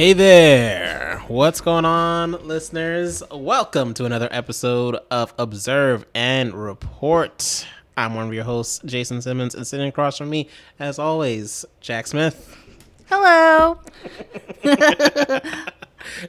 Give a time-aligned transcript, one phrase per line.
[0.00, 1.22] Hey there!
[1.28, 3.22] What's going on, listeners?
[3.30, 7.66] Welcome to another episode of Observe and Report.
[7.98, 12.06] I'm one of your hosts, Jason Simmons, and sitting across from me, as always, Jack
[12.06, 12.56] Smith.
[13.10, 13.78] Hello.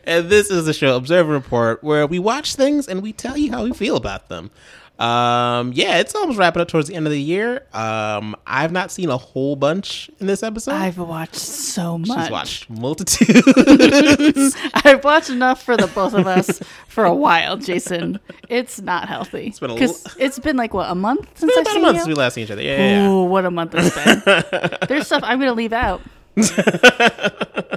[0.04, 3.38] And this is the show, Observe and Report, where we watch things and we tell
[3.38, 4.52] you how we feel about them.
[5.02, 7.66] Um, yeah, it's almost wrapping up towards the end of the year.
[7.74, 10.74] Um, I've not seen a whole bunch in this episode.
[10.74, 12.21] I've watched so much.
[12.21, 14.55] She's watched multitudes.
[14.76, 18.20] I've watched enough for the both of us for a while, Jason.
[18.48, 19.48] It's not healthy.
[19.48, 21.94] It's been a l- it's been like what a month since I've About a month
[21.96, 21.99] you.
[22.02, 22.62] since we last seen each other.
[22.62, 23.10] Yeah, yeah, yeah.
[23.10, 24.77] Ooh, what a month it's been.
[24.88, 26.02] There's stuff I'm gonna leave out.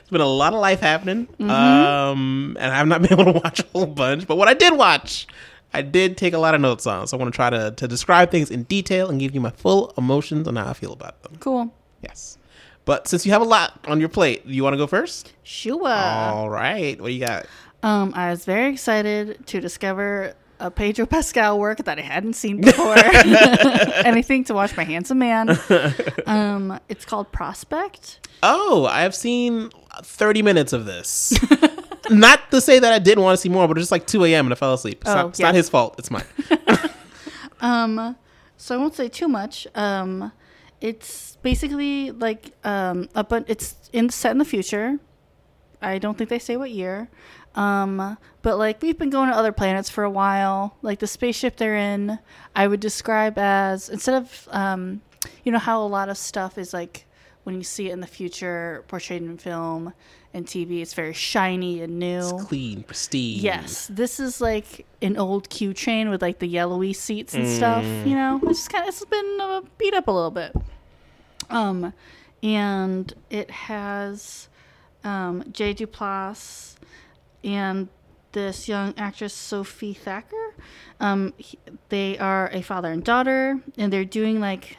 [0.00, 1.28] It's been a lot of life happening.
[1.38, 1.48] Mm-hmm.
[1.50, 4.26] Um, and I've not been able to watch a whole bunch.
[4.26, 5.28] But what I did watch,
[5.72, 7.06] I did take a lot of notes on.
[7.06, 9.50] So I want to try to, to describe things in detail and give you my
[9.50, 11.36] full emotions on how I feel about them.
[11.40, 11.72] Cool.
[12.02, 12.38] Yes.
[12.84, 15.32] But since you have a lot on your plate, you want to go first?
[15.42, 15.88] Sure.
[15.88, 17.00] All right.
[17.00, 17.46] What do you got?
[17.82, 22.60] Um, I was very excited to discover a Pedro Pascal work that I hadn't seen
[22.60, 22.96] before.
[24.04, 25.58] Anything to watch my handsome man.
[26.26, 28.28] Um, it's called Prospect.
[28.42, 29.70] Oh, I've seen
[30.02, 31.36] 30 minutes of this.
[32.10, 34.24] not to say that I didn't want to see more, but it's just like 2
[34.26, 34.46] a.m.
[34.46, 34.98] and I fell asleep.
[35.02, 35.46] It's, Oh, not, it's yeah.
[35.46, 35.94] not his fault.
[35.98, 36.24] It's mine.
[37.60, 38.16] Um,
[38.56, 39.66] so I won't say too much.
[39.74, 40.32] Um,
[40.80, 44.98] it's basically like um, a bun- it's in set in the future.
[45.82, 47.10] I don't think they say what year.
[47.54, 50.76] Um, but like we've been going to other planets for a while.
[50.82, 52.18] Like the spaceship they're in,
[52.56, 55.02] I would describe as instead of um,
[55.44, 57.04] you know how a lot of stuff is like
[57.44, 59.92] when you see it in the future portrayed in film
[60.32, 62.18] and TV, it's very shiny and new.
[62.20, 63.40] It's clean, pristine.
[63.40, 67.84] Yes, this is like an old Q train with like the yellowy seats and stuff.
[68.06, 70.54] You know, it's kind of it's been uh, beat up a little bit.
[71.48, 71.92] Um,
[72.42, 74.48] and it has
[75.04, 76.76] um, Jay Duplass
[77.42, 77.88] and
[78.32, 80.54] this young actress Sophie Thatcher.
[81.00, 81.58] Um, he-
[81.88, 84.76] they are a father and daughter, and they're doing like.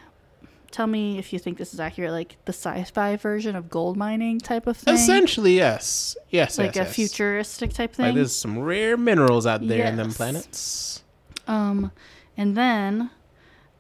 [0.72, 4.40] Tell me if you think this is accurate, like the sci-fi version of gold mining
[4.40, 6.16] type of thing, Essentially, yes.
[6.30, 6.96] Yes, like yes, a yes.
[6.96, 8.06] futuristic type thing.
[8.06, 11.04] Like there's some rare minerals out there in them planets.
[11.48, 11.92] Um,
[12.38, 13.10] and then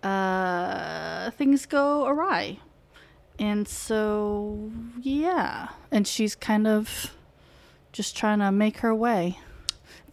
[0.04, 2.60] uh, things go awry.
[3.40, 4.72] And so,
[5.02, 5.70] yeah.
[5.92, 7.16] And she's kind of
[7.92, 9.40] just trying to make her way.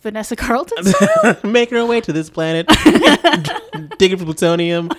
[0.00, 0.84] Vanessa Carlton?
[1.52, 2.68] Make her way to this planet,
[3.98, 4.90] digging for plutonium.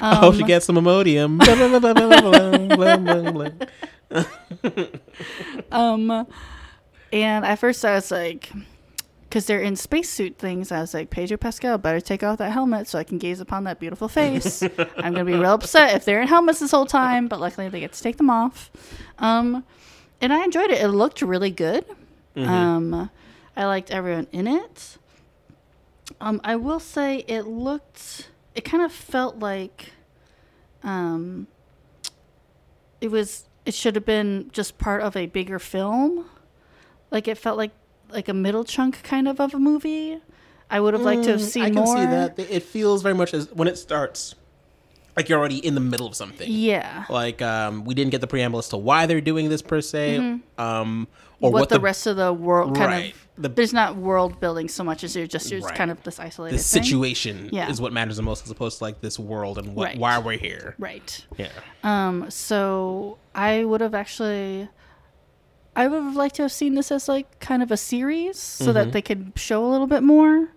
[0.00, 1.38] I hope she gets some Imodium.
[5.70, 6.26] um,
[7.12, 8.50] and at first I was like,
[9.28, 12.88] because they're in spacesuit things, I was like, Pedro Pascal, better take off that helmet
[12.88, 14.62] so I can gaze upon that beautiful face.
[14.62, 17.80] I'm gonna be real upset if they're in helmets this whole time, but luckily they
[17.80, 18.70] get to take them off.
[19.18, 19.64] Um,
[20.20, 20.80] and I enjoyed it.
[20.82, 21.84] It looked really good.
[22.36, 23.10] Um,
[23.56, 24.98] I liked everyone in it.
[26.20, 28.28] Um, I will say it looked.
[28.54, 29.92] It kind of felt like,
[30.82, 31.46] um,
[33.00, 33.48] it was.
[33.64, 36.26] It should have been just part of a bigger film.
[37.10, 37.70] Like it felt like
[38.10, 40.18] like a middle chunk kind of of a movie.
[40.68, 41.96] I would have liked to have seen Mm, I can more.
[41.96, 42.38] see that.
[42.38, 44.34] It feels very much as when it starts,
[45.16, 46.46] like you're already in the middle of something.
[46.50, 47.04] Yeah.
[47.10, 50.38] Like um, we didn't get the preamble as to why they're doing this per se,
[50.58, 51.08] um,
[51.40, 53.12] or what, what, the, rest of the world kind Right.
[53.14, 55.76] of The- there's not world building so much as you're just you're just Right.
[55.78, 57.68] kind of this isolated the situation Yeah.
[57.68, 59.98] is what matters the most, as opposed to like this world and what, Right.
[59.98, 60.76] why we're here.
[60.78, 61.26] Right.
[61.36, 61.48] Yeah.
[61.82, 64.68] Um so I would have actually
[65.74, 68.66] I would have liked to have seen this as like kind of a series so
[68.66, 68.74] Mm-hmm.
[68.74, 70.48] that they could show a little bit more.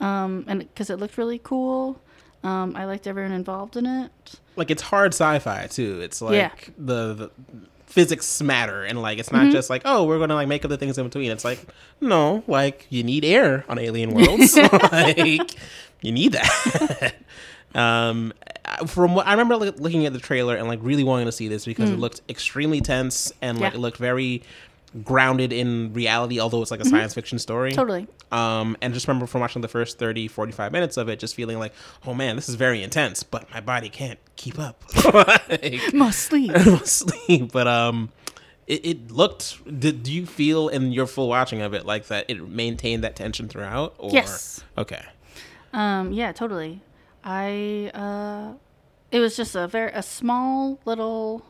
[0.00, 2.00] Um and cuz it looked really cool.
[2.42, 4.10] Um I liked everyone involved in it.
[4.56, 6.00] like it's hard sci-fi too.
[6.00, 6.50] It's like Yeah.
[6.78, 7.30] the, the
[7.86, 9.44] physics matter and like it's Mm-hmm.
[9.46, 11.30] not just like oh we're gonna like make up the things in between.
[11.30, 11.60] It's like
[12.00, 14.56] no, like you need air on alien worlds.
[14.92, 15.54] like
[16.02, 17.14] you need that.
[17.74, 18.32] um,
[18.86, 21.48] from what I remember like, looking at the trailer and like really wanting to see
[21.48, 23.74] this because it looked extremely tense and like Mm.
[23.74, 23.78] Yeah.
[23.78, 24.42] it looked very
[25.04, 27.78] grounded in reality although it's like a science fiction story Mm-hmm.
[27.80, 28.06] Totally.
[28.32, 31.58] um, and just remember from watching the first 30 45 minutes of it just feeling
[31.60, 31.72] like
[32.06, 34.82] oh man this is very intense but my body can't keep up
[35.14, 36.50] like, Must sleep.
[36.66, 38.10] must sleep but um
[38.66, 42.24] it, it looked did do you feel in your full watching of it like that
[42.28, 44.64] it maintained that tension throughout or Yes.
[44.76, 45.04] okay
[45.72, 46.80] Um, yeah, totally.
[47.22, 48.54] I uh,
[49.12, 51.44] it was just a very a small little,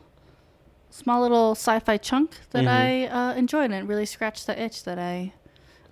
[0.91, 4.99] small little sci-fi chunk that I uh, enjoyed, and it really scratched the itch that
[4.99, 5.33] I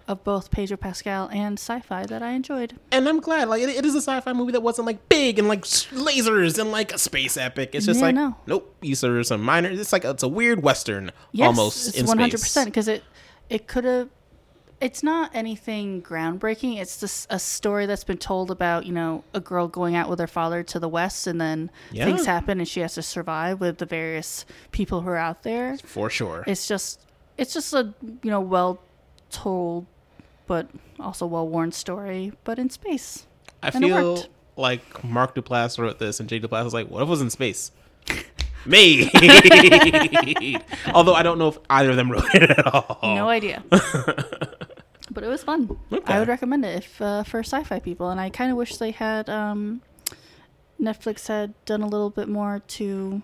[0.07, 2.75] of both Pedro Pascal and sci-fi that I enjoyed.
[2.91, 3.47] and I'm glad.
[3.47, 6.71] Like it, it is a sci-fi movie that wasn't like big and like lasers and
[6.71, 7.71] like a space epic.
[7.73, 8.35] It's just Yeah, like no.
[8.47, 8.75] nope.
[8.81, 9.69] These are some minor.
[9.69, 12.49] It's like it's a weird western Yes, almost it's in one hundred space.
[12.49, 13.03] percent because it
[13.49, 14.09] it could have.
[14.81, 16.77] It's not anything groundbreaking.
[16.79, 20.19] It's just a story that's been told about you know a girl going out with
[20.19, 22.05] her father to the west, and then Yeah.
[22.05, 25.77] things happen, and she has to survive with the various people who are out there.
[25.83, 26.43] for sure.
[26.47, 27.01] It's just
[27.37, 27.93] it's just a
[28.23, 28.79] you know well
[29.29, 29.85] told,
[30.47, 30.67] but
[30.99, 33.25] also well worn story, but in space.
[33.61, 37.07] I and feel like Mark Duplass wrote this, and Jay Duplass was like, "What if
[37.07, 37.71] it was in space?"
[38.65, 39.09] Me.
[40.93, 42.99] Although I don't know if either of them wrote it at all.
[43.15, 43.63] No idea.
[45.11, 45.77] but it was fun.
[45.91, 46.13] Okay.
[46.13, 48.91] I would recommend it if uh, for sci-fi people, and I kind of wish they
[48.91, 49.81] had um,
[50.79, 53.21] Netflix had done a little bit more to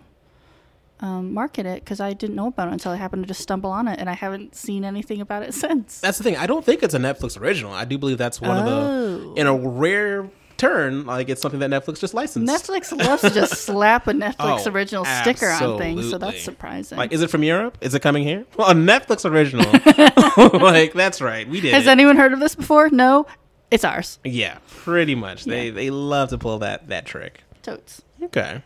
[1.01, 3.69] um, market it because I didn't know about it until I happened to just stumble
[3.71, 5.99] on it, and I haven't seen anything about it since.
[5.99, 6.37] That's the thing.
[6.37, 7.73] I don't think it's a Netflix original.
[7.73, 9.33] I do believe that's one of Oh.
[9.35, 12.51] the in a rare turn, like it's something that Netflix just licensed.
[12.51, 16.97] Netflix loves to just slap a Netflix Oh, original sticker on things, so that's surprising.
[16.97, 17.77] Like, is it from Europe?
[17.81, 18.45] Is it coming here?
[18.57, 19.65] Well, a Netflix original.
[20.61, 21.47] like, that's right.
[21.47, 21.89] We did Has it.
[21.89, 22.89] anyone heard of this before?
[22.89, 23.25] No,
[23.71, 24.19] it's ours.
[24.23, 25.45] yeah, pretty much.
[25.45, 25.71] They Yeah.
[25.73, 27.41] they love to pull that that trick.
[27.63, 28.01] Totes.
[28.21, 28.61] Okay.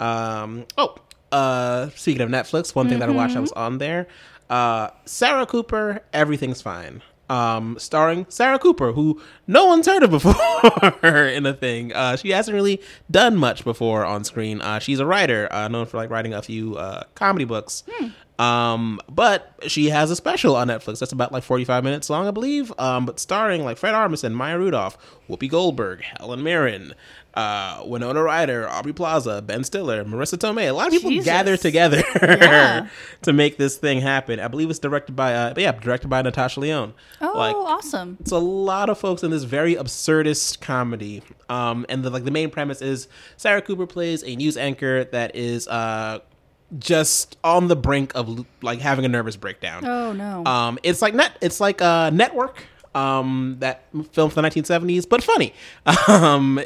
[0.00, 0.66] Um.
[0.76, 0.96] Oh.
[1.30, 1.90] Uh.
[1.90, 4.06] Speaking of Netflix, one thing that I watched that was on there.
[4.48, 4.90] Uh.
[5.04, 6.02] Sarah Cooper.
[6.12, 7.02] Everything's fine.
[7.30, 7.76] Um.
[7.78, 10.34] Starring Sarah Cooper, who no one's heard of before
[11.02, 11.92] in a thing.
[11.92, 12.16] Uh.
[12.16, 12.80] She hasn't really
[13.10, 14.60] done much before on screen.
[14.60, 14.78] Uh.
[14.78, 17.84] She's a writer, uh, known for like writing a few uh comedy books.
[18.38, 22.30] Um, but she has a special on Netflix that's about like 45 minutes long, I
[22.30, 22.72] believe.
[22.78, 24.96] Um, but starring like Fred Armisen, Maya Rudolph,
[25.28, 26.94] Whoopi Goldberg, Helen Mirren,
[27.38, 30.68] uh, Winona Ryder, Aubrey Plaza, Ben Stiller, Marisa Tomei.
[30.68, 31.24] A lot of people Jesus.
[31.24, 32.88] gather together Yeah.
[33.22, 34.40] to make this thing happen.
[34.40, 36.94] I believe it's directed by, uh, yeah, directed by Natasha Lyonne.
[37.20, 38.16] Oh, Like, awesome.
[38.20, 41.22] it's a lot of folks in this very absurdist comedy.
[41.48, 45.34] Um, and the like the main premise is Sarah Cooper plays a news anchor that
[45.36, 46.18] is uh
[46.78, 49.84] just on the brink of like having a nervous breakdown.
[49.86, 50.44] Oh no.
[50.44, 51.32] Um, it's like net.
[51.40, 52.64] It's like a network.
[52.94, 55.54] Um, that film from the 1970s, but funny.
[56.08, 56.60] Um,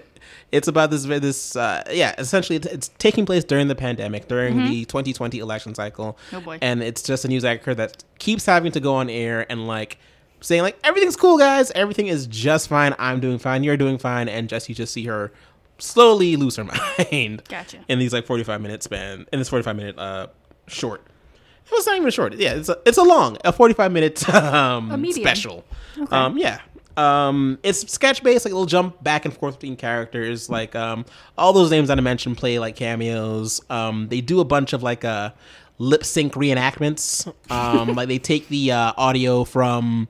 [0.52, 1.04] it's about this.
[1.04, 2.14] This uh, yeah.
[2.18, 6.18] Essentially, it's, it's taking place during the pandemic, during the 2020 election cycle.
[6.32, 6.58] Oh, boy.
[6.60, 9.98] And it's just a news anchor that keeps having to go on air and like
[10.40, 11.70] saying like everything's cool, guys.
[11.72, 12.94] Everything is just fine.
[12.98, 13.64] I'm doing fine.
[13.64, 14.28] You're doing fine.
[14.28, 15.32] And just you just see her
[15.78, 16.64] slowly lose her
[17.10, 17.42] mind.
[17.48, 17.78] Gotcha.
[17.88, 19.26] In these like 45 minute span.
[19.32, 20.26] In this 45 minute uh
[20.68, 21.02] short.
[21.64, 22.34] It was not even short.
[22.34, 25.64] Yeah, it's a, it's a long, a 45 minute um, A special.
[25.98, 26.14] Okay.
[26.14, 26.60] Um, yeah.
[26.96, 30.50] Um, it's sketch based, like it'll jump back and forth between characters.
[30.50, 31.04] Like um,
[31.38, 33.60] all those names that I mentioned play like cameos.
[33.70, 35.30] Um, they do a bunch of like uh,
[35.78, 37.32] lip sync reenactments.
[37.50, 40.08] Um, like they take the uh, audio from,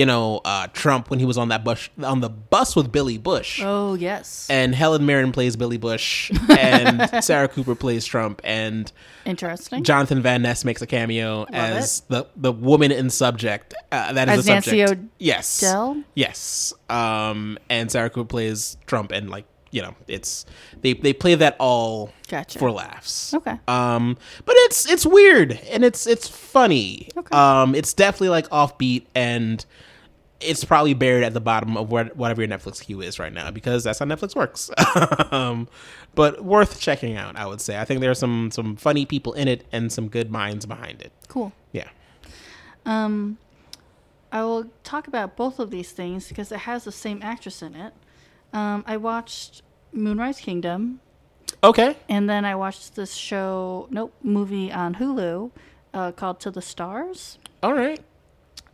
[0.00, 3.18] you know, uh, Trump when he was on that bus on the bus with Billy
[3.18, 4.46] Bush Oh yes.
[4.48, 8.90] and Helen Mirren plays Billy Bush, and Sarah Cooper plays Trump, and
[9.26, 9.84] Interesting.
[9.84, 13.74] Jonathan Van Ness makes a cameo as the the woman in subject.
[13.92, 15.02] Uh, that is As the Nancy subject.
[15.18, 16.02] yes, O'Dell?
[16.14, 16.72] yes.
[16.88, 20.46] Um, and Sarah Cooper plays Trump, and like you know, it's
[20.80, 22.58] they they play that all Gotcha.
[22.58, 23.34] for laughs.
[23.34, 23.56] Okay.
[23.68, 27.08] Um, but it's it's weird and it's it's funny.
[27.16, 27.36] Okay.
[27.36, 29.64] Um, it's definitely like offbeat and
[30.40, 33.50] it's probably buried at the bottom of where, whatever your Netflix queue is right now
[33.50, 34.70] because that's how Netflix works.
[35.32, 35.68] um,
[36.14, 37.78] but worth checking out, I would say.
[37.78, 41.02] I think there are some some funny people in it and some good minds behind
[41.02, 41.12] it.
[41.28, 41.52] Cool.
[41.72, 41.88] Yeah.
[42.86, 43.38] Um,
[44.32, 47.74] I will talk about both of these things because it has the same actress in
[47.74, 47.92] it.
[48.52, 51.00] Um, I watched Moonrise Kingdom,
[51.62, 51.96] Okay.
[52.08, 55.50] and then I watched this show, nope, movie on Hulu
[55.94, 57.38] uh, called To the Stars.
[57.62, 58.00] All right.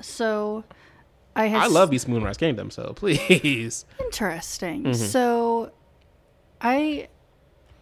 [0.00, 0.64] So
[1.36, 3.84] I I love Beast Moonrise Kingdom, so please.
[4.00, 4.84] Interesting.
[4.84, 4.92] Mm-hmm.
[4.94, 5.70] So
[6.60, 7.08] I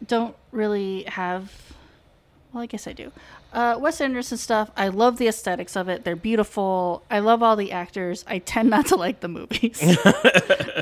[0.07, 1.53] don't really have.
[2.53, 3.11] Well, I guess I do.
[3.53, 4.71] Uh, Wes Anderson stuff.
[4.77, 6.05] I love the aesthetics of it.
[6.05, 7.03] They're beautiful.
[7.11, 8.25] I love all the actors.
[8.29, 9.79] I tend not to like the movies.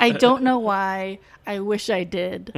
[0.00, 1.18] I don't know why.
[1.46, 2.50] I wish I did.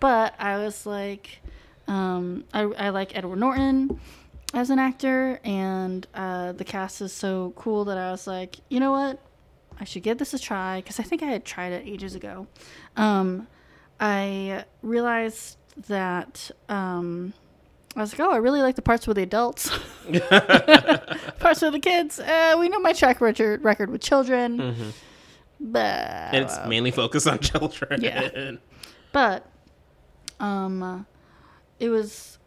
[0.00, 1.40] But I was like,
[1.86, 4.00] um, I, I like Edward Norton
[4.54, 8.80] as an actor, and uh, the cast is so cool that I was like, you
[8.80, 9.18] know what?
[9.80, 12.46] I should give this a try because I think I had tried it ages ago.
[12.96, 13.46] Um,
[14.00, 15.56] I realized
[15.86, 17.32] that um,
[17.96, 19.70] I was like, oh, I really like the parts with the adults.
[21.38, 22.18] parts with the kids.
[22.18, 24.56] Uh, we know my track record record with children,
[25.60, 26.34] but Mm-hmm.
[26.34, 28.00] And it's mainly focused on children.
[28.02, 28.52] Yeah.
[29.12, 29.46] but
[30.40, 31.06] um,
[31.80, 32.38] it was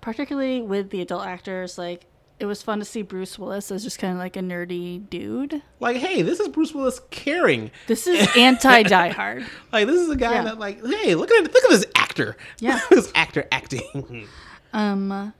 [0.00, 2.06] particularly with the adult actors like
[2.40, 5.62] it was fun to see Bruce Willis as just kind of like a nerdy dude.
[5.78, 7.70] Like, hey, this is Bruce Willis caring.
[7.86, 9.46] This is anti Die Hard.
[9.72, 10.42] Like, this is a guy Yeah.
[10.44, 12.36] that, like, hey, look at look at this actor.
[12.58, 12.80] Yeah.
[12.90, 14.26] This actor acting.
[14.72, 15.32] Um,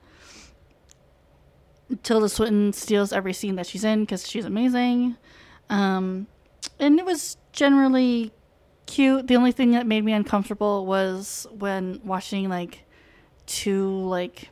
[2.03, 5.17] Tilda Swinton steals every scene that she's in because she's amazing.
[5.69, 6.27] Um,
[6.79, 8.31] and it was generally
[8.85, 9.27] cute.
[9.27, 12.83] The only thing that made me uncomfortable was when watching like
[13.45, 14.49] two like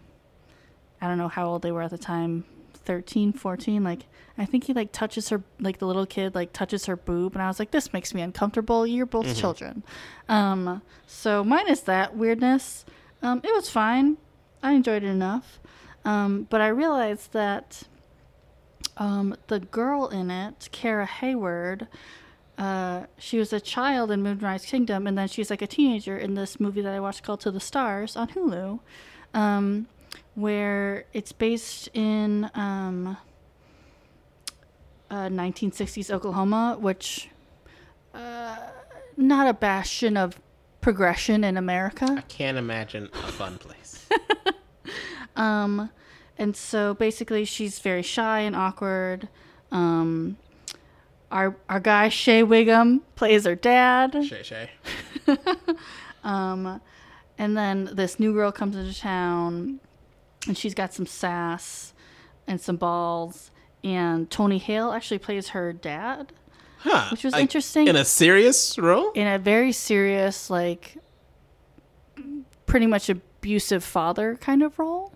[1.01, 4.05] I don't know how old they were at the time 13 14 like
[4.37, 7.41] I think he like touches her like the little kid like touches her boob and
[7.41, 8.87] I was like this makes me uncomfortable.
[8.87, 9.83] You're both children.
[10.27, 12.85] Um so minus that weirdness
[13.21, 14.17] um it was fine.
[14.63, 15.59] I enjoyed it enough.
[16.05, 17.83] Um but I realized that
[18.97, 21.87] um the girl in it Kara Hayward
[22.59, 26.33] uh, she was a child in Moonrise Kingdom, and then she's like a teenager in
[26.33, 28.81] this movie that I watched called To the Stars on Hulu,
[29.33, 29.87] um,
[30.39, 33.17] where it's based in um,
[35.09, 37.29] uh, 1960s Oklahoma, which
[38.13, 38.57] uh,
[39.17, 40.39] not a bastion of
[40.81, 42.07] progression in America.
[42.17, 44.07] I can't imagine a fun place.
[45.35, 45.89] Um,
[46.37, 49.29] and so basically, she's very shy and awkward.
[49.71, 50.35] Um,
[51.31, 54.25] our our guy Shea Whigham plays her dad.
[54.25, 54.69] Shay Shay.
[56.21, 56.81] Um,
[57.37, 59.79] and then this new girl comes into town,
[60.49, 61.93] and she's got some sass
[62.45, 63.51] and some balls.
[63.81, 66.33] And Tony Hale actually plays her dad
[66.79, 67.07] Huh.
[67.11, 67.87] Which was Like, interesting.
[67.87, 69.11] In a serious role?
[69.11, 70.97] in a very serious, like,
[72.65, 75.11] pretty much abusive father kind of role.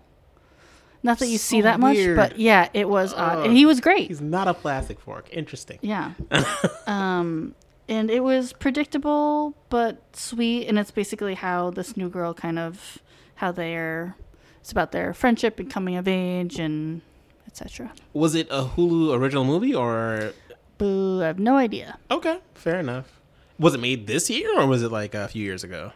[1.02, 3.80] Not that you see So that much, but yeah, it was odd, and he was
[3.80, 4.08] great.
[4.08, 5.28] He's not a plastic fork.
[5.30, 5.78] Interesting.
[5.82, 6.12] Yeah.
[6.86, 7.54] um,
[7.88, 12.98] and it was predictable but sweet, and it's basically how this new girl kind of
[13.36, 14.16] how they're.
[14.64, 17.02] It's about their friendship and coming of age and
[17.46, 17.92] etc.
[18.14, 20.32] Was it a Hulu original movie or
[20.78, 21.20] Boo!
[21.22, 21.98] I have no idea.
[22.10, 23.20] Okay, fair enough.
[23.58, 25.92] Was it made this year or was it like a few years ago?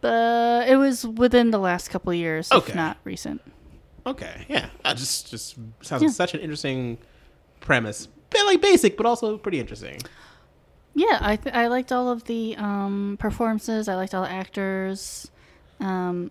[0.00, 2.70] But it was within the last couple of years, Okay.
[2.70, 3.42] if not recent.
[4.06, 4.68] Okay, yeah.
[4.84, 6.06] I just just sounds Yeah.
[6.06, 6.98] like such an interesting
[7.58, 8.06] premise.
[8.30, 10.00] Bit like basic, but also pretty interesting.
[10.94, 13.88] Yeah, I th- I liked all of the um, performances.
[13.88, 15.32] I liked all the actors.
[15.80, 16.30] Um,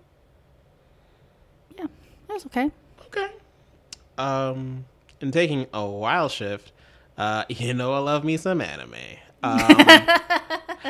[2.33, 2.71] was okay.
[3.07, 3.27] Okay.
[4.17, 4.85] Um,
[5.21, 6.71] and taking a wild shift,
[7.17, 8.95] uh, you know I love me some anime.
[9.41, 9.59] Um,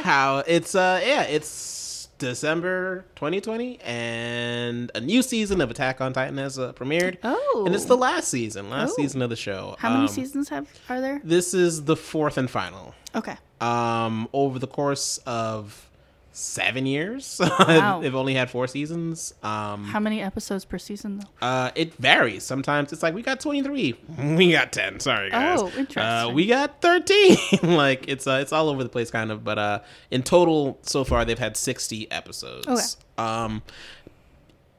[0.04, 6.38] how it's uh yeah it's December 2020 and a new season of Attack on Titan
[6.38, 7.18] has uh, premiered.
[7.24, 9.02] Oh, And it's the last season, last Oh.
[9.02, 9.76] season of the show.
[9.80, 11.20] how many Um, seasons have are there?
[11.24, 12.94] This is the fourth and final.
[13.16, 13.36] Okay.
[13.60, 15.90] Um, over the course of
[16.36, 18.00] seven years, Wow.
[18.02, 19.34] they've only had four seasons.
[19.44, 21.46] Um, How many episodes per season though?
[21.46, 22.44] uh, it varies.
[22.44, 25.00] Sometimes it's like we got twenty three, we got ten.
[25.00, 25.60] Sorry guys.
[25.62, 26.02] Oh, interesting.
[26.04, 27.38] Uh, we got thirteen.
[27.64, 29.44] like it's uh, it's all over the place, kind of.
[29.44, 29.80] But uh,
[30.12, 32.68] in total, so far they've had sixty episodes.
[32.68, 33.24] Okay.
[33.24, 33.62] Um,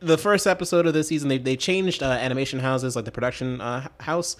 [0.00, 3.60] the first episode of this season, they they changed uh, animation houses, like the production
[3.60, 4.36] uh, house,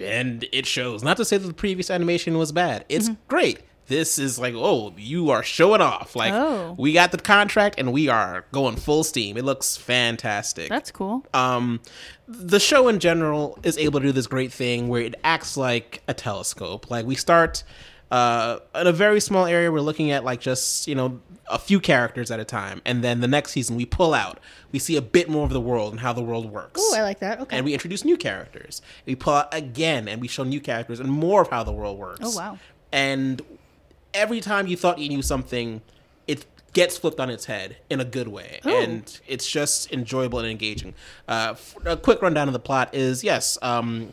[0.00, 1.04] and it shows.
[1.04, 2.84] Not to say that the previous animation was bad.
[2.88, 3.20] It's Mm-hmm.
[3.28, 3.60] great.
[3.86, 6.16] This is like, oh, you are showing off.
[6.16, 6.74] Like, Oh.
[6.78, 9.36] we got the contract and we are going full steam.
[9.36, 11.24] It looks fantastic That's cool.
[11.34, 11.80] um,
[12.26, 16.02] the show in general is able to do this great thing where it acts like
[16.08, 16.90] a telescope.
[16.90, 17.62] Like we start
[18.10, 21.78] uh, in a very small area, we're looking at like just you know a few
[21.80, 24.40] characters at a time, and then the next season we pull out,
[24.72, 26.80] we see a bit more of the world and how the world works.
[26.82, 27.40] Oh, I like that.
[27.40, 27.56] Okay.
[27.56, 28.80] And we introduce new characters.
[29.04, 31.98] We pull out again, and we show new characters and more of how the world
[31.98, 32.20] works.
[32.22, 32.58] Oh, wow.
[32.92, 33.42] And
[34.14, 35.82] every time you thought you knew something,
[36.26, 38.70] it gets flipped on its head in a good way, Oh.
[38.82, 40.94] and it's just enjoyable and engaging.
[41.28, 41.54] Uh,
[41.84, 43.58] a quick rundown of the plot is yes.
[43.62, 44.12] Um,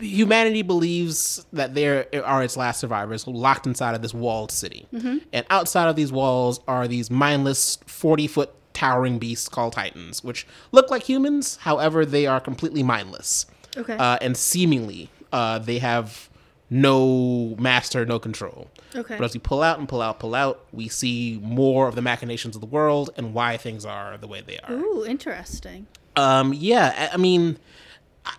[0.00, 4.86] humanity believes that there are its last survivors locked inside of this walled city.
[5.32, 10.46] And outside of these walls are these mindless 40 foot towering beasts called Titans, which
[10.72, 13.46] look like humans, however, they are completely mindless.
[13.76, 13.96] Okay.
[13.96, 16.28] Uh, and seemingly, uh, they have
[16.70, 18.70] no master, no control.
[18.94, 19.16] Okay.
[19.16, 22.02] But as we pull out and pull out, pull out, we see more of the
[22.02, 24.72] machinations of the world and why things are the way they are.
[24.72, 25.86] Ooh, interesting.
[26.16, 27.58] Um, yeah, I, I mean,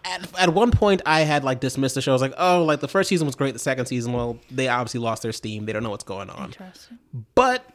[0.04, 2.12] at, at one point I had like dismissed the show.
[2.12, 3.54] I was like, oh, like the first season was great.
[3.54, 5.66] The second season, well, they obviously lost their steam.
[5.66, 6.46] They don't know what's going on.
[6.46, 7.00] Interesting.
[7.36, 7.70] But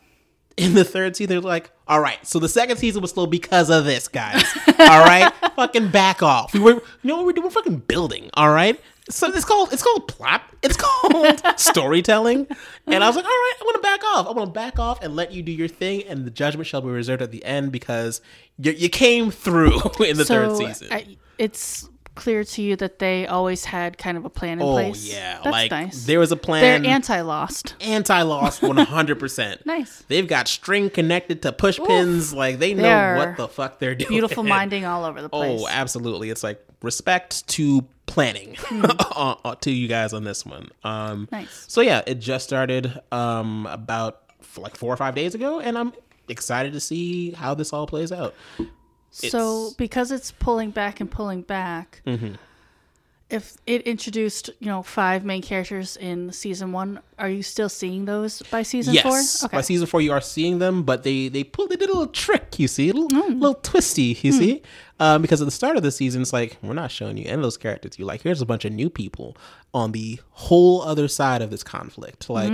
[0.57, 3.71] in the third season, they're like, all right, so the second season was slow because
[3.71, 4.45] of this, guys.
[4.79, 6.53] all right, fucking back off.
[6.53, 7.45] We were, you know what we're doing?
[7.45, 8.31] We're fucking building.
[8.35, 8.81] All right.
[9.11, 10.43] So it's called it's called plot.
[10.63, 12.47] It's called storytelling.
[12.87, 14.27] And I was like, all right, I'm gonna back off.
[14.29, 16.89] I'm gonna back off and let you do your thing, and the judgment shall be
[16.89, 18.21] reserved at the end because
[18.59, 20.89] you, you came through in the third season.
[20.91, 24.73] I, it's clear to you that they always had kind of a plan in Oh
[24.73, 25.11] place?
[25.11, 26.05] Oh yeah, That's like nice.
[26.05, 26.83] there was a plan.
[26.83, 27.77] They're anti-lost.
[27.81, 29.67] Anti-lost, 100%.
[29.67, 30.05] Nice.
[30.09, 32.35] They've got string connected to push pins.
[32.35, 34.11] Like they know They're what the fuck they're doing.
[34.11, 35.61] Beautiful minding all over the oh, place.
[35.63, 36.31] Oh, absolutely.
[36.31, 38.57] It's like respect to planning
[39.17, 40.69] uh, to you guys on this one.
[40.85, 41.65] Um, Nice.
[41.69, 44.21] So yeah, it just started um, about
[44.57, 45.93] like four or five days ago, and I'm
[46.29, 48.35] excited to see how this all plays out.
[49.11, 52.35] so because it's pulling back and pulling back, Mm-hmm.
[53.31, 58.05] If it introduced you know five main characters in season one, are you still seeing
[58.05, 59.49] those by season yes, four?
[59.51, 62.07] by season four you are seeing them, but they they pulled they did a little
[62.13, 62.59] trick.
[62.59, 63.41] You see, a little, Mm.
[63.41, 64.19] little twisty.
[64.23, 64.63] You see,
[64.99, 67.35] um, because at the start of the season, it's like we're not showing you any
[67.35, 67.99] of those characters.
[67.99, 69.37] You like here's a bunch of new people
[69.73, 72.29] on the whole other side of this conflict.
[72.29, 72.53] Like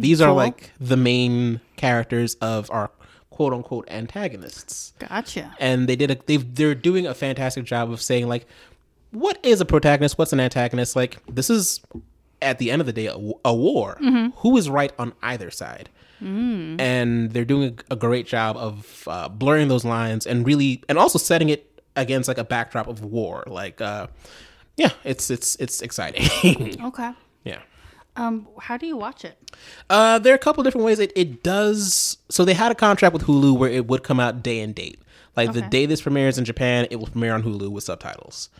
[0.00, 0.34] these are cool.
[0.36, 2.90] like the main characters of our
[3.30, 5.54] quote unquote antagonists Gotcha.
[5.58, 8.46] and they did a they've they're doing a fantastic job of saying like
[9.12, 11.80] what is a protagonist what's an antagonist like this is
[12.42, 13.06] at the end of the day
[13.44, 13.96] a war
[14.36, 15.88] Who is right on either side
[16.20, 20.98] and they're doing a, a great job of uh, blurring those lines and really and
[20.98, 24.06] also setting it against like a backdrop of war like uh
[24.76, 26.24] yeah it's it's it's exciting
[26.84, 27.12] Okay.
[27.44, 27.60] yeah
[28.16, 29.36] Um, how do you watch it?
[29.88, 32.18] uh, there are a couple different ways it, it does.
[32.28, 35.00] So they had a contract with Hulu where it would come out day and date.
[35.36, 38.50] Like the day this premieres in Japan, it will premiere on Hulu with subtitles.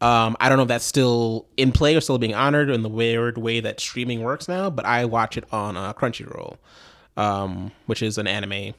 [0.00, 2.88] Um, I don't know if that's still in play or still being honored in the
[2.88, 6.56] weird way that streaming works now, but I watch it on uh, Crunchyroll,
[7.18, 8.74] um, which is an anime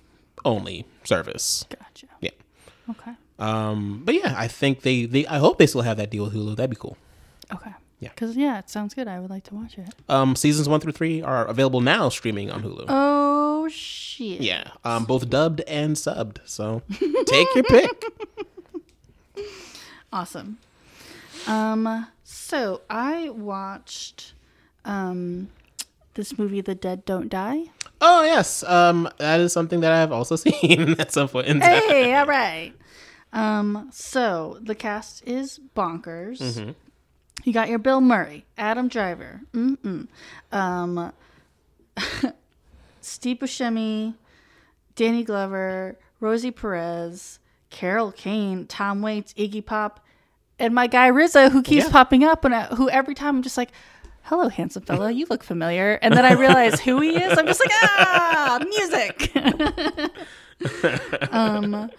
[0.46, 1.66] only service.
[1.70, 2.08] Gotcha.
[2.22, 2.32] Yeah.
[2.90, 3.12] Okay.
[3.38, 6.34] Um, but yeah, I think they, they I hope they still have that deal with
[6.34, 6.56] Hulu.
[6.56, 6.98] That'd be cool.
[7.54, 7.72] Okay.
[8.00, 8.10] Yeah.
[8.10, 9.08] Because yeah, it sounds good.
[9.08, 9.90] I would like to watch it.
[10.10, 12.86] Um, seasons one through three are available now streaming on Hulu.
[12.88, 14.42] Oh shit.
[14.42, 16.38] Yeah, um, both dubbed and subbed.
[16.46, 16.82] So
[17.28, 18.06] take your pick.
[20.14, 20.58] Awesome.
[21.48, 24.34] Um, so I watched
[24.86, 25.50] um
[26.14, 27.64] this movie, The Dead Don't Die.
[28.00, 31.82] Oh yes, um, that is something that I've also seen at some point in time.
[31.84, 32.74] Hey, all right.
[33.34, 36.40] Um, so the cast is bonkers.
[36.40, 36.72] Mm-hmm.
[37.44, 40.08] You got your Bill Murray, Adam Driver, mm-mm.
[40.52, 41.12] um,
[43.02, 44.14] Steve Buscemi,
[44.96, 47.40] Danny Glover, Rosie Perez,
[47.72, 50.06] Carol Kane, Tom Waits, Iggy Pop,
[50.62, 51.92] and my guy RZA, who keeps Yeah.
[51.92, 53.72] popping up, and I, who every time I'm just like,
[54.24, 57.38] "Hello, handsome fella, you look familiar," and then I realize who he is.
[57.38, 59.32] I'm just like, "Ah, music."
[61.34, 61.90] um.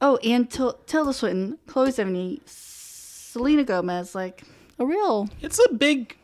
[0.00, 4.42] Oh, and Til- Tilda Swinton, Chloe Sevigny, Selena Gomez, like
[4.80, 6.16] a real It's a big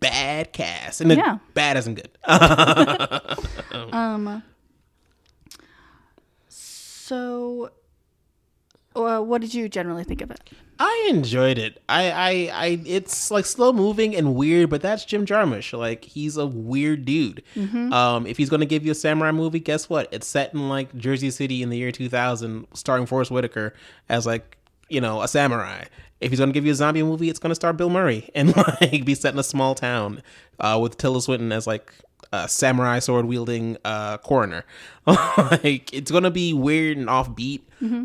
[0.00, 1.38] bad cast, and Yeah.
[1.52, 2.10] bad isn't good.
[3.92, 4.42] um.
[6.48, 7.70] So,
[8.96, 10.50] uh, what did you generally think of it?
[10.78, 11.80] I enjoyed it.
[11.88, 15.78] I, I, I, it's like slow moving and weird, but that's Jim Jarmusch.
[15.78, 17.42] Like he's a weird dude.
[17.92, 20.08] Um, if he's gonna give you a samurai movie, guess what?
[20.10, 23.74] It's set in like Jersey City in the year 2000, starring Forest Whitaker
[24.08, 24.56] as like
[24.88, 25.84] you know a samurai.
[26.20, 29.04] If he's gonna give you a zombie movie, it's gonna star Bill Murray and like
[29.04, 30.22] be set in a small town
[30.58, 31.92] uh, with Tilda Swinton as like
[32.32, 34.64] a samurai sword wielding uh, coroner.
[35.06, 37.62] like it's gonna be weird and offbeat,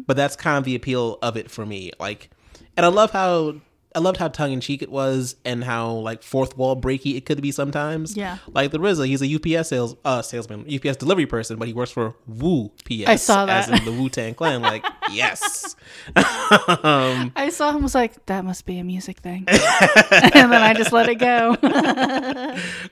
[0.08, 1.92] but that's kind of the appeal of it for me.
[2.00, 2.30] Like
[2.78, 3.56] and I love how
[3.96, 7.26] I loved how tongue in cheek it was, and how like fourth wall breaky it
[7.26, 8.16] could be sometimes.
[8.18, 8.38] Yeah.
[8.48, 11.92] like the RZA, he's a UPS sales uh salesman, UPS delivery person, but he works
[11.92, 13.08] for Wu PS.
[13.08, 13.70] I saw that.
[13.70, 14.62] as in the Wu Tang Clan.
[14.62, 15.76] Like yes,
[16.16, 20.74] um, I saw him was like, that must be a music thing, and then I
[20.74, 21.56] just let it go.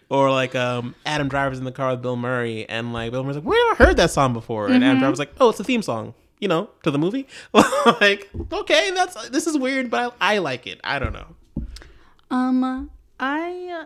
[0.10, 3.38] or like um Adam Driver's in the car with Bill Murray, and like Bill Murray's
[3.38, 4.68] like, where have I heard that song before?
[4.68, 4.84] And Mm-hmm.
[4.84, 6.14] Adam Driver's like, oh, it's a theme song.
[6.44, 7.26] You know, to the movie.
[7.54, 10.82] like, okay, that's this is weird, but I, I like it.
[10.84, 11.36] I don't know.
[12.30, 13.86] um, I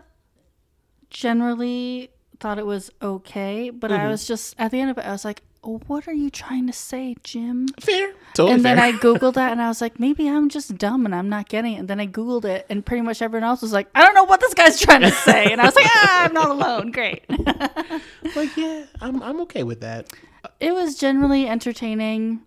[1.08, 5.12] generally thought it was okay, but I was just at the end of it, I
[5.12, 7.68] was like, what are you trying to say, Jim?
[7.78, 8.74] Fair, totally and fair.
[8.74, 11.48] then I googled that, and I was like, maybe I'm just dumb and I'm not
[11.48, 11.78] getting it.
[11.78, 14.24] And then I googled it, and pretty much everyone else was like, I don't know
[14.24, 15.52] what this guy's trying to say.
[15.52, 16.90] And I was like, ah, I'm not alone.
[16.90, 17.22] Great.
[18.34, 20.12] like, yeah, I'm I'm okay with that.
[20.60, 22.40] It was generally entertaining.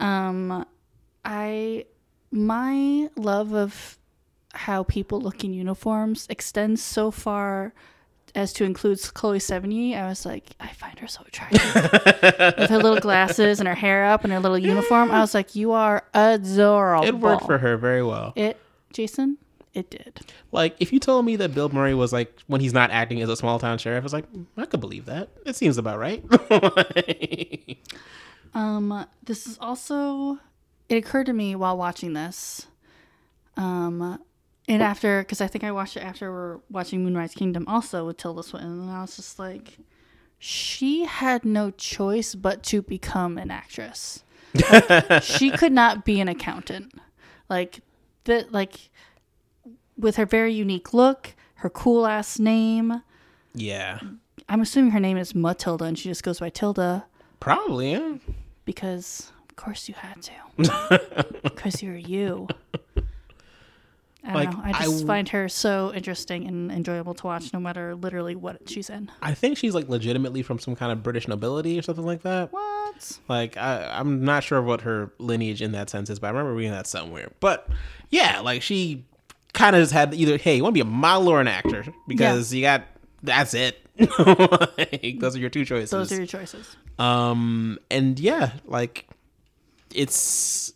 [0.00, 0.64] Um,
[1.24, 1.86] I
[2.30, 3.98] my love of
[4.52, 7.72] how people look in uniforms extends so far
[8.34, 9.96] as to include Chloe Sevigny.
[9.96, 11.74] I was like, I find her so attractive
[12.58, 15.10] with her little glasses and her hair up and her little uniform.
[15.10, 17.06] I was like, you are adorable.
[17.06, 18.32] It worked for her very well.
[18.36, 18.58] It,
[18.92, 19.38] Jason.
[19.74, 20.20] It did.
[20.50, 23.28] Like, if you told me that Bill Murray was like when he's not acting as
[23.28, 25.28] a small town sheriff, I was like, "Mm, I could believe that.
[25.44, 26.24] It seems about right.
[28.54, 30.38] Um, this is also.
[30.88, 32.66] It occurred to me while watching this
[33.58, 34.18] Um,
[34.66, 38.16] and after, because I think I watched it after we're watching Moonrise Kingdom also with
[38.16, 39.76] Tilda Swinton, and I was just like,
[40.38, 44.24] she had no choice but to become an actress.
[44.70, 46.94] Like, she could not be an accountant.
[47.50, 47.80] Like
[48.24, 48.90] that, like
[49.98, 53.02] with her very unique look, her cool ass name.
[53.54, 53.98] Yeah.
[54.48, 57.04] I'm assuming her name is Matilda, and she just goes by Tilda
[57.40, 58.14] Probably, yeah.
[58.64, 61.00] because, of course, you had to.
[61.42, 62.48] Because you're you.
[64.24, 64.60] I don't Like, know.
[64.64, 68.34] I I just w- find her so interesting and enjoyable to watch, no matter literally
[68.34, 69.10] what she's in.
[69.22, 72.52] I think she's like legitimately from some kind of British nobility or something like that.
[72.52, 73.18] What?
[73.28, 76.52] Like I, I'm not sure what her lineage in that sense is, but I remember
[76.54, 77.30] reading that somewhere.
[77.40, 77.68] But
[78.10, 79.04] yeah, like she
[79.52, 81.84] kind of just had either hey, you want to be a model or an actor
[82.06, 82.84] because you got
[83.22, 83.78] that's it.
[83.98, 85.90] like, those are your two choices.
[85.90, 86.76] Those are your choices.
[86.98, 89.08] Um, and yeah, like
[89.94, 90.72] it's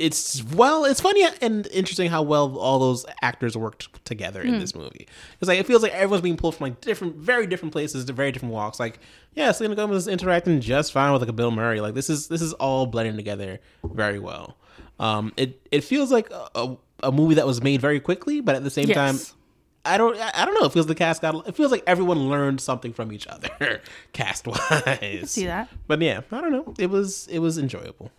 [0.00, 4.74] it's well, it's funny and interesting how well all those actors worked together in this
[4.74, 5.06] movie.
[5.40, 8.12] It's like it feels like everyone's being pulled from like different, very different places to
[8.14, 8.80] very different walks.
[8.80, 8.98] Like,
[9.34, 11.82] yeah, Selena Gomez is interacting just fine with like a Bill Murray.
[11.82, 14.56] Like this is this is all blending together very well.
[14.98, 18.54] Um, it it feels like a, a, a movie that was made very quickly, but
[18.56, 18.96] at the same Yes.
[18.96, 19.36] time,
[19.84, 20.66] I don't I don't know.
[20.66, 23.80] It feels the cast got it feels like everyone learned something from each other,
[24.12, 25.30] cast wise.
[25.30, 25.68] See that?
[25.86, 26.74] But yeah, I don't know.
[26.78, 28.10] It was it was enjoyable.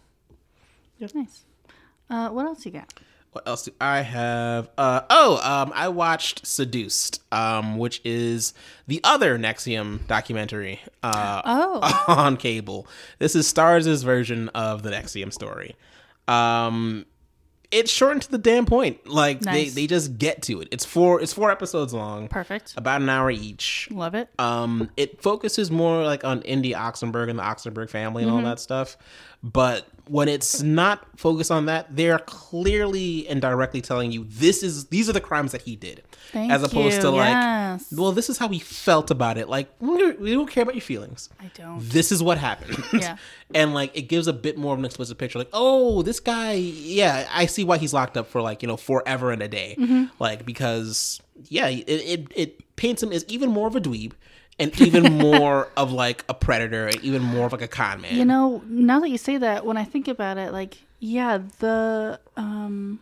[1.15, 1.45] Nice.
[2.09, 2.93] Uh, what else you got?
[3.31, 4.69] What else do I have?
[4.77, 8.53] Uh oh, um I watched Seduced, um, which is
[8.87, 12.87] the other NXIVM documentary uh Oh, on cable.
[13.19, 15.75] This is Starz' version of the NXIVM story.
[16.27, 17.05] Um
[17.71, 19.07] it's shortened to the damn point.
[19.07, 19.73] Like Nice.
[19.73, 20.67] they, they just get to it.
[20.71, 22.73] It's four it's four episodes long, perfect.
[22.77, 23.87] about an hour each.
[23.91, 24.29] Love it.
[24.39, 28.35] Um, it focuses more like on Indy Oxenberg and the Oxenberg family Mm-hmm.
[28.37, 28.97] and all that stuff.
[29.43, 34.87] But when it's not focused on that, they're clearly and directly telling you this is
[34.87, 37.01] these are the crimes that he did, Thank as opposed you.
[37.03, 39.47] to like, well, this is how he felt about it.
[39.47, 41.29] Like we don't- we don't care about your feelings.
[41.39, 41.79] I don't.
[41.79, 42.77] This is what happened.
[43.01, 43.15] Yeah.
[43.55, 45.39] and like it gives a bit more of an explicit picture.
[45.39, 48.77] Like, oh, this guy, yeah, I see why he's locked up for like you know
[48.77, 49.75] forever and a day.
[49.79, 50.05] Mm-hmm.
[50.19, 54.11] Like because yeah, it, it it paints him as even more of a dweeb.
[54.61, 58.15] And even more of like a predator, and even more of like a con man.
[58.15, 62.19] You know, now that you say that, when I think about it, like, yeah, the
[62.37, 62.99] um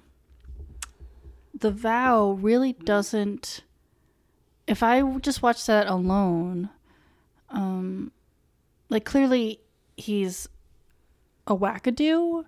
[1.53, 3.61] the vow really doesn't
[4.67, 6.69] if I just watch that alone,
[7.49, 8.11] um
[8.87, 9.59] like clearly
[9.97, 10.47] he's
[11.45, 12.45] a wackadoo,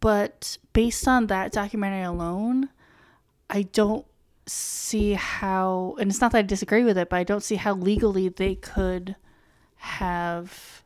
[0.00, 2.70] but based on that documentary alone,
[3.48, 4.06] I don't
[4.50, 7.74] see how and it's not that I disagree with it, but I don't see how
[7.74, 9.16] legally they could
[9.76, 10.82] have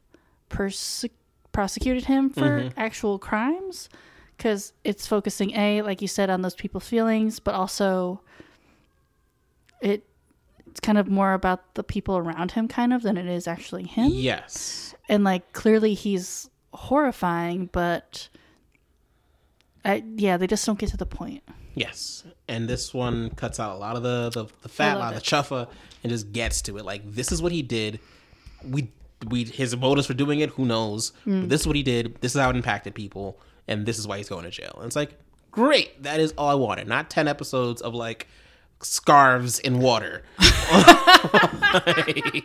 [0.49, 1.07] perse-
[1.53, 2.79] prosecuted him for mm-hmm.
[2.79, 3.89] actual crimes
[4.37, 8.21] because it's focusing a like you said on those people's feelings but also
[9.81, 10.07] it
[10.67, 13.85] it's kind of more about the people around him kind of than it is actually
[13.85, 14.11] him.
[14.13, 18.29] Yes, and like clearly he's horrifying but
[19.85, 22.25] I, yeah they just don't get to the point yes.
[22.49, 25.21] And this one cuts out a lot of the the, the fat, a lot of
[25.21, 25.69] the chuffa,
[26.03, 26.85] and just gets to it.
[26.85, 28.01] Like this is what he did.
[28.65, 28.91] We
[29.29, 31.13] we his motives for doing it, who knows?
[31.25, 31.49] But mm.
[31.49, 32.17] this is what he did.
[32.21, 34.75] This is how it impacted people, and this is why he's going to jail.
[34.77, 35.19] And it's like,
[35.51, 36.03] great.
[36.03, 36.89] That is all I wanted.
[36.89, 38.29] Not ten episodes of like
[38.81, 40.23] scarves in water.
[41.75, 42.45] Like,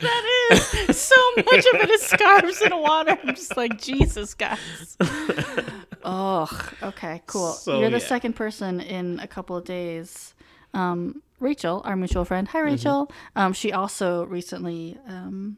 [0.00, 0.46] that
[0.88, 4.96] is so much of it is scarves in water i'm just like jesus guys
[6.04, 6.48] oh
[6.82, 8.06] okay cool So, you're the yeah.
[8.06, 10.34] second person in a couple of days
[10.74, 12.66] um rachel our mutual friend hi Mm-hmm.
[12.68, 15.56] rachel um she also recently um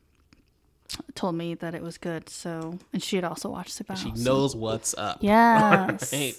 [1.14, 4.22] told me that it was good so and she had also watched the she so-
[4.24, 5.18] knows what's up.
[5.22, 6.38] yes Right.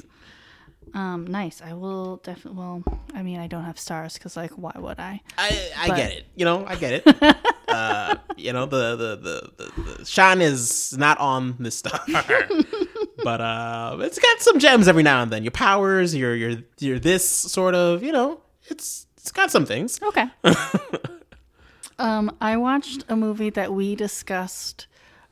[0.93, 2.83] um nice i will definitely well
[3.15, 6.11] i mean i don't have Starz because like why would i I, I But- get
[6.11, 6.25] it.
[6.35, 7.03] You know, I get it.
[7.67, 11.99] uh, you know, the, the, the, the, the shine is not on the star.
[13.23, 15.43] but uh, it's got some gems every now and then.
[15.43, 19.99] Your powers, your your your this sort of, you know, it's it's got some things.
[20.02, 20.26] Okay.
[21.99, 24.88] um, I watched a movie that we discussed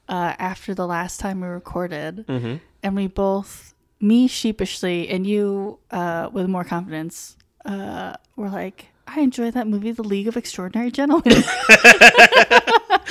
[0.07, 2.25] uh, after the last time we recorded,
[2.83, 9.21] and we both, me sheepishly, and you uh, with more confidence, uh, were like, "I
[9.21, 11.33] enjoyed that movie, The League of Extraordinary Gentlemen."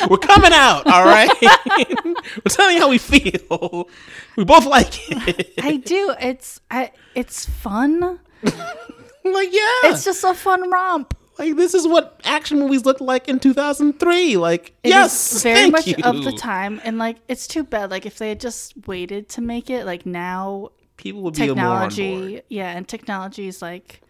[0.09, 1.31] We're coming out, all right.
[1.43, 3.89] We're telling you how we feel.
[4.37, 5.53] We both like it.
[5.63, 6.15] I do.
[6.21, 6.93] It's I.
[7.15, 8.01] It's fun.
[8.43, 11.15] like yeah, It's just a fun romp.
[11.39, 14.37] like this is what action movies looked like in 2003.
[14.37, 15.97] Like It yes, very much you.
[16.05, 17.91] of the time, and like it's too bad.
[17.91, 21.49] Like if they had just waited to make it, like now people would be on
[21.49, 21.57] board.
[21.57, 24.03] technology yeah and technology is like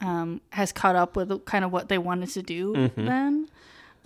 [0.00, 3.04] um has caught up with kind of what they wanted to do Mm-hmm.
[3.04, 3.48] then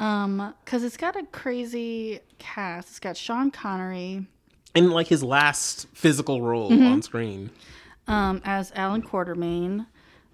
[0.04, 4.26] um because it's got a crazy cast it's got sean connery
[4.74, 6.86] in like his last physical role Mm-hmm.
[6.86, 7.50] on screen.
[8.08, 9.86] um as Allan Quatermain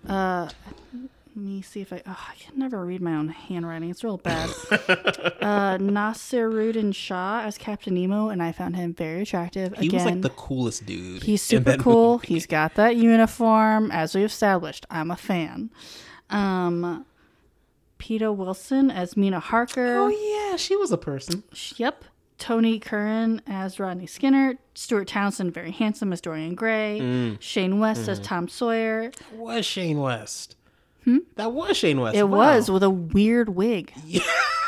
[0.09, 0.49] uh
[1.37, 2.03] let me see if I.
[2.09, 3.89] Oh, I can never read my own handwriting.
[3.89, 4.51] It's real bad.
[5.41, 9.73] uh, Naseeruddin Shah as Captain Nemo, and I found him very attractive.
[9.79, 11.23] He Again, was like the coolest dude.
[11.23, 12.15] He's super cool.
[12.15, 12.27] movie.
[12.35, 14.87] He's got that uniform, as we established.
[14.91, 15.71] I'm a fan.
[16.31, 17.07] Um,
[18.01, 19.99] Peta Wilson as Mina Harker.
[19.99, 21.45] Oh yeah, she was a person.
[21.77, 22.05] Yep.
[22.39, 24.55] Tony Curran as Rodney Skinner.
[24.75, 26.99] Stuart Townsend, very handsome, as Dorian Gray.
[27.03, 27.37] Mm.
[27.41, 29.13] Shane West as Tom Sawyer.
[29.35, 30.57] Was Shane West?
[31.37, 32.15] That was Shane West.
[32.17, 32.21] Hmm?
[32.21, 32.55] It Wow.
[32.57, 33.93] was with a weird wig.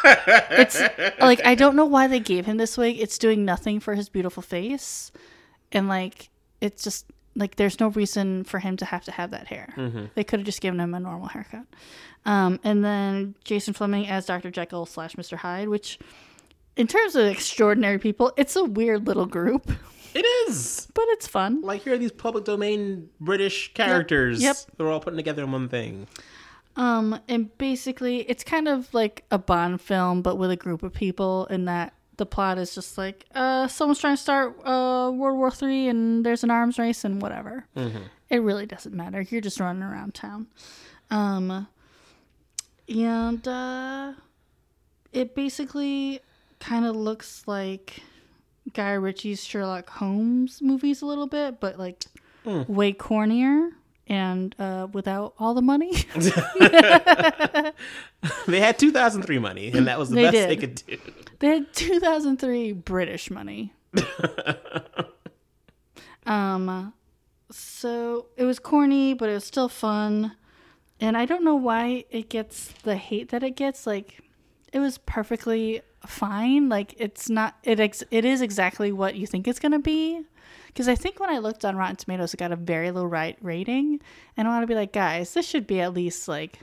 [0.05, 0.81] it's
[1.21, 2.99] like I don't know why they gave him this wig.
[3.01, 5.12] It's doing nothing for his beautiful face,
[5.71, 6.29] and like
[6.61, 9.75] it's just like there's no reason for him to have to have that hair.
[10.14, 11.66] They could have just given him a normal haircut.
[12.25, 14.51] Um, and then Jason Flemyng as Dr.
[14.51, 15.37] Jekyll slash Mr.
[15.37, 15.99] Hyde, which
[16.77, 19.71] in terms of extraordinary people, it's a weird little group,
[20.14, 20.88] It is.
[20.95, 21.62] but it's fun.
[21.62, 24.42] Like here are these public domain British characters.
[24.42, 24.57] Yep.
[24.77, 26.07] They're all putting together in one thing.
[26.77, 30.92] Um, and basically, it's kind of like a Bond film, but with a group of
[30.95, 35.38] people, in that the plot is just like, uh, someone's trying to start uh, World
[35.38, 37.66] War Three, and there's an arms race, and whatever.
[38.31, 39.20] It really doesn't matter.
[39.22, 40.46] You're just running around town.
[41.11, 41.66] Um,
[42.88, 44.12] and uh,
[45.12, 46.20] it basically
[46.61, 48.01] kind of looks like
[48.72, 52.05] Guy Ritchie's Sherlock Holmes movies a little bit, but like
[52.44, 53.70] way cornier
[54.12, 56.05] and uh, without all the money.
[58.46, 60.48] They had 2003 money, and that was the They best did.
[60.51, 60.98] they could do.
[61.40, 63.72] They had 2003 British money.
[66.27, 66.92] um,
[67.51, 70.37] so it was corny, but it was still fun.
[71.01, 73.87] And I don't know why it gets the hate that it gets.
[73.88, 74.20] Like,
[74.72, 76.68] it was perfectly fine.
[76.68, 77.57] Like, it's not.
[77.64, 80.20] It ex- it is exactly what you think it's gonna be.
[80.73, 83.37] Because I think when I looked on Rotten Tomatoes, it got a very low right
[83.43, 84.01] rating,
[84.37, 86.61] and I want to be like, guys, this should be at least like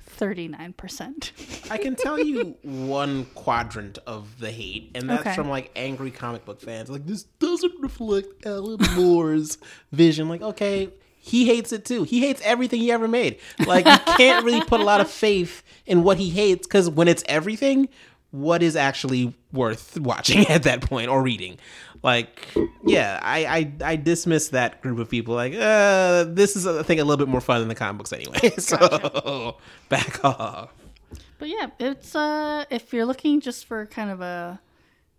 [0.00, 1.32] thirty nine percent.
[1.70, 5.34] I can tell you one quadrant of the hate, and that's Okay.
[5.34, 6.88] from like angry comic book fans.
[6.88, 9.58] Like, this doesn't reflect Alan Moore's
[9.92, 10.28] vision.
[10.28, 12.04] Like, okay, he hates it too.
[12.04, 13.38] He hates everything he ever made.
[13.66, 17.08] Like, you can't really put a lot of faith in what he hates because when
[17.08, 17.88] it's everything,
[18.30, 21.58] what is actually worth watching at that point or reading?
[22.02, 22.54] Like,
[22.84, 25.34] yeah, I I, I dismiss that group of people.
[25.34, 28.12] Like, uh, this is I think a little bit more fun than the comic books
[28.12, 28.52] anyway.
[28.58, 29.56] So
[29.88, 30.70] back off.
[31.38, 34.60] But yeah, it's uh if you're looking just for kind of a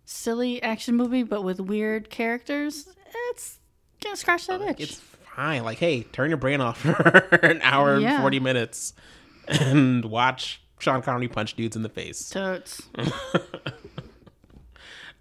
[0.04, 2.88] silly action movie but with weird characters,
[3.30, 3.58] it's
[4.02, 4.80] gonna scratch that itch.
[4.80, 5.00] It's
[5.36, 5.62] fine.
[5.64, 8.14] Like, hey, turn your brain off for an hour Yeah.
[8.14, 8.94] and 40 minutes
[9.46, 12.28] and watch Sean Connery punch dudes in the face.
[12.30, 12.82] Totes.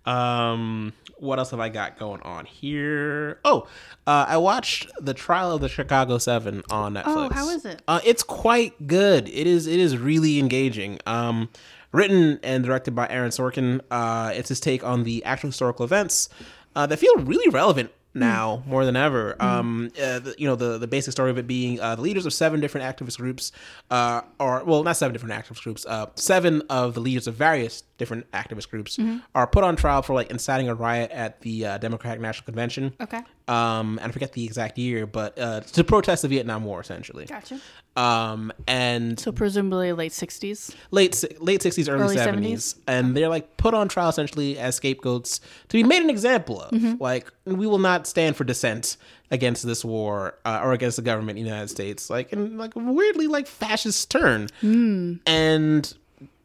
[0.07, 3.39] Um, what else have I got going on here?
[3.43, 3.67] Oh,
[4.05, 7.03] uh, I watched the Trial of the Chicago Seven on Netflix.
[7.07, 7.81] Oh, how is it?
[7.87, 9.27] Uh, it's quite good.
[9.27, 9.67] It is.
[9.67, 10.99] It is really engaging.
[11.05, 11.49] Um,
[11.91, 13.81] written and directed by Aaron Sorkin.
[13.91, 16.29] Uh, it's his take on the actual historical events
[16.75, 19.35] uh, that feel really relevant now more than ever.
[19.39, 22.25] Um, uh, the, you know, the the basic story of it being uh, the leaders
[22.25, 23.51] of seven different activist groups,
[23.91, 25.85] uh, or well, not seven different activist groups.
[25.85, 28.99] Uh, seven of the leaders of various different activist groups
[29.35, 32.93] are put on trial for like inciting a riot at the uh, Democratic National Convention.
[33.01, 33.21] Okay.
[33.47, 37.25] Um, and I forget the exact year, but uh, to protest the Vietnam War, essentially.
[37.25, 37.59] Gotcha.
[37.95, 40.75] Um, and So presumably late sixties.
[40.91, 45.39] late late sixties, early Early seventies, and they're like put on trial essentially as scapegoats
[45.69, 46.71] to be made an example of.
[46.71, 47.01] Mm-hmm.
[47.01, 48.97] Like we will not stand for dissent
[49.31, 52.09] against this war uh, or against the government in the United States.
[52.09, 55.13] Like in like weirdly like fascist turn, Hmm.
[55.25, 55.91] and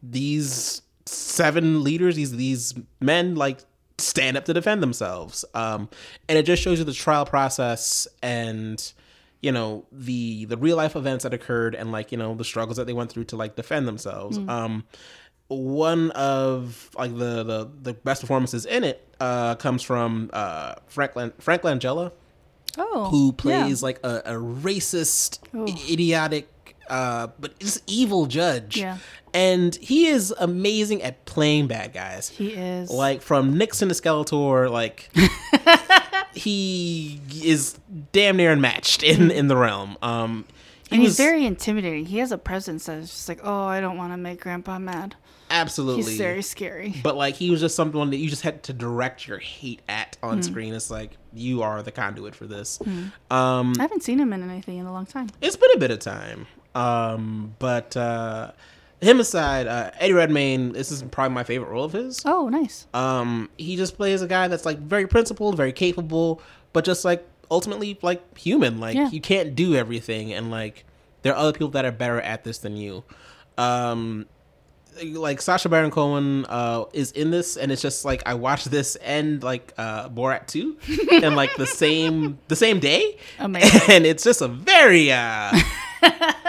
[0.03, 3.59] these seven leaders, these these men like
[4.03, 5.45] stand up to defend themselves.
[5.55, 5.88] Um,
[6.29, 8.93] and it just shows you the trial process and
[9.41, 12.77] you know the the real life events that occurred and like you know the struggles
[12.77, 14.38] that they went through to like defend themselves.
[14.38, 14.85] Um,
[15.49, 21.17] one of like the the, the best performances in it uh, comes from uh, Frank
[21.17, 22.12] Lan- Frank Langella
[22.79, 23.09] Oh.
[23.11, 25.67] who plays like a, a racist, Oh.
[25.67, 26.49] idiotic,
[26.92, 28.76] uh, but just evil judge.
[28.76, 28.98] Yeah.
[29.35, 32.28] And he is amazing at playing bad guys.
[32.28, 32.90] He is.
[32.90, 35.11] Like from Nixon to Skeletor, like
[36.35, 37.78] he is
[38.12, 39.96] damn near unmatched in in the realm.
[40.02, 40.44] Um,
[40.90, 42.07] and was- he's very intimidating.
[42.07, 44.78] He has a presence that is just like, oh, I don't want to make Grandpa
[44.78, 45.14] mad.
[45.50, 46.02] absolutely.
[46.05, 46.94] He's very scary.
[47.02, 50.16] but like he was just someone that you just had to direct your hate at
[50.22, 50.42] on Hmm.
[50.42, 50.74] screen.
[50.74, 52.78] It's like you are the conduit for this.
[53.31, 55.31] Um, I haven't seen him in anything in a long time.
[55.40, 56.46] it's been a bit of time.
[56.75, 58.53] Um, but uh,
[59.01, 62.23] him aside, uh, Eddie Redmayne, this is probably my favorite role of his.
[62.25, 62.87] Oh, nice.
[62.95, 66.41] Um, he just plays a guy that's like very principled, very capable,
[66.73, 68.81] but just like ultimately like human.
[68.81, 69.11] Like Yeah.
[69.11, 70.85] you can't do everything, and like
[71.23, 73.05] there are other people that are better at this than you.
[73.59, 74.27] Um,
[75.15, 78.97] like Sacha Baron Cohen uh, is in this, and it's just like I watched this
[78.97, 80.77] and like uh, Borat two,
[81.13, 83.81] and like the same the same day, Amazing.
[83.89, 85.53] and it's just a very uh,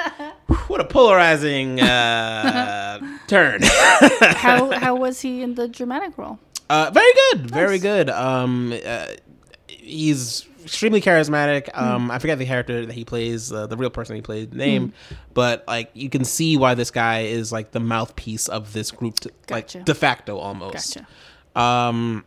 [0.74, 3.62] what a polarizing uh, turn.
[4.22, 6.40] how how was he in the dramatic role?
[6.68, 8.10] Uh, very good, very good.
[8.10, 9.06] Um, uh,
[9.68, 11.70] he's extremely charismatic.
[11.76, 11.84] Hmm.
[11.84, 14.94] Um, I forget the character that he plays, uh, the real person he played name,
[15.10, 15.16] Hmm.
[15.36, 19.20] but like you can see why this guy is like the mouthpiece of this group,
[19.20, 19.78] to, Gotcha.
[19.78, 20.96] like de facto almost.
[21.56, 21.62] Gotcha.
[21.62, 22.26] Um,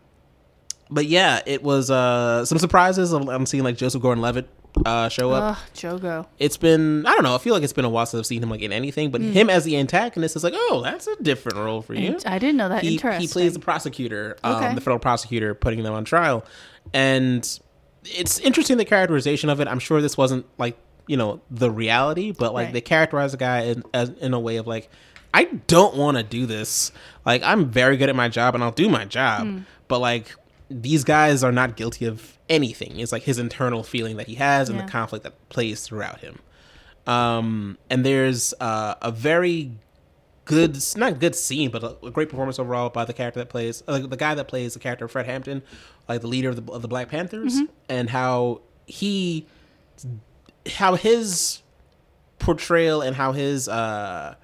[0.89, 3.13] but yeah, it was uh some surprises.
[3.13, 4.49] I'm I'm seeing like Joseph Gordon-Levitt
[4.85, 5.57] uh show up.
[5.59, 6.27] Ugh, Jogo.
[6.39, 7.35] it's been I don't know.
[7.35, 9.21] I feel like it's been a while since I've seen him like in anything, but
[9.21, 12.57] him as the antagonist is like, oh, that's a different role for you I didn't
[12.57, 12.83] know that.
[12.83, 13.21] he, Interesting.
[13.23, 14.75] he plays the prosecutor, um, Okay.
[14.75, 16.45] the federal prosecutor, putting them on trial,
[16.93, 17.59] and
[18.05, 19.69] it's interesting the characterization of it.
[19.69, 22.73] I'm sure this wasn't like you know the reality, but like Right.
[22.75, 24.91] they characterize the guy in, as, in a way of like,
[25.33, 26.93] I don't want to do this.
[27.25, 29.59] Like I'm very good at my job and I'll do my job, Hmm.
[29.89, 30.35] but like
[30.69, 32.99] these guys are not guilty of anything.
[32.99, 34.85] It's like his internal feeling that he has and Yeah.
[34.87, 36.39] the conflict that plays throughout him.
[37.07, 39.73] Um, and there's uh, a very
[40.45, 43.83] good, not good scene, but a, a great performance overall by the character that plays,
[43.87, 45.63] uh, the guy that plays the character of Fred Hampton,
[46.09, 49.47] like the leader of the, of the Black Panthers, and how he,
[50.75, 51.63] how his
[52.41, 54.35] portrayal and how his uh,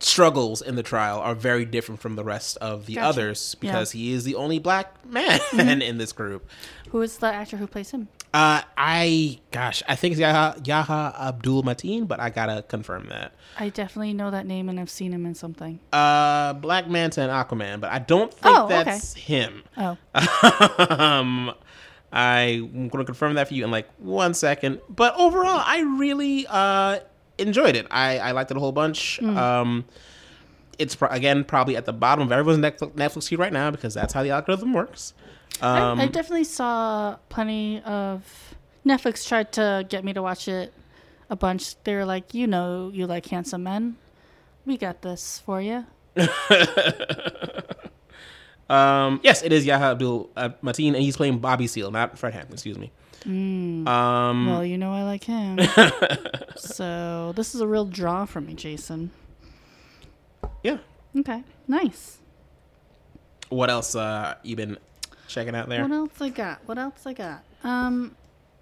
[0.00, 3.06] struggles in the trial are very different from the rest of the Gotcha.
[3.08, 3.70] others Yeah.
[3.72, 5.40] because he is the only black man
[5.82, 6.48] in this group.
[6.90, 8.08] Who is the actor who plays him?
[8.32, 13.32] Uh, I gosh, I think it's Yahya, Yahya Abdul Mateen, but I gotta confirm that.
[13.58, 15.80] I definitely know that name and I've seen him in something.
[15.92, 18.84] Uh, Black Manta and Aquaman, but I don't think Oh, okay.
[18.84, 19.62] that's him.
[19.76, 19.96] Oh,
[20.88, 21.52] um,
[22.12, 24.80] I'm gonna confirm that for you in like one second.
[24.88, 27.00] But overall, I really uh
[27.38, 27.86] enjoyed it.
[27.90, 29.18] I I liked it a whole bunch.
[29.18, 29.36] Hmm.
[29.36, 29.84] Um,
[30.78, 33.94] it's pro- again probably at the bottom of everyone's Netflix, Netflix feed right now because
[33.94, 35.14] that's how the algorithm works.
[35.60, 38.54] Um, I, I definitely saw plenty of
[38.86, 40.72] Netflix tried to get me to watch it
[41.30, 41.82] a bunch.
[41.84, 43.96] They were like, you know, you like handsome men.
[44.64, 45.84] We got this for you.
[48.70, 52.34] Um, yes, it is Yahya Abdul uh, Mateen, and he's playing Bobby Seale, not Fred
[52.34, 52.54] Hampton.
[52.54, 52.90] Excuse me.
[53.26, 53.84] Um,
[54.46, 55.58] Well, you know I like him.
[56.56, 59.10] so this is a real draw for me, Jason.
[60.62, 60.78] yeah.
[61.16, 62.18] Okay, nice.
[63.48, 64.76] What else uh you been
[65.26, 65.82] checking out there?
[65.82, 66.60] What else I got?
[66.66, 67.42] What else I got?
[67.64, 68.14] Um,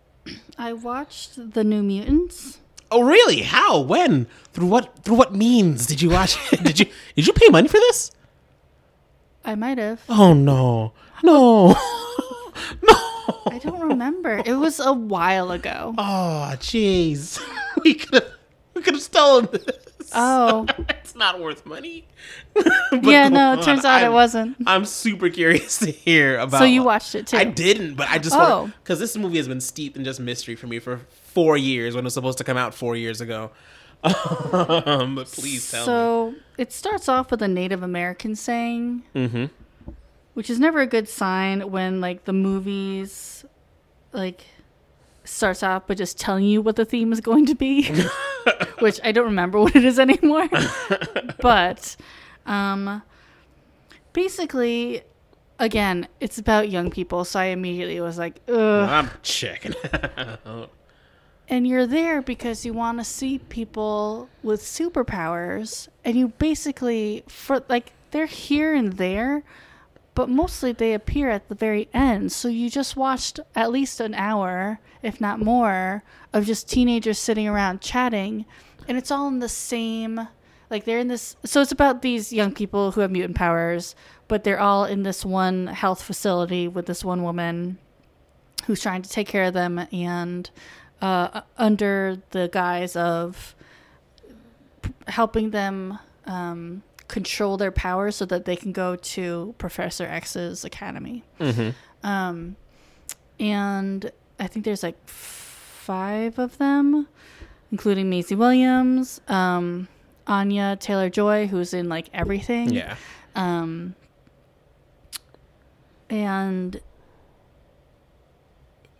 [0.59, 2.59] I watched the New Mutants.
[2.91, 3.43] Oh, really?
[3.43, 3.81] How?
[3.81, 4.27] When?
[4.53, 5.03] Through what?
[5.05, 6.63] Through what means did you watch it?
[6.65, 8.13] did you did you pay money for this?
[9.45, 10.01] I might have.
[10.09, 10.93] Oh no,
[11.25, 11.69] no,
[12.83, 13.16] no.
[13.51, 14.43] I don't remember.
[14.45, 15.95] It was a while ago.
[15.99, 17.41] Oh, jeez.
[17.85, 18.33] We could have
[18.75, 20.11] we could have stolen this.
[20.15, 22.07] Oh, it's not worth money.
[23.03, 23.29] yeah.
[23.29, 24.57] No, it turns out I'm- it wasn't.
[24.67, 26.59] I'm super curious to hear about.
[26.59, 27.37] So you watched it too?
[27.37, 28.71] I didn't, but I just Oh.
[28.83, 32.05] because this movie has been steeped in just mystery for me for four years when
[32.05, 33.51] it was supposed to come out four years ago.
[34.05, 35.87] um, but please tell me.
[35.87, 39.47] So it starts off with a Native American saying, Mm-hmm.
[40.37, 43.43] Which is never a good sign when like the movies
[44.13, 44.45] like
[45.25, 47.91] starts off by just telling you what the theme is going to be,
[48.81, 50.47] which I don't remember what it is anymore.
[51.41, 51.97] but
[52.45, 53.03] um,
[54.13, 55.01] basically,
[55.59, 58.91] again, it's about young people, so I immediately was like, ugh.
[58.91, 59.75] I'm checking.
[61.49, 67.63] And you're there because you want to see people with superpowers, and you basically for
[67.71, 69.43] like they're here and there,
[70.17, 72.33] but mostly they appear at the very end.
[72.33, 76.03] So you just watched at least an hour, if not more,
[76.33, 78.47] of just teenagers sitting around chatting,
[78.89, 80.27] and it's all in the same
[80.69, 83.95] like they're in this so it's about these young people who have mutant powers,
[84.27, 87.79] but they're all in this one health facility with this one woman
[88.67, 90.51] who's trying to take care of them and
[91.03, 93.55] uh, under the guise of
[95.09, 101.23] helping them um, control their powers so that they can go to Professor X's academy.
[102.03, 102.57] Um,
[103.41, 107.07] and I think there's like five of them.
[107.73, 109.89] including Maisie Williams, um,
[110.27, 112.71] Anya Taylor Joy, who's in like everything.
[112.71, 112.97] Yeah.
[113.35, 113.95] Um,
[116.09, 116.81] and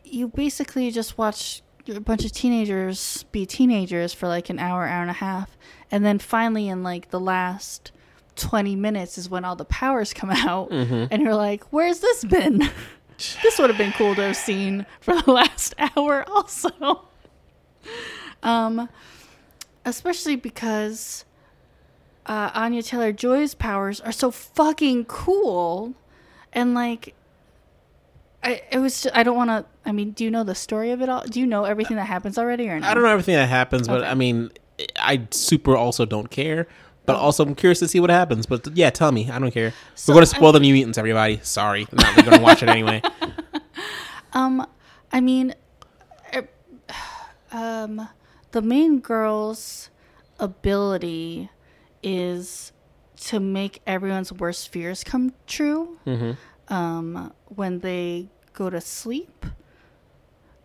[0.05, 5.03] you basically just watch a bunch of teenagers be teenagers for like an hour, hour
[5.03, 5.57] and a half.
[5.91, 7.93] And then finally, in like the last
[8.37, 10.71] 20 minutes, is when all the powers come out.
[10.71, 12.59] And you're like, where's this been?
[13.43, 17.07] this would have been cool to have seen for the last hour, also.
[18.43, 18.89] Um,
[19.85, 21.25] especially because
[22.27, 25.95] uh, Anya Taylor Joy's powers are so fucking cool,
[26.53, 27.15] and like,
[28.43, 29.65] I it was ju- I don't want to.
[29.85, 31.23] I mean, do you know the story of it all?
[31.25, 32.91] Do you know everything that happens already or not?
[32.91, 34.09] I don't know everything that happens, but Okay.
[34.11, 34.51] I mean,
[34.97, 36.69] I super also don't care.
[37.07, 37.21] But Oh.
[37.21, 38.47] also, I'm curious to see what happens.
[38.47, 39.31] But yeah, tell me.
[39.31, 39.73] I don't care.
[39.95, 41.41] So, We're going to spoil the New Mutants, everybody.
[41.43, 41.87] Sorry.
[41.93, 43.03] I'm not going to watch it anyway.
[44.33, 44.67] Um,
[45.13, 45.55] I mean,
[46.35, 46.47] er,
[47.53, 48.07] um,
[48.51, 49.89] the main girl's
[50.39, 51.49] ability
[52.03, 52.73] is
[53.23, 55.99] to make everyone's worst fears come true.
[56.69, 59.47] Um, when they go to sleep.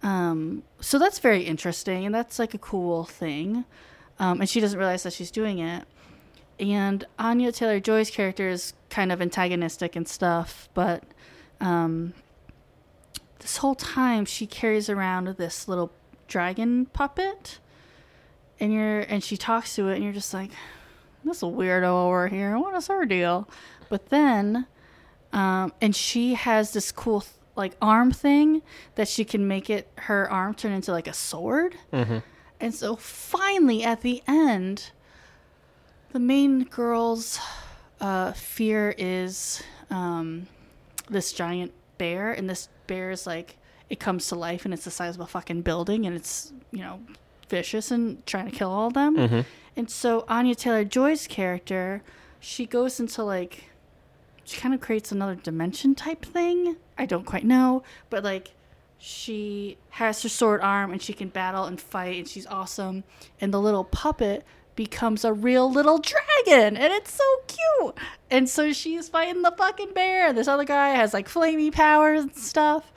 [0.04, 3.64] Um, so that's very interesting, and that's like a cool thing.
[4.20, 5.86] Um, and she doesn't realize that she's doing it.
[6.62, 11.04] And Anya Taylor Joy's character is kind of antagonistic and stuff, but
[11.60, 12.14] um,
[13.40, 15.92] this whole time she carries around this little
[16.28, 17.60] dragon puppet
[18.60, 20.52] and you're and she talks to it and you're just like
[21.26, 22.58] this weirdo over here.
[22.58, 23.50] What is her deal?
[23.90, 24.68] But then
[25.34, 28.62] um and she has this cool like arm thing
[28.96, 31.76] that she can make it her arm turn into like a sword.
[32.62, 34.92] And so finally at the end
[36.12, 37.40] the main girl's
[38.00, 40.48] uh, fear is um,
[41.10, 43.58] this giant bear, and this bear is like
[43.90, 46.80] it comes to life, and it's the size of a fucking building, and it's you
[46.80, 47.00] know
[47.50, 49.18] vicious and trying to kill all of them.
[49.76, 52.02] And so Anya Taylor Joy's character,
[52.40, 53.66] she goes into like
[54.44, 56.78] she kind of creates another dimension type thing.
[56.98, 58.52] I don't quite know, but like
[58.98, 63.04] she has her sword arm and she can battle and fight and she's awesome.
[63.40, 64.46] And the little puppet
[64.84, 67.96] becomes a real little dragon and it's so cute.
[68.32, 70.34] And so she's fighting the fucking bear.
[70.34, 72.92] This other guy has like flamey powers and stuff.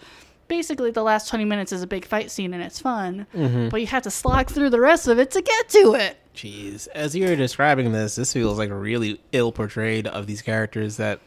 [0.49, 3.68] Basically, the last 20 minutes is a big fight scene and it's fun, mm-hmm.
[3.68, 6.16] but you have to slog through the rest of it to get to it.
[6.35, 6.89] Jeez.
[6.95, 11.20] As you're describing this, this feels like a really ill portrayed of these characters that.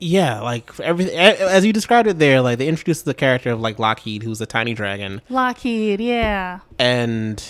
[0.00, 3.78] Yeah, like everything as you described it there, like they introduced the character of like
[3.78, 6.58] Lockheed, who's a tiny dragon, Lockheed, yeah.
[6.78, 7.42] and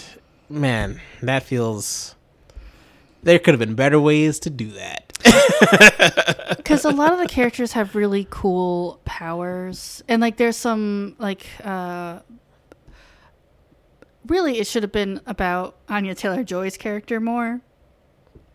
[0.54, 2.14] man, that feels.
[3.22, 5.04] There could have been better ways to do that.
[6.56, 10.02] because a lot of the characters have really cool powers.
[10.08, 12.20] And like there's some like uh
[14.26, 17.60] really it should have been about anya taylor joy's character more.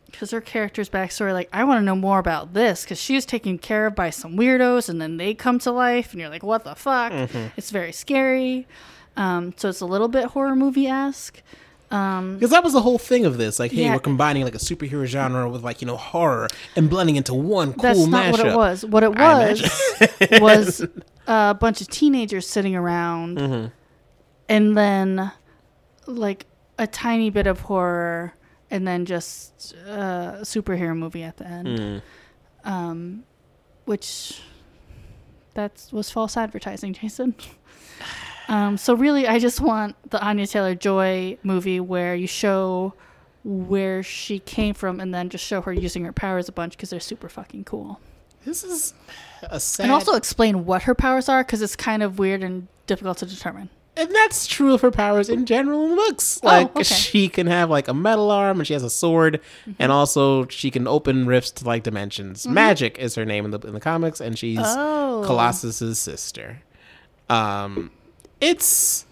[0.05, 3.25] Because her character's backstory like i want to know more about this because she was
[3.25, 6.11] taken care of by some weirdos and then they come to life.
[6.11, 7.11] And you're like what the fuck?
[7.57, 8.67] It's very scary.
[9.17, 11.41] Um, so it's a little bit horror movie-esque
[11.91, 13.59] um, Because that was the whole thing of this.
[13.59, 13.93] Like, hey, Yeah.
[13.93, 17.73] we're combining like a superhero genre with like, you know, horror and blending into one
[17.73, 18.31] cool That's not mashup.
[18.31, 18.85] what it was.
[18.85, 20.87] What it was was
[21.27, 23.67] a bunch of teenagers sitting around, Mm-hmm.
[24.49, 25.31] and then
[26.05, 26.45] like
[26.77, 28.33] a tiny bit of horror,
[28.71, 32.01] and then just a superhero movie at the end, Mm.
[32.65, 33.23] um,
[33.85, 34.41] which
[35.55, 37.35] that was false advertising, Jason.
[38.49, 42.93] Um, so really, I just want the Anya Taylor Joy movie where you show
[43.45, 46.89] where she came from, and then just show her using her powers a bunch because
[46.89, 47.99] they're super fucking cool.
[48.45, 48.93] This is
[49.43, 49.83] a sad.
[49.85, 53.25] And also explain what her powers are because it's kind of weird and difficult to
[53.25, 53.69] determine.
[53.95, 56.39] and that's true of her powers in general in the books.
[56.43, 56.83] Oh, Like, okay.
[56.83, 59.71] she can have like a metal arm and she has a sword, Mm-hmm.
[59.79, 62.45] and also she can open rifts to like dimensions.
[62.45, 65.23] Magik is her name in the in the comics, and she's Oh.
[65.25, 66.61] Colossus's sister.
[67.29, 67.91] Um,
[68.41, 69.05] it's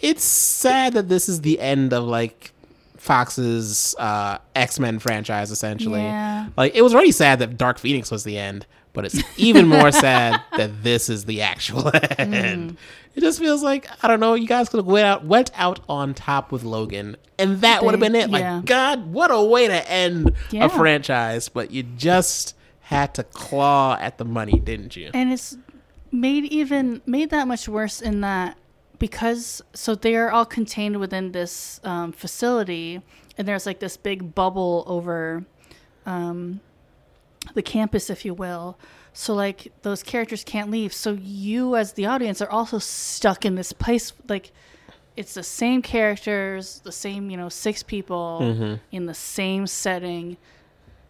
[0.00, 2.52] it's sad that this is the end of like
[2.96, 6.00] Fox's uh, X Men franchise, essentially.
[6.02, 6.48] Yeah.
[6.56, 9.90] Like it was already sad that Dark Phoenix was the end, but it's even more
[10.06, 12.76] sad that this is the actual end.
[13.14, 14.34] It just feels like I don't know.
[14.34, 17.92] You guys could have went out went out on top with Logan, and that would
[17.92, 18.30] have been it.
[18.30, 18.62] Like yeah.
[18.64, 20.66] God, what a way to end Yeah.
[20.66, 21.48] a franchise!
[21.48, 25.10] But you just had to claw at the money, didn't you?
[25.14, 25.56] And it's
[26.12, 28.56] made even made that much worse in that
[29.00, 33.02] because so they are all contained within this um, facility,
[33.36, 35.44] and there's like this big bubble over
[36.06, 36.60] um,
[37.54, 38.78] the campus, if you will.
[39.12, 40.92] So like those characters can't leave.
[40.92, 44.12] So you as the audience are also stuck in this place.
[44.28, 44.52] Like
[45.16, 48.74] it's the same characters, the same, you know, six people Mm-hmm.
[48.92, 50.36] in the same setting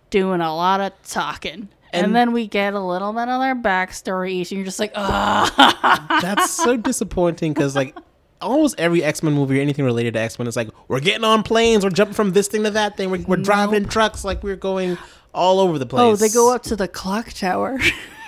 [0.09, 1.69] doing a lot of talking.
[1.93, 4.79] And, And- then we get a little bit of their backstory each, and you're just
[4.81, 7.97] like, ah, That's so disappointing because like
[8.41, 11.25] almost every X Men movie or anything related to X Men is like we're getting
[11.25, 14.43] on planes, we're jumping from this thing to that thing, we're, we're driving trucks, like
[14.43, 14.97] we're going
[15.35, 16.01] all over the place.
[16.03, 17.79] oh, they go up to the clock tower.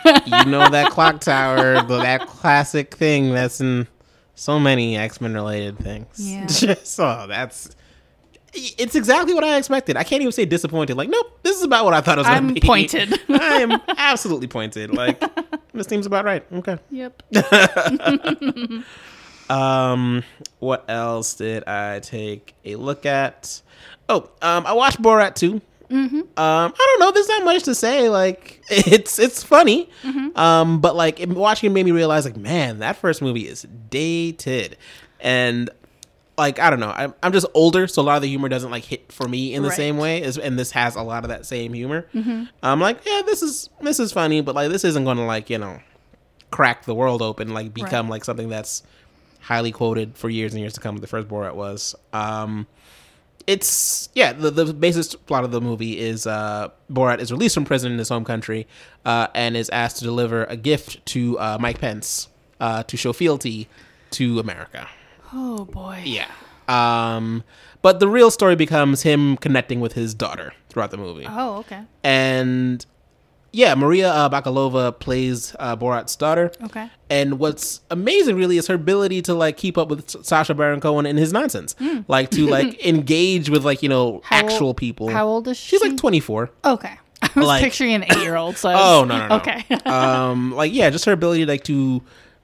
[0.05, 3.87] you know that clock tower, the- that classic thing that's in
[4.35, 6.09] so many X Men related things.
[6.19, 6.47] Yeah.
[6.47, 7.71] Just oh, that's.
[8.55, 9.97] It's exactly what I expected.
[9.97, 10.97] I can't even say disappointed.
[10.97, 12.61] Like, nope, this is about what I thought it was going to be.
[12.63, 13.21] I'm pointed.
[13.31, 14.93] I am absolutely pointed.
[14.93, 15.23] Like,
[15.73, 16.45] this seems about right.
[16.53, 16.79] Okay.
[16.91, 17.23] yep.
[19.51, 20.23] Um,
[20.61, 23.61] what else did I take a look at?
[24.09, 25.61] Oh, um, I watched Borat too.
[25.91, 26.17] Mm-hmm.
[26.21, 27.11] Um, I don't know.
[27.11, 28.09] There's not much to say.
[28.09, 29.91] Like, it's it's funny.
[30.37, 33.67] Um, but like it- watching it made me realize, like, man, that first movie is
[33.91, 34.79] dated,
[35.21, 35.69] and
[36.39, 36.93] like I don't know.
[36.95, 39.55] I'm I'm just older, so a lot of the humor doesn't like hit for me
[39.55, 39.77] in the Right.
[39.77, 40.23] same way.
[40.23, 42.07] As, and this has a lot of that same humor.
[42.63, 45.51] I'm like, yeah, this is this is funny, but like this isn't going to like
[45.51, 45.81] you know
[46.51, 48.83] crack the world open, like become like something that's
[49.41, 50.97] highly quoted for years and years to come.
[50.99, 51.95] The first Borat was.
[52.13, 52.67] Um,
[53.47, 54.33] it's yeah.
[54.33, 57.99] The the basis plot of the movie is uh, Borat is released from prison in
[57.99, 58.67] his home country
[59.05, 62.29] uh, and is asked to deliver a gift to uh, Mike Pence
[62.61, 63.69] uh, to show fealty
[64.13, 64.89] to America.
[65.33, 66.03] Oh boy.
[66.05, 66.31] Yeah.
[66.69, 67.43] Um,
[67.83, 71.83] but the real story becomes him connecting with his daughter throughout the movie Oh, okay.
[72.05, 72.85] and
[73.55, 76.51] yeah, Maria uh, Bakalova plays uh, Borat's daughter.
[76.65, 76.89] Okay.
[77.11, 81.05] And what's amazing, really, is her ability to like keep up with Sacha Baron Cohen
[81.05, 81.75] and his nonsense,
[82.09, 84.23] like to like engage with like you know.
[84.25, 85.11] How actual people.
[85.11, 85.77] How old is she?
[85.77, 86.51] She's like twenty four.
[86.65, 86.95] Okay.
[87.23, 88.57] I was Like- picturing an eight-year-old.
[88.57, 89.37] So Oh no no no.
[89.37, 89.65] Okay.
[89.85, 92.01] um, like yeah, just her ability like to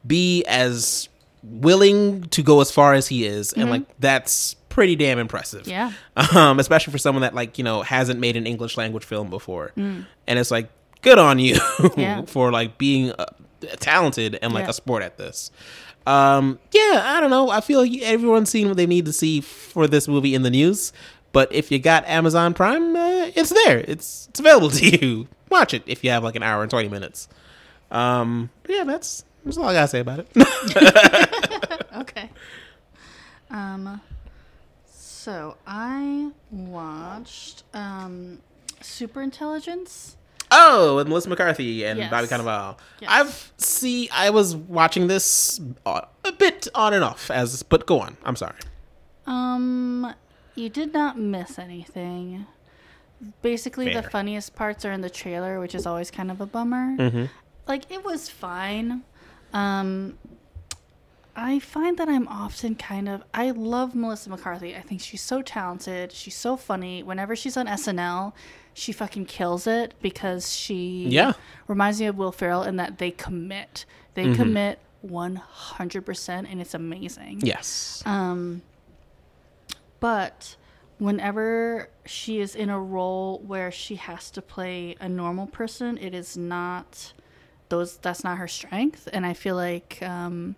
[0.06, 1.08] be as
[1.48, 5.66] willing to go as far as he is, and like that's pretty damn impressive.
[5.66, 5.92] Yeah.
[6.34, 9.72] Um, especially for someone that like you know hasn't made an English language film before,
[9.76, 10.70] and it's like
[11.02, 11.56] good on you
[11.96, 12.22] Yeah.
[12.26, 13.26] for like being uh,
[13.80, 14.70] talented and like Yeah.
[14.70, 15.50] a sport at this.
[16.06, 17.50] Um, yeah, I don't know.
[17.50, 20.50] I feel like everyone's seen what they need to see for this movie in the
[20.50, 20.92] news.
[21.32, 23.78] But if you got Amazon Prime, uh, it's there.
[23.78, 25.28] It's it's available to you.
[25.50, 27.28] Watch it if you have like an hour and twenty minutes.
[27.90, 31.86] Um, yeah, that's that's all I gotta say about it.
[31.96, 32.30] okay.
[33.50, 34.00] Um.
[34.90, 38.38] So I watched um,
[38.80, 40.16] Super Intelligence.
[40.50, 42.10] oh, with Melissa McCarthy and Yes.
[42.10, 42.76] Bobby Cannavale.
[43.00, 43.10] Yes.
[43.10, 44.08] I've see.
[44.10, 46.06] I was watching this a
[46.38, 48.16] bit on and off as, but go on.
[48.24, 48.56] I'm sorry.
[49.26, 50.14] Um,
[50.54, 52.46] you did not miss anything.
[53.42, 56.96] Basically, the funniest parts are in the trailer, which is always kind of a bummer.
[56.96, 57.24] Mm-hmm.
[57.66, 59.02] Like it was fine.
[59.52, 60.18] Um,
[61.36, 64.74] I find that I'm often kind of I love Melissa McCarthy.
[64.76, 66.10] I think she's so talented.
[66.12, 67.02] She's so funny.
[67.02, 68.32] Whenever she's on SNL,
[68.74, 71.32] she fucking kills it because she Yeah.
[71.68, 73.84] reminds me of Will Ferrell in that they commit.
[74.14, 74.34] They Mm-hmm.
[74.34, 77.40] commit 100% and it's amazing.
[77.44, 78.02] Yes.
[78.04, 78.62] Um,
[80.00, 80.56] but
[80.98, 86.14] whenever she is in a role where she has to play a normal person, it
[86.14, 87.12] is not
[87.68, 87.96] those.
[87.98, 90.56] That's not her strength, and I feel like um,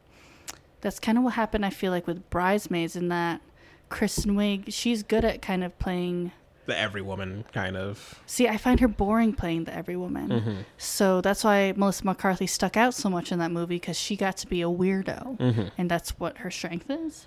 [0.81, 1.65] that's kind of what happened.
[1.67, 3.41] I feel like with Bridesmaids, in that
[3.89, 6.33] Kristen Wiig, she's good at kind of playing.
[6.67, 8.21] the every woman kind of.
[8.27, 10.65] See, I find her boring playing the every woman.
[10.79, 14.37] So that's why Melissa McCarthy stuck out so much in that movie because she got
[14.39, 17.27] to be a weirdo, and that's what her strength is.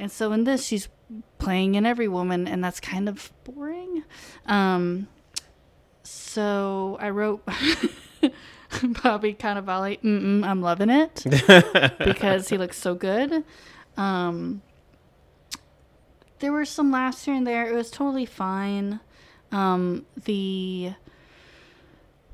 [0.00, 0.88] And so in this, she's
[1.38, 4.02] playing an every woman, and that's kind of boring.
[4.46, 5.08] Um,
[6.02, 7.46] so I wrote
[9.02, 11.24] Bobby Cannavale, Mm-mm, I'm loving it
[11.98, 13.44] because he looks so good.
[13.96, 14.62] Um,
[16.38, 17.68] there were some laughs here and there.
[17.68, 19.00] It was totally fine.
[19.52, 20.94] Um, the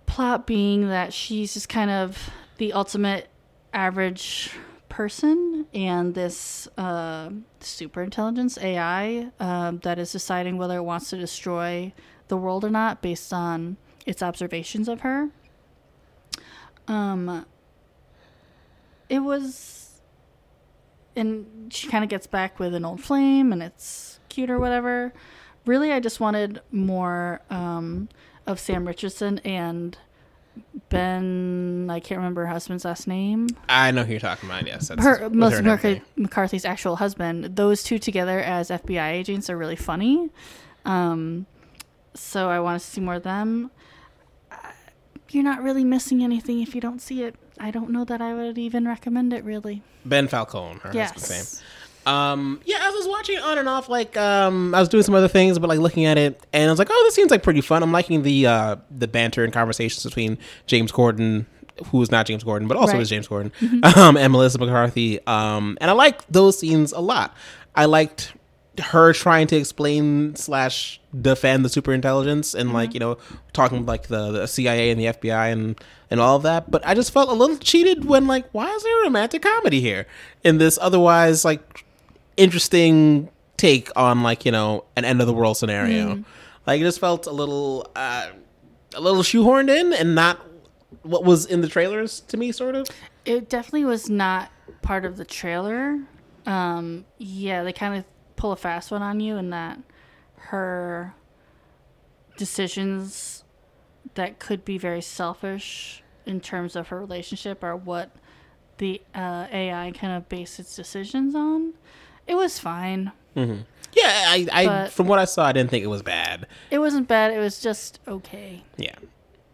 [0.07, 3.29] plot being that she's just kind of the ultimate
[3.73, 4.51] average
[4.89, 7.31] person, and this uh,
[7.61, 11.93] super intelligence AI um, that is deciding whether it wants to destroy
[12.29, 15.31] the world or not based on its observations of her.
[16.89, 17.47] Um,
[19.09, 20.01] it was,
[21.15, 25.13] and she kind of gets back with an old flame, and it's cute or whatever.
[25.65, 28.09] Really, I just wanted more um,
[28.47, 29.97] of Sam Richardson and
[30.89, 31.89] Ben.
[31.91, 33.49] I can't remember her husband's last name.
[33.69, 34.67] I know who you're talking about.
[34.67, 36.03] Yes, that's Her Melissa McCarthy.
[36.17, 37.57] McCarthy's actual husband.
[37.57, 40.31] Those two together as FBI agents are really funny.
[40.85, 41.47] Um,
[42.15, 43.71] so I want to see more of them.
[45.31, 47.35] You're not really missing anything if you don't see it.
[47.59, 49.45] I don't know that I would even recommend it.
[49.45, 49.83] Really.
[50.05, 51.39] Ben Falcone, her husband's name.
[51.39, 51.63] Yes.
[52.07, 53.89] Um, yeah, I was watching it on and off.
[53.89, 56.71] Like, um, I was doing some other things, but like looking at it, and I
[56.73, 59.53] was like, "Oh, this seems like pretty fun." I'm liking the uh, the banter and
[59.53, 61.47] conversations between James Corden,
[61.87, 63.03] who is not James Corden, but also Right.
[63.03, 63.51] is James Corden,
[63.97, 65.19] um, and Melissa McCarthy.
[65.27, 67.35] Um, and I like those scenes a lot.
[67.75, 68.33] I liked
[68.81, 73.19] her trying to explain slash defend the super intelligence and like you know
[73.53, 76.71] talking like the, the CIA and the FBI and and all of that.
[76.71, 79.81] But I just felt a little cheated when like why is there a romantic comedy
[79.81, 80.07] here
[80.45, 81.85] in this otherwise like
[82.37, 86.25] interesting take on like you know an end of the world scenario.
[86.67, 88.29] Like it just felt a little uh,
[88.95, 90.45] a little shoehorned in and not
[91.03, 92.89] what was in the trailers to me, sort of.
[93.25, 94.51] It definitely was not
[94.83, 95.99] part of the trailer.
[96.45, 98.05] Um, yeah, they kind of
[98.37, 99.79] pull a fast one on you and that
[100.37, 101.15] her
[102.37, 103.45] decisions
[104.15, 108.11] that could be very selfish in terms of her relationship are what
[108.79, 111.75] the uh, AI kind of based its decisions on.
[112.27, 113.13] It was fine.
[113.35, 113.45] Yeah,
[114.05, 116.47] I, I from what I saw, I didn't think it was bad.
[116.71, 117.33] It wasn't bad.
[117.33, 118.63] It was just okay.
[118.77, 118.95] Yeah.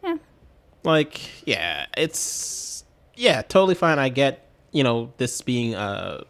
[0.02, 0.16] Yeah.
[0.84, 3.98] Like, yeah, it's yeah, totally fine.
[3.98, 6.24] I get, you know, this being a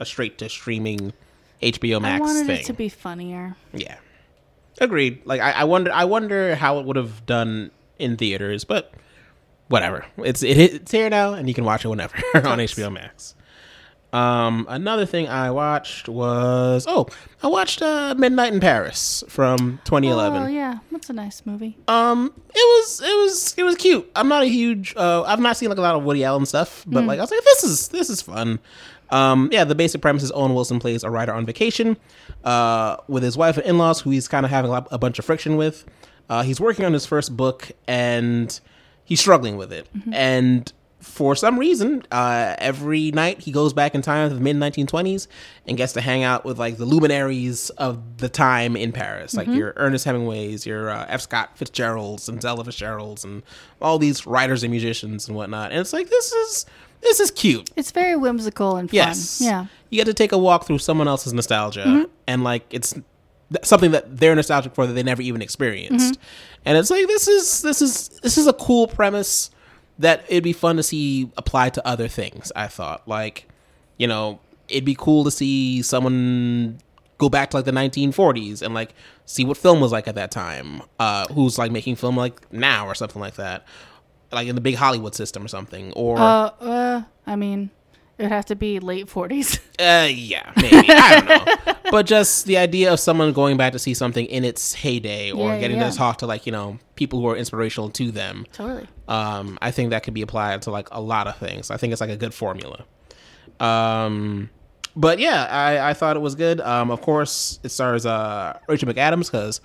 [0.00, 1.12] a straight to streaming
[1.62, 2.60] HBO Max I wanted thing.
[2.60, 3.56] it to be funnier.
[3.72, 3.96] yeah.
[4.80, 5.22] Agreed.
[5.24, 8.92] Like I, I wonder I wonder how it would have done in theaters, but
[9.68, 10.06] whatever.
[10.18, 13.34] It's it, it's here now and you can watch it whenever on HBO Max.
[14.12, 17.08] Um another thing I watched was oh,
[17.42, 20.42] I watched uh Midnight in Paris from 2011.
[20.44, 21.76] Oh yeah, that's a nice movie.
[21.88, 24.10] Um, it was it was it was cute.
[24.16, 24.94] I'm not a huge.
[24.96, 27.30] Uh, I've not seen like a lot of Woody Allen stuff, but like I was
[27.30, 28.60] like, this is this is fun.
[29.10, 31.96] Um, yeah, the basic premise is Owen Wilson plays a writer on vacation,
[32.44, 35.56] uh, with his wife and in-laws, who he's kind of having a, bunch of friction
[35.56, 35.84] with.
[36.28, 38.60] Uh, he's working on his first book, and
[39.04, 39.88] he's struggling with it.
[40.12, 44.56] And for some reason, uh, every night he goes back in time to the mid
[44.56, 45.28] 1920s
[45.66, 49.46] and gets to hang out with like the luminaries of the time in Paris, like
[49.46, 51.20] your Ernest Hemingways, your uh, F.
[51.22, 53.42] Scott Fitzgeralds, and Zelda Fitzgeralds, and
[53.80, 55.70] all these writers and musicians and whatnot.
[55.70, 56.66] And it's like this is
[57.02, 57.70] this is cute.
[57.76, 58.94] It's very whimsical and fun.
[58.94, 59.40] Yes.
[59.40, 59.66] Yeah.
[59.90, 62.94] You get to take a walk through someone else's nostalgia, and like it's
[63.62, 66.18] something that they're nostalgic for that they never even experienced.
[66.64, 69.50] And it's like this is this is this is a cool premise
[69.98, 72.52] that it'd be fun to see applied to other things.
[72.54, 73.48] I thought like,
[73.96, 76.78] you know, it'd be cool to see someone
[77.16, 78.94] go back to like the 1940s and like
[79.24, 80.82] see what film was like at that time.
[80.98, 83.64] Uh, who's like making film like now or something like that,
[84.32, 87.70] like in the big Hollywood system or something, or Uh, uh, I mean,
[88.18, 89.60] it would have to be late 40s.
[89.80, 90.88] Uh, yeah, maybe.
[90.90, 91.74] I don't know.
[91.92, 95.50] But just the idea of someone going back to see something in its heyday or
[95.50, 95.88] Yeah, getting yeah.
[95.88, 98.44] to talk to like, you know, people who are inspirational to them.
[98.52, 98.88] totally.
[99.06, 101.70] Um, I think that could be applied to like a lot of things.
[101.70, 102.84] I think it's like a good formula.
[103.60, 104.50] Um,
[104.96, 106.60] but yeah, I, I thought it was good.
[106.60, 109.60] Um, of course, it stars uh, Rachel McAdams because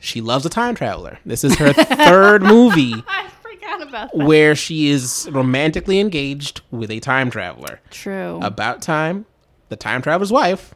[0.00, 1.18] she loves a time traveler.
[1.26, 1.72] This is her
[2.06, 3.29] third movie I
[3.72, 4.24] forgot about that.
[4.26, 7.80] where she is romantically engaged with a time traveler.
[7.90, 8.38] True.
[8.42, 9.26] About Time,
[9.68, 10.74] The Time Traveler's Wife,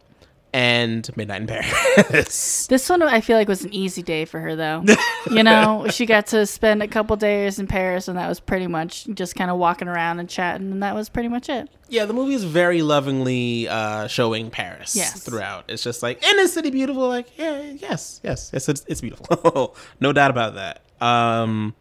[0.53, 2.67] and Midnight in Paris.
[2.69, 4.85] this one I feel like was an easy day for her though.
[5.29, 8.69] you know, she got to spend a couple days in Paris and that was pretty
[8.69, 11.69] much just kind of walking around and chatting and that was pretty much it.
[11.89, 15.25] yeah, the movie is very lovingly uh, showing Paris Yes.
[15.25, 15.65] throughout.
[15.67, 17.09] It's just like, in the city beautiful?
[17.09, 19.75] Like, yeah, yes, yes, yes, it's, it's beautiful.
[20.01, 20.83] no doubt about that.
[21.05, 21.75] Um,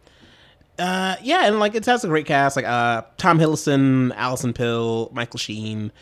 [0.78, 5.10] uh, yeah, and like it has a great cast like uh, Tom Hiddleston, Alison Pill,
[5.12, 5.92] Michael Sheen,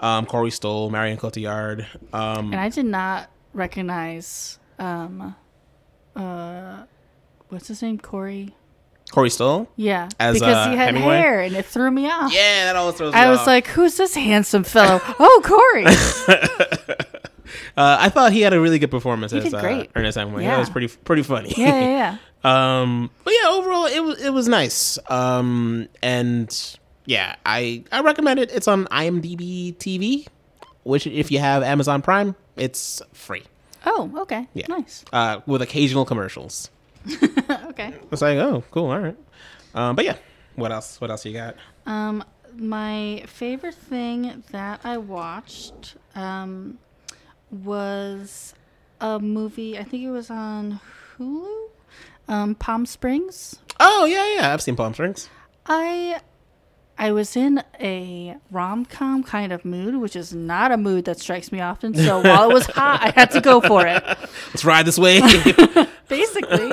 [0.00, 1.86] um, Corey Stoll, Marion Cotillard.
[2.12, 5.34] Um, And I did not recognize um
[6.16, 6.84] uh
[7.48, 7.98] what's his name?
[7.98, 8.54] Corey.
[9.10, 9.68] Corey Stoll.
[9.76, 10.08] Yeah.
[10.18, 11.18] As, because uh, he had Hemingway?
[11.18, 12.32] hair and it threw me off.
[12.32, 13.26] Yeah, that always throws me off.
[13.26, 13.46] I was off.
[13.46, 15.00] like, who's this handsome fellow?
[15.18, 16.96] oh, Corey.
[17.76, 19.90] Uh, I thought he had a really good performance as did uh, great.
[19.96, 20.44] Ernest Hemingway.
[20.44, 20.52] Yeah.
[20.52, 21.52] That was pretty pretty funny.
[21.56, 22.80] yeah, yeah, yeah.
[22.82, 24.98] um, but yeah, overall it was it was nice.
[25.08, 28.50] Um, and yeah, I I recommend it.
[28.52, 30.26] It's on IMDb TV,
[30.84, 33.44] which if you have Amazon Prime, it's free.
[33.86, 34.46] Oh, okay.
[34.52, 34.66] Yeah.
[34.68, 35.04] Nice.
[35.12, 36.70] Uh, with occasional commercials.
[37.66, 37.94] okay.
[38.10, 39.16] It's like, oh, cool, all right.
[39.74, 40.16] Um, but yeah,
[40.56, 41.00] what else?
[41.00, 41.56] What else you got?
[41.86, 42.24] Um,
[42.56, 46.78] my favorite thing that I watched um,
[47.50, 48.54] was
[49.00, 49.78] a movie.
[49.78, 50.80] I think it was on
[51.16, 51.68] Hulu.
[52.28, 53.58] Um, Palm Springs.
[53.80, 55.28] Oh yeah, yeah, I've seen Palm Springs.
[55.66, 56.20] I
[57.00, 61.18] I was in a rom com kind of mood, which is not a mood that
[61.18, 61.94] strikes me often.
[61.94, 64.04] So while it was hot, I had to go for it.
[64.48, 65.20] Let's ride this way.
[66.08, 66.72] basically.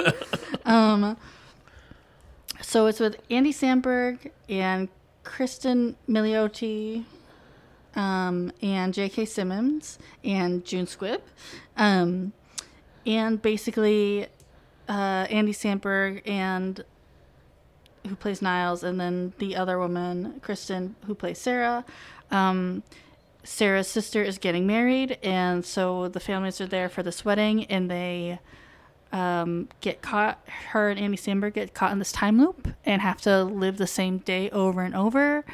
[0.65, 1.15] um,
[2.61, 4.89] so it's with Andy Samberg and
[5.23, 7.05] Kristen Milioti.
[7.95, 9.25] um, and J.K.
[9.25, 11.21] Simmons and June Squibb,
[11.77, 12.33] um,
[13.05, 14.27] and basically
[14.89, 16.83] uh, Andy Samberg and
[18.07, 21.85] who plays Niles, and then the other woman, Kristen, who plays Sarah.
[22.31, 22.83] Um,
[23.43, 27.89] Sarah's sister is getting married, and so the families are there for this wedding, and
[27.89, 28.39] they
[29.11, 30.39] um, get caught.
[30.69, 33.87] Her and Andy Samberg get caught in this time loop and have to live the
[33.87, 35.45] same day over and over.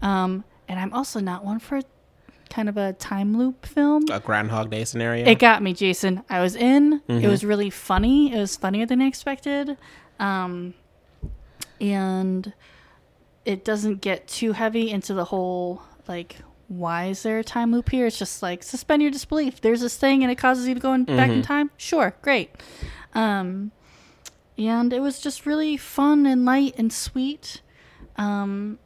[0.00, 1.82] Um, and I'm also not one for
[2.48, 4.04] kind of a time loop film.
[4.10, 5.26] A Groundhog Day scenario.
[5.26, 6.22] It got me, Jason.
[6.30, 7.00] I was in.
[7.00, 7.24] Mm-hmm.
[7.24, 8.34] It was really funny.
[8.34, 9.76] It was funnier than I expected.
[10.18, 10.74] Um,
[11.82, 12.52] and
[13.44, 16.36] it doesn't get too heavy into the whole, like,
[16.68, 18.06] why is there a time loop here?
[18.06, 19.60] It's just like, suspend your disbelief.
[19.60, 21.32] There's this thing and it causes you to go in, back Mm-hmm.
[21.32, 21.70] in time.
[21.76, 22.50] Sure, great.
[23.14, 23.72] Um,
[24.56, 27.60] and it was just really fun and light and sweet.
[28.16, 28.78] Um,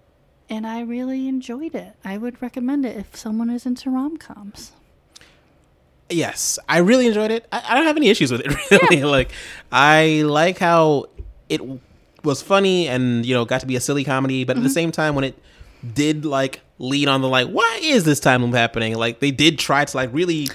[0.48, 1.92] and I really enjoyed it.
[2.04, 4.72] I would recommend it if someone is into rom coms.
[6.08, 7.46] yes, I really enjoyed it.
[7.52, 8.54] I, I don't have any issues with it
[8.90, 9.02] really.
[9.04, 9.32] Like,
[9.70, 11.06] I like how
[11.48, 11.60] it
[12.26, 14.64] was funny and you know got to be a silly comedy, but Mm-hmm.
[14.64, 15.38] at the same time when it
[15.94, 18.94] did like lean on the like, why is this time loop happening?
[18.96, 20.48] Like they did try to like really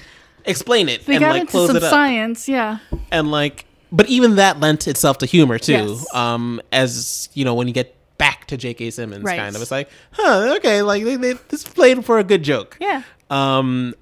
[0.44, 1.90] explain it They and got like into close some it up.
[1.90, 2.78] science, yeah.
[3.10, 6.14] and like but even that lent itself to humor too Yes.
[6.14, 9.36] um as you know when you get back to jk simmons Right.
[9.38, 12.76] kind of it's like huh okay like they, they this played for a good joke
[12.80, 13.02] Yeah.
[13.30, 13.94] um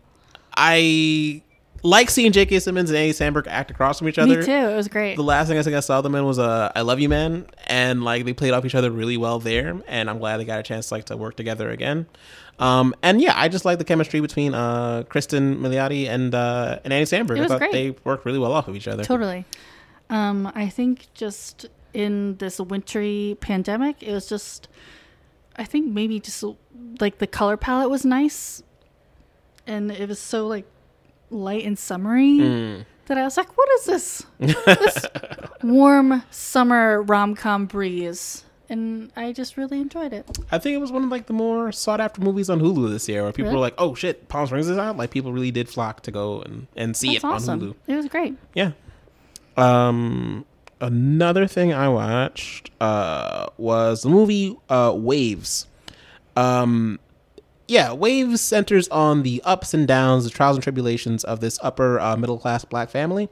[0.57, 1.43] i
[1.83, 4.39] like seeing jk simmons and andy samberg act across from each other.
[4.39, 4.53] Me too.
[4.53, 5.17] It was great.
[5.17, 7.47] the last thing I think I saw them in was uh, "I Love You, Man,"
[7.67, 10.61] and like they played off each other really well there, and I'm glad they got
[10.61, 12.07] a chance like to work together again.
[12.59, 16.93] Um, and yeah, I just like the chemistry between uh, Kristen Milioti and uh, and
[16.93, 17.39] Andy Samberg.
[17.39, 17.73] It I thought great.
[17.73, 19.03] they worked really well off of each other.
[19.03, 19.47] Totally.
[20.11, 24.69] Um, I think just in this wintry pandemic, it was just,
[25.57, 26.45] I think maybe just
[27.01, 28.63] like the color palette was nice,
[29.67, 30.67] and it was so like
[31.31, 32.85] light and summery Mm.
[33.07, 34.27] that I was like, "What is this?
[34.39, 35.07] this
[35.63, 40.39] warm summer rom com breeze?" And I just really enjoyed it.
[40.53, 43.09] I think it was one of like the more sought after movies on Hulu this
[43.09, 43.57] year, where people Really?
[43.57, 46.41] were like, "Oh shit, Palm Springs is out!" Like people really did flock to go
[46.43, 47.61] and, and see That's it awesome.
[47.63, 47.75] on Hulu.
[47.89, 48.35] It was great.
[48.55, 48.73] Yeah.
[49.57, 50.45] Um,
[50.81, 55.67] another thing I watched uh was the movie uh Waves.
[56.37, 57.01] Um,
[57.71, 62.01] yeah, Waves centers on the ups and downs, the trials and tribulations of this upper
[62.01, 63.29] uh, middle class black family.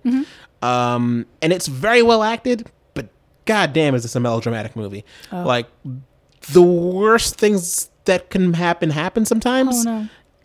[0.62, 3.08] Um, and it's very well acted, but
[3.46, 5.04] goddamn, is this a melodramatic movie?
[5.32, 5.66] Like
[6.52, 9.86] the worst things that can happen happen sometimes.
[9.86, 9.90] Oh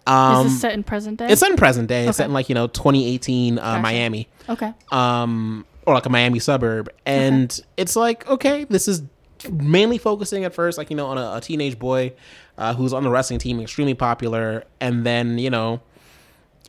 [0.07, 0.11] no!
[0.11, 1.27] Um, is this set in present day?
[1.29, 2.07] it's set in present day.
[2.07, 2.29] It's set Okay.
[2.29, 3.81] in like you know 2018 uh, Gotcha.
[3.81, 4.73] Miami okay.
[4.91, 9.03] um, or like a Miami suburb, and it's like okay, this is
[9.51, 12.13] mainly focusing at first, like you know, on a, a teenage boy
[12.57, 15.81] uh, who's on the wrestling team, extremely popular, and then you know,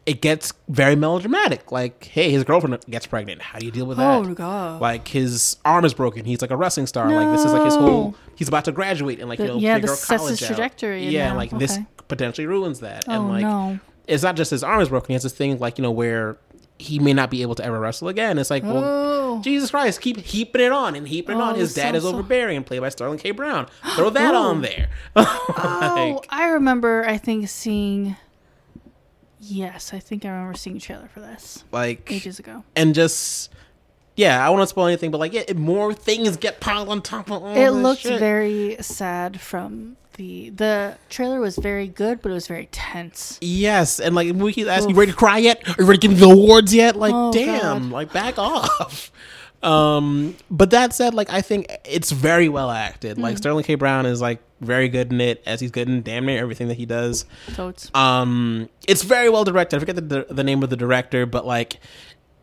[0.07, 1.73] it gets very melodramatic.
[1.73, 3.41] Like, hey, his girlfriend gets pregnant.
[3.41, 4.17] How do you deal with that?
[4.17, 4.81] Oh god.
[4.81, 6.25] Like his arm is broken.
[6.25, 7.11] He's like a wrestling star.
[7.11, 8.15] Like this is like his whole.
[8.37, 10.39] He's about to graduate and like The- you know yeah, figure this out sets college
[10.41, 10.55] his out.
[10.55, 11.37] trajectory Yeah, now.
[11.37, 13.05] like this potentially ruins that.
[13.09, 13.79] Oh, and like no.
[14.07, 15.09] it's not just his arm is broken.
[15.09, 16.37] He has this thing like you know where
[16.79, 18.39] he may not be able to ever wrestle again.
[18.39, 19.41] It's like well, Oh.
[19.43, 21.55] Jesus Christ, keep heaping it on and heaping it on.
[21.55, 23.31] Oh, His dad so- is overbearing, played by Sterling K.
[23.33, 23.67] Brown.
[23.97, 24.89] Throw that on there.
[25.17, 27.05] Oh, I remember.
[27.07, 28.17] I think seeing.
[29.41, 32.65] Yes, I think I remember seeing a trailer for this like ages ago.
[32.75, 33.53] and just
[34.17, 37.43] yeah, I won't spoil anything, but like yeah, more things get piled on top of
[37.43, 38.19] all It looked shit.
[38.19, 43.39] very sad from the the trailer was very good, but it was very tense.
[43.41, 45.67] Yes, and like we keep asking, you ready to cry yet?
[45.69, 46.97] Are you ready to give me the awards yet?
[46.97, 47.91] Like, Oh, damn, God.
[47.93, 49.11] like back off.
[49.63, 53.17] Um, but that said, like I think it's very well acted.
[53.17, 53.23] Hmm.
[53.23, 53.77] Like Sterling K.
[53.77, 56.77] Brown is like very good in it, as he's good in damn near everything that
[56.77, 57.25] he does.
[57.55, 57.91] Totes.
[57.95, 59.77] Um, it's very well directed.
[59.77, 61.79] I forget the the name of the director, but like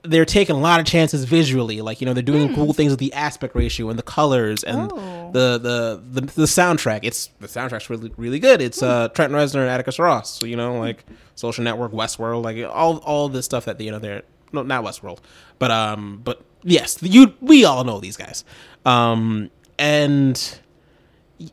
[0.04, 1.82] they're taking a lot of chances visually.
[1.82, 4.92] Like you know they're doing cool things with the aspect ratio and the colors and.
[4.94, 5.18] Oh.
[5.32, 7.00] the, the the the soundtrack.
[7.04, 8.62] It's the soundtrack's really really good.
[8.62, 9.14] It's uh Hmm.
[9.14, 10.40] Trent Reznor and Atticus Ross.
[10.40, 14.00] So, you know like Social Network, Westworld, like all all this stuff that you know
[14.00, 15.20] they're no not Westworld,
[15.58, 18.44] but um but yes you we all know these guys.
[18.86, 19.50] Um
[19.80, 20.60] and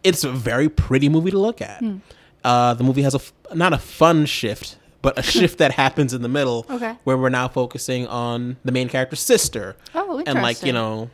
[0.03, 1.79] it's a very pretty movie to look at.
[1.81, 1.99] Hmm.
[2.45, 6.23] Uh, the movie has a not a fun shift, but a shift that happens in
[6.23, 6.97] the middle, Okay.
[7.05, 11.11] where we're now focusing on the main character's sister, Oh, and like you know,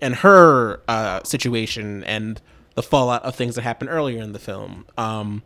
[0.00, 2.40] and her uh, situation and
[2.74, 4.84] the fallout of things that happened earlier in the film.
[4.98, 5.42] Um,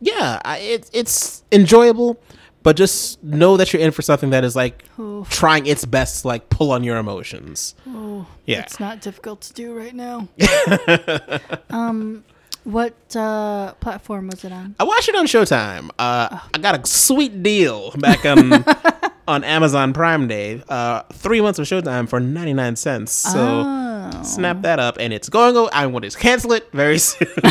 [0.00, 2.20] yeah, I, it's it's enjoyable,
[2.62, 4.84] but just know that you're in for something that is like
[5.28, 7.74] trying its best to like pull on your emotions.
[7.86, 8.60] Oh, Yeah.
[8.60, 10.28] it's not difficult to do right now.
[11.70, 12.24] um,
[12.68, 14.74] What uh, platform was it on?
[14.78, 15.88] I watched it on Showtime.
[15.98, 18.52] Uh, I got a sweet deal back on
[19.28, 20.62] on Amazon Prime Day.
[20.68, 23.10] Uh, three months of Showtime for ninety nine cents.
[23.12, 23.64] So
[24.10, 24.22] Oh.
[24.22, 25.68] snap that up, and it's going.
[25.72, 27.26] I want to cancel it very soon.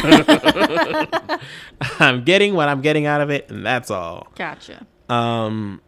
[1.99, 4.27] I'm getting what I'm getting out of it, and that's all.
[4.35, 4.85] Gotcha.
[5.09, 5.81] Um,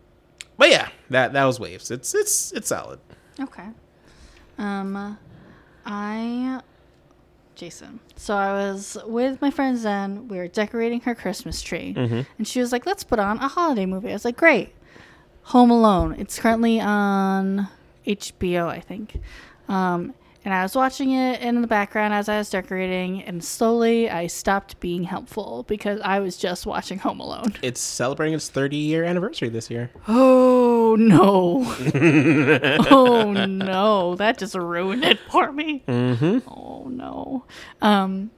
[0.58, 1.92] but yeah, that that was Waves.
[1.92, 3.00] It's it's it's solid.
[3.40, 3.68] Okay.
[4.58, 5.18] Um,
[5.86, 6.60] I,
[7.60, 8.00] Jason.
[8.16, 10.28] So I was with my friend Zen.
[10.30, 11.94] We were decorating her Christmas tree,
[12.38, 14.74] and she was like, "Let's put on a holiday movie." I was like, "Great."
[15.44, 16.16] Home Alone.
[16.18, 17.68] It's currently on
[18.06, 19.20] HBO, I think.
[19.68, 20.14] Um,
[20.46, 24.28] and I was watching it in the background as I was decorating, and slowly I
[24.28, 27.56] stopped being helpful because I was just watching Home Alone.
[27.62, 29.92] It's celebrating its 30 year anniversary this year.
[30.92, 31.64] Oh no.
[32.90, 34.16] oh no.
[34.16, 35.84] That just ruined it for me.
[35.88, 36.50] Mm-hmm.
[36.50, 37.46] Oh no.
[37.80, 38.32] Um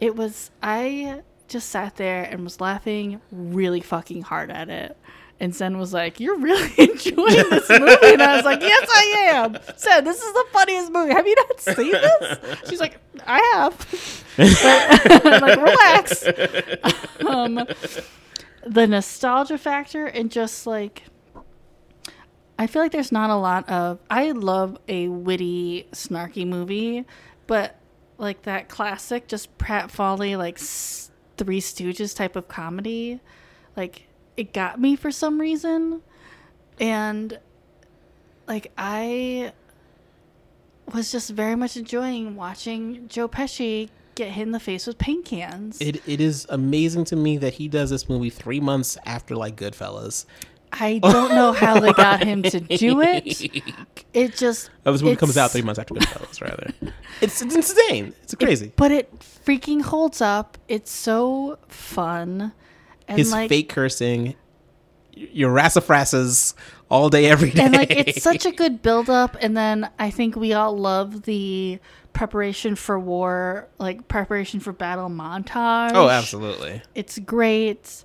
[0.00, 4.96] it was I just sat there and was laughing really fucking hard at it.
[5.40, 8.12] And Zen was like, You're really enjoying this movie.
[8.12, 9.58] And I was like, Yes, I am.
[9.76, 11.12] Zen, this is the funniest movie.
[11.12, 12.38] Have you not seen this?
[12.68, 14.24] She's like, I have.
[14.36, 16.24] But, like, relax.
[17.26, 17.66] Um,
[18.64, 21.04] the nostalgia factor and just like
[22.58, 27.04] I feel like there's not a lot of I love a witty, snarky movie,
[27.46, 27.76] but
[28.18, 33.20] like that classic just Pratt Folly like Three Stooges type of comedy,
[33.76, 34.06] like
[34.36, 36.02] it got me for some reason,
[36.80, 37.38] and
[38.48, 39.52] like I
[40.92, 45.24] was just very much enjoying watching Joe Pesci get hit in the face with paint
[45.24, 45.80] cans.
[45.80, 49.56] It, it is amazing to me that he does this movie three months after like
[49.56, 50.26] Goodfellas.
[50.74, 53.52] I don't know how they got him to do it.
[54.14, 56.72] It just Oh, this movie comes out three months after Goodfellas, rather.
[57.20, 58.14] It's, it's insane.
[58.24, 58.72] It's crazy.
[58.74, 60.58] but it freaking holds up.
[60.66, 62.52] It's so fun.
[63.08, 64.34] And His like fake cursing,
[65.12, 66.54] your rassafrasses
[66.88, 67.62] all day, every day.
[67.62, 71.22] and like it's such a good build up and then I think we all love
[71.22, 71.78] the
[72.12, 75.92] preparation for war, like preparation for battle montage.
[75.94, 76.82] oh, absolutely.
[76.94, 78.04] It's great.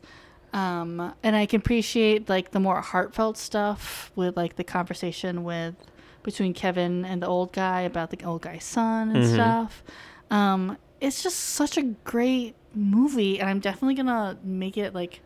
[0.53, 5.75] Um, and I can appreciate like the more heartfelt stuff with like the conversation with
[6.23, 9.83] between Kevin and the old guy about the old guy's son and stuff.
[10.31, 15.21] Um, it's just such a great movie, and I'm definitely gonna make it like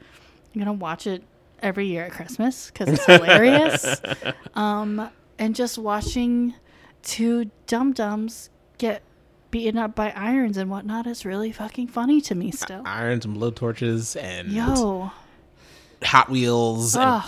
[0.54, 1.24] I'm gonna watch it
[1.62, 4.02] every year at Christmas because it's hilarious.
[4.56, 6.54] um, and just watching
[7.04, 9.02] two dum dums get
[9.52, 12.82] beaten up by irons and whatnot is really fucking funny to me still.
[12.86, 15.12] Irons and blow torches and Yo,
[16.04, 17.24] Hot Wheels and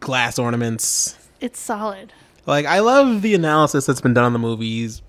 [0.00, 1.18] glass ornaments.
[1.40, 2.12] it's solid.
[2.46, 5.02] Like I love the analysis that's been done on the movies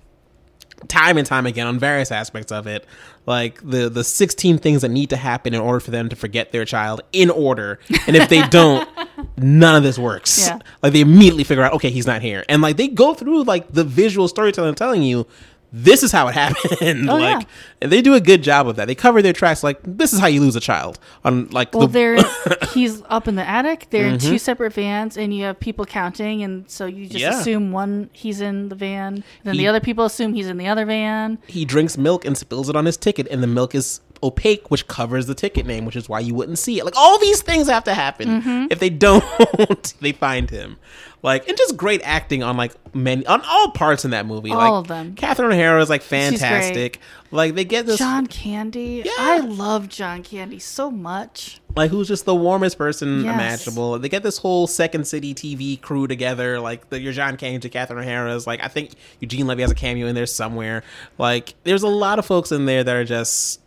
[0.88, 2.86] time and time again on various aspects of it.
[3.26, 6.52] Like the the 16 things that need to happen in order for them to forget
[6.52, 7.80] their child in order.
[8.06, 8.88] And if they don't,
[9.36, 10.46] none of this works.
[10.46, 10.60] Yeah.
[10.82, 12.44] Like they immediately figure out, okay, he's not here.
[12.48, 15.26] And like they go through like the visual storytelling telling you
[15.72, 17.08] this is how it happened.
[17.10, 17.46] Oh, like
[17.82, 17.88] yeah.
[17.88, 18.86] they do a good job of that.
[18.86, 21.86] They cover their tracks like this is how you lose a child on like Well,
[21.86, 22.18] the they're
[22.72, 23.88] he's up in the attic.
[23.90, 24.36] They're in two mm-hmm.
[24.38, 27.38] separate vans, and you have people counting, and so you just Yeah.
[27.40, 30.68] assume one he's in the van, then He- the other people assume he's in the
[30.68, 31.38] other van.
[31.46, 34.86] he drinks milk and spills it on his ticket, and the milk is opaque, which
[34.88, 36.84] covers the ticket name, which is why you wouldn't see it.
[36.84, 38.28] Like all these things have to happen.
[38.42, 38.66] Mm-hmm.
[38.70, 40.76] If they don't, they find him.
[41.22, 44.50] Like and just great acting on like many on all parts in that movie.
[44.50, 45.14] All like of them.
[45.16, 47.00] Catherine O'Hara is like fantastic.
[47.32, 49.12] Like they get this John Candy, Yeah.
[49.18, 51.60] I love John Candy so much.
[51.74, 53.34] like who's just the warmest person Yes.
[53.34, 53.98] imaginable.
[53.98, 57.68] They get this whole Second City TV crew together, like the, your John Candy, to
[57.70, 58.46] Catherine O'Hara's.
[58.46, 60.84] Like I think Eugene Levy has a cameo in there somewhere.
[61.18, 63.60] Like there's a lot of folks in there that are just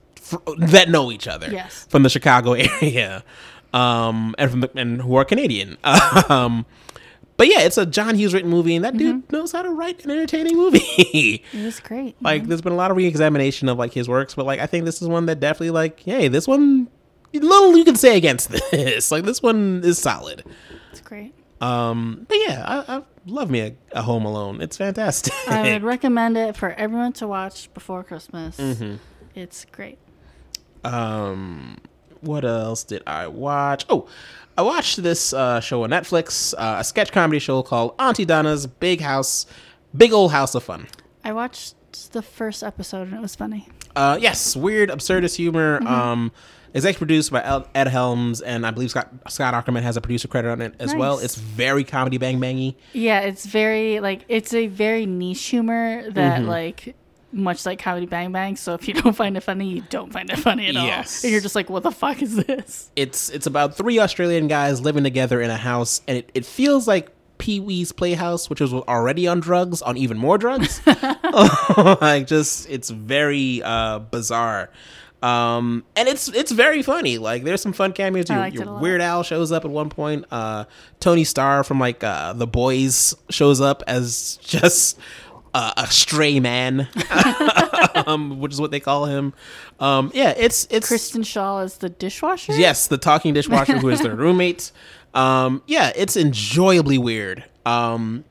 [0.58, 1.50] that know each other.
[1.52, 1.86] Yes.
[1.90, 3.24] from the Chicago area,
[3.74, 5.78] um, and from the, and who are Canadian.
[6.30, 6.66] um,
[7.38, 9.36] but yeah, it's a John Hughes written movie, and that dude Mm-hmm.
[9.36, 11.44] knows how to write an entertaining movie.
[11.54, 12.16] It was great.
[12.22, 14.86] like there's been a lot of re-examination of like his works but like i think
[14.86, 16.88] this is one that definitely like hey this one
[17.34, 20.44] little you can say against this like this one is solid
[20.92, 21.34] it's great.
[21.62, 25.84] um but yeah i, I love me a, a home alone it's fantastic I would
[25.84, 28.58] recommend it for everyone to watch before Christmas.
[28.58, 28.96] Mm-hmm.
[29.36, 29.98] It's great.
[30.84, 31.78] Um
[32.22, 34.06] what else did i watch oh
[34.58, 38.68] i watched this uh show on netflix uh, a sketch comedy show called Aunty Donna's
[38.68, 39.46] big house
[39.96, 40.88] big old house of fun
[41.24, 41.76] I watched
[42.12, 43.68] the first episode and it was funny.
[43.96, 45.80] Uh, yes, weird, absurdist humor.
[45.80, 45.88] Mm-hmm.
[45.88, 46.32] Um,
[46.74, 50.50] executive produced by Ed Helms, and I believe Scott Scott Aukerman has a producer credit
[50.50, 51.20] on it as well.
[51.20, 52.76] It's very comedy bang bangy.
[52.94, 56.48] Yeah, it's very like it's a very niche humor that Mm-hmm.
[56.50, 56.96] like
[57.32, 58.56] much like Comedy Bang Bang.
[58.56, 61.24] So if you don't find it funny, you don't find it funny at Yes.
[61.24, 61.28] all.
[61.28, 62.92] And you're just like, what the fuck is this?
[62.96, 66.88] it's it's about three Australian guys living together in a house, and it, it feels
[66.88, 70.82] like Pee Wee's Playhouse, which was already on drugs, on even more drugs.
[72.02, 74.70] like just it's very uh, bizarre.
[75.22, 77.18] Um, and it's it's very funny.
[77.18, 78.30] Like there's some fun cameos.
[78.30, 78.80] Your, your.
[78.80, 80.26] Weird Al shows up at one point.
[80.32, 80.64] Uh,
[81.02, 84.98] Tony Starr from like uh, The Boys shows up as just
[85.54, 86.88] uh, a stray man,
[88.08, 89.34] um, which is what they call him.
[89.80, 92.54] Um, yeah, it's it's Kristen Schaal is the dishwasher.
[92.54, 94.72] Yes, the talking dishwasher who is their roommate.
[95.14, 97.44] Um, yeah, it's enjoyably weird.
[97.66, 98.26] Um,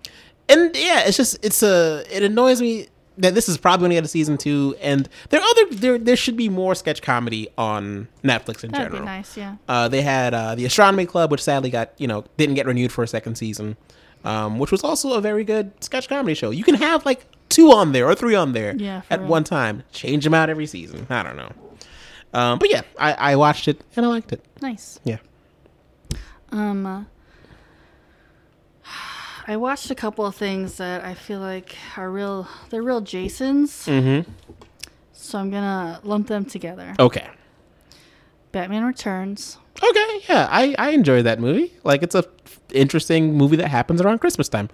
[0.48, 2.88] and yeah, it's just it's a it annoys me
[3.18, 5.98] that this is probably going to get a season two, and there are other there
[5.98, 9.04] there should be more sketch comedy on Netflix in That'd general.
[9.04, 9.36] nice.
[9.36, 9.56] Yeah.
[9.68, 12.92] Uh, they had uh, the Astronomy Club, which sadly got you know didn't get renewed
[12.92, 13.76] for a second season,
[14.28, 16.50] um, which was also a very good sketch comedy show.
[16.50, 19.28] You can have like two on there or three on there Yeah, at real.
[19.28, 19.82] one time.
[19.92, 21.06] Change them out every season.
[21.10, 21.52] I don't know,
[22.34, 24.44] um, but yeah, I, I watched it and I liked it.
[24.60, 25.00] Nice.
[25.04, 25.18] Yeah.
[26.50, 27.04] Um, uh,
[29.46, 32.46] I watched a couple of things that I feel like are real.
[32.70, 33.86] They're real Jasons.
[33.86, 34.30] Mm-hmm.
[35.12, 36.94] So I'm gonna lump them together.
[36.98, 37.26] Okay.
[38.52, 39.58] Batman Returns.
[39.82, 40.20] Okay.
[40.28, 41.72] Yeah, I I enjoyed that movie.
[41.84, 44.68] Like it's a f- interesting movie that happens around Christmas time.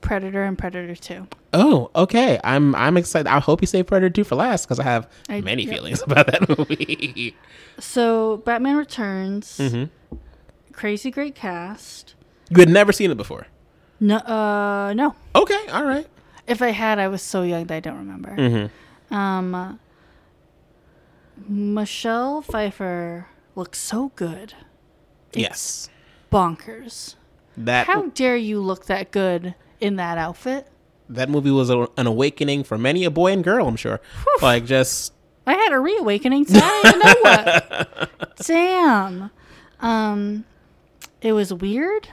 [0.00, 1.26] Predator and Predator 2.
[1.54, 2.38] Oh, okay.
[2.44, 3.26] I'm I'm excited.
[3.28, 5.74] I hope you save Predator 2 for last because I have I- many yep.
[5.74, 7.34] feelings about that movie.
[7.80, 9.90] So Batman Returns, Mhm.
[10.72, 12.14] crazy great cast.
[12.50, 13.46] you had never seen it before.
[13.98, 15.14] No, uh, no.
[15.34, 15.66] Okay.
[15.72, 16.06] All right.
[16.46, 18.36] If I had, I was so young that I don't remember.
[18.36, 19.14] Mm-hmm.
[19.14, 19.80] Um,
[21.48, 24.54] Michelle Pfeiffer looks so good.
[25.32, 25.88] Yes.
[26.32, 27.14] Bonkers.
[27.56, 30.68] That How dare you look that good in that outfit?
[31.08, 33.68] that movie was a, an awakening for many a boy and girl.
[33.68, 34.00] I'm sure.
[34.42, 35.12] Like just
[35.46, 36.46] I had a reawakening.
[36.46, 38.36] So I don't know what.
[38.44, 39.30] Damn.
[39.80, 40.44] Um,
[41.20, 42.08] it was weird.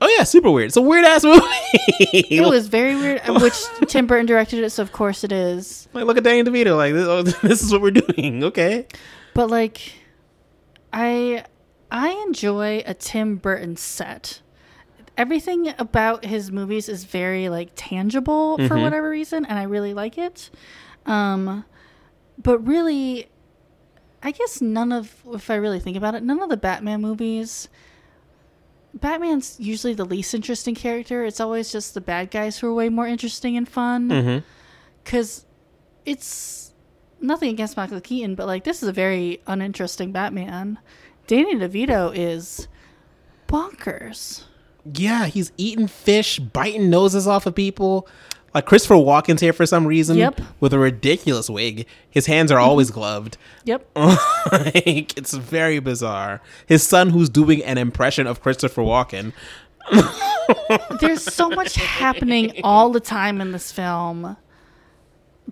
[0.00, 0.66] Oh yeah, super weird.
[0.68, 1.40] It's a weird ass movie.
[2.12, 3.20] It was very weird.
[3.40, 3.54] Which
[3.88, 5.88] Tim Burton directed it, so of course it is.
[5.92, 6.76] like look at Danny DeVito.
[6.76, 8.44] Like this, oh, this is what we're doing.
[8.44, 8.86] Okay.
[9.34, 9.92] But like,
[10.92, 11.44] I
[11.90, 14.40] I enjoy a Tim Burton set.
[15.16, 18.82] Everything about his movies is very like tangible for Mhm.
[18.82, 20.50] whatever reason, and I really like it.
[21.06, 21.64] Um,
[22.40, 23.28] but really,
[24.22, 27.68] I guess none of, if I really think about it, none of the Batman movies.
[29.00, 31.24] Batman's usually the least interesting character.
[31.24, 34.38] It's always just the bad guys who are way more interesting and fun Mm-hmm.
[35.04, 35.44] because
[36.04, 36.72] it's
[37.20, 40.78] nothing against Michael Keaton, but like this is a very uninteresting Batman.
[41.26, 42.68] Danny DeVito is
[43.48, 44.44] bonkers.
[44.94, 48.08] Yeah, he's eating fish, biting noses off of people.
[48.54, 50.16] Like Christopher Walken's here for some reason.
[50.16, 50.40] Yep.
[50.60, 51.86] With a ridiculous wig.
[52.08, 53.00] His hands are always mm-hmm.
[53.00, 53.36] gloved.
[53.64, 53.88] Yep.
[53.96, 56.40] like, it's very bizarre.
[56.66, 59.32] His son, who's doing an impression of Christopher Walken.
[61.00, 64.36] There's so much happening all the time in this film.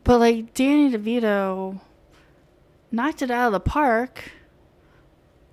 [0.04, 1.80] But like Danny DeVito
[2.90, 4.32] knocked it out of the park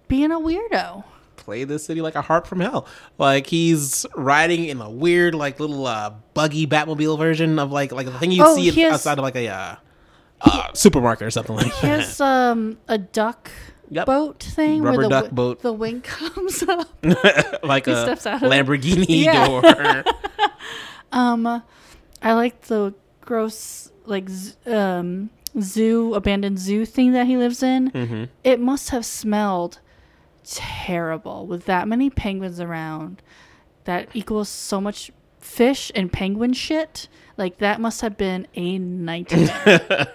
[0.08, 1.04] being a weirdo.
[1.44, 2.88] Play the city like a harp from hell.
[3.18, 8.06] Like he's riding in a weird, like little uh, buggy Batmobile version of like like
[8.06, 9.76] the thing you Oh, see has- outside of like a uh,
[10.42, 12.00] uh, supermarket or something like He that.
[12.00, 13.52] has um a duck
[13.90, 14.06] Yep.
[14.08, 15.62] boat thing Rubber where the duck wi- boat.
[15.62, 16.88] the wing comes up.
[17.64, 18.66] like He a steps out of it.
[18.66, 19.48] Lamborghini Yeah.
[19.48, 20.04] door.
[21.12, 21.46] Um,
[22.22, 24.30] I like the gross like
[24.66, 25.30] um
[25.62, 27.88] zoo abandoned zoo thing that he lives in.
[27.90, 29.80] hmm It must have smelled
[30.44, 33.22] terrible with that many penguins around.
[33.86, 37.08] That equals so much fish and penguin shit.
[37.38, 40.14] Like that must have been a nightmare.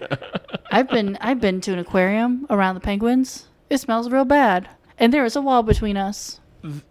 [0.71, 3.49] I've been I've been to an aquarium around the penguins.
[3.69, 4.69] It smells real bad.
[4.99, 6.41] And there is a wall between us.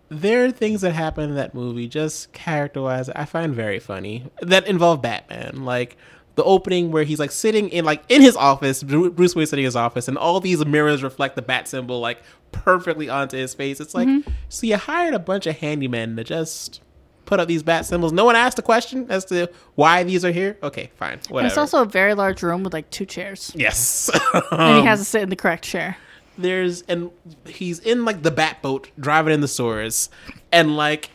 [0.09, 4.23] there are things that happen in that movie just character wise i find very funny
[4.41, 5.97] that involve batman like
[6.37, 9.67] the opening where he's like sitting in like in his office bruce wayne sitting in
[9.67, 12.21] his office and all these mirrors reflect the bat symbol like
[12.53, 13.81] perfectly onto his face.
[13.81, 14.31] It's like mm-hmm.
[14.47, 16.81] so you hired a bunch of handymen to just
[17.25, 18.13] put up these bat symbols.
[18.13, 20.57] No one asked a question as to why these are here?
[20.63, 21.47] Okay fine And whatever.
[21.47, 23.51] it's also a very large room with like two chairs.
[23.55, 24.09] yes.
[24.51, 25.97] And he has to sit in the correct chair.
[26.37, 27.11] there's and
[27.45, 30.09] he's in like the bat boat driving in the sewers
[30.51, 31.09] and like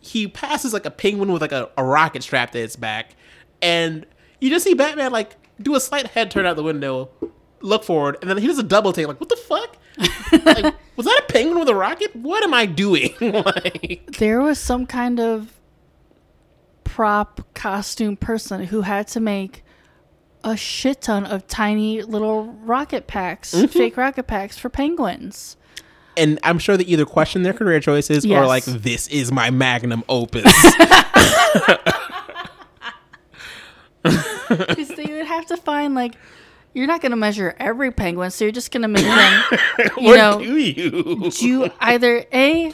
[0.00, 3.14] he passes like a penguin with like a, a rocket strapped to its back
[3.62, 4.06] and
[4.40, 7.08] you just see batman like do a slight head turn out the window
[7.62, 9.76] look forward and then he does a double take like what the fuck
[10.44, 14.58] like, was that a penguin with a rocket what am i doing like There was
[14.58, 15.52] some kind of
[16.84, 19.62] prop costume person who had to make
[20.44, 23.66] a shit ton of tiny little rocket packs, Mm-hmm.
[23.66, 25.56] fake rocket packs for penguins.
[26.16, 30.04] And I'm sure they either question their career choices or like, this is my magnum
[30.08, 30.44] opus.
[34.48, 36.14] Because they would have to find like
[36.72, 39.44] you're not going to measure every penguin, so you're just going to make them.
[39.98, 41.30] You know, do you?
[41.30, 42.72] do you either a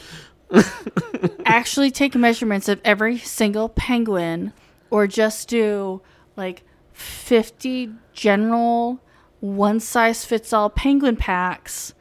[1.45, 4.51] actually take measurements of every single penguin,
[4.91, 6.01] or just do
[6.35, 8.99] like 50 general
[9.39, 11.93] one size fits all penguin packs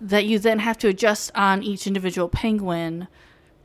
[0.00, 3.08] that you then have to adjust on each individual penguin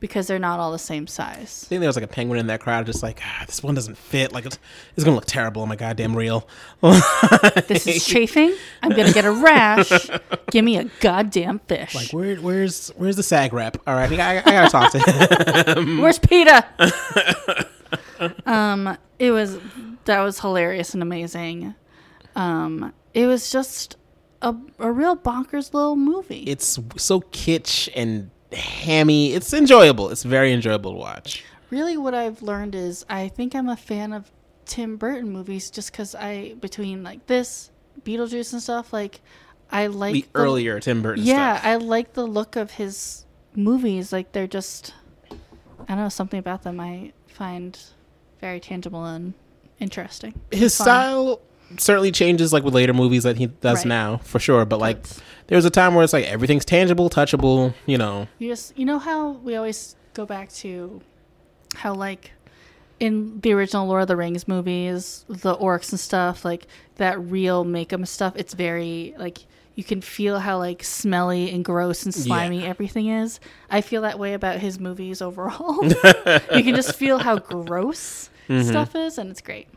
[0.00, 1.64] because they're not all the same size.
[1.66, 3.74] I think there was like a penguin in that crowd, just like ah, this one
[3.74, 4.32] doesn't fit.
[4.32, 4.58] Like it's,
[4.96, 6.48] it's gonna look terrible on my goddamn reel.
[7.66, 8.54] This is chafing.
[8.82, 9.90] I'm gonna get a rash.
[10.50, 11.94] Give me a goddamn fish.
[11.94, 13.76] Like where, where's where's the SAG rep?
[13.86, 15.98] All right, I, I, I gotta talk to him.
[16.00, 17.66] Where's PETA?
[18.46, 19.58] um, it was
[20.04, 21.74] that was hilarious and amazing.
[22.36, 23.96] Um, it was just
[24.42, 26.44] a a real bonkers little movie.
[26.46, 29.34] It's so kitsch and hammy.
[29.34, 30.10] It's enjoyable.
[30.10, 31.44] It's very enjoyable to watch.
[31.70, 34.30] really, what I've learned is I think I'm a fan of
[34.64, 37.70] Tim Burton movies just because I between like this
[38.02, 39.20] Beetlejuice and stuff like
[39.70, 41.66] I like The earlier Tim Burton Yeah, stuff.
[41.66, 43.24] I like the look of his
[43.54, 44.12] movies.
[44.12, 44.94] Like they're just,
[45.30, 47.78] I don't know, something about them I find
[48.40, 49.34] very tangible and
[49.78, 50.40] interesting.
[50.50, 50.84] His Fun.
[50.84, 51.40] style
[51.76, 53.86] certainly changes like with later movies that he does Right.
[53.86, 54.64] now, for sure.
[54.64, 55.04] But like
[55.48, 58.28] there was a time where it's like everything's tangible, touchable, you know.
[58.38, 61.00] You just, you know how we always go back to
[61.74, 62.32] how like
[63.00, 66.66] in the original Lord of the Rings movies, the orcs and stuff, like
[66.96, 68.32] that real makeup stuff.
[68.36, 69.38] It's very like
[69.76, 73.38] you can feel how like smelly and gross and slimy everything is.
[73.70, 75.84] I feel that way about his movies overall.
[75.84, 78.30] you can just feel how gross
[78.62, 79.68] stuff is, and it's great.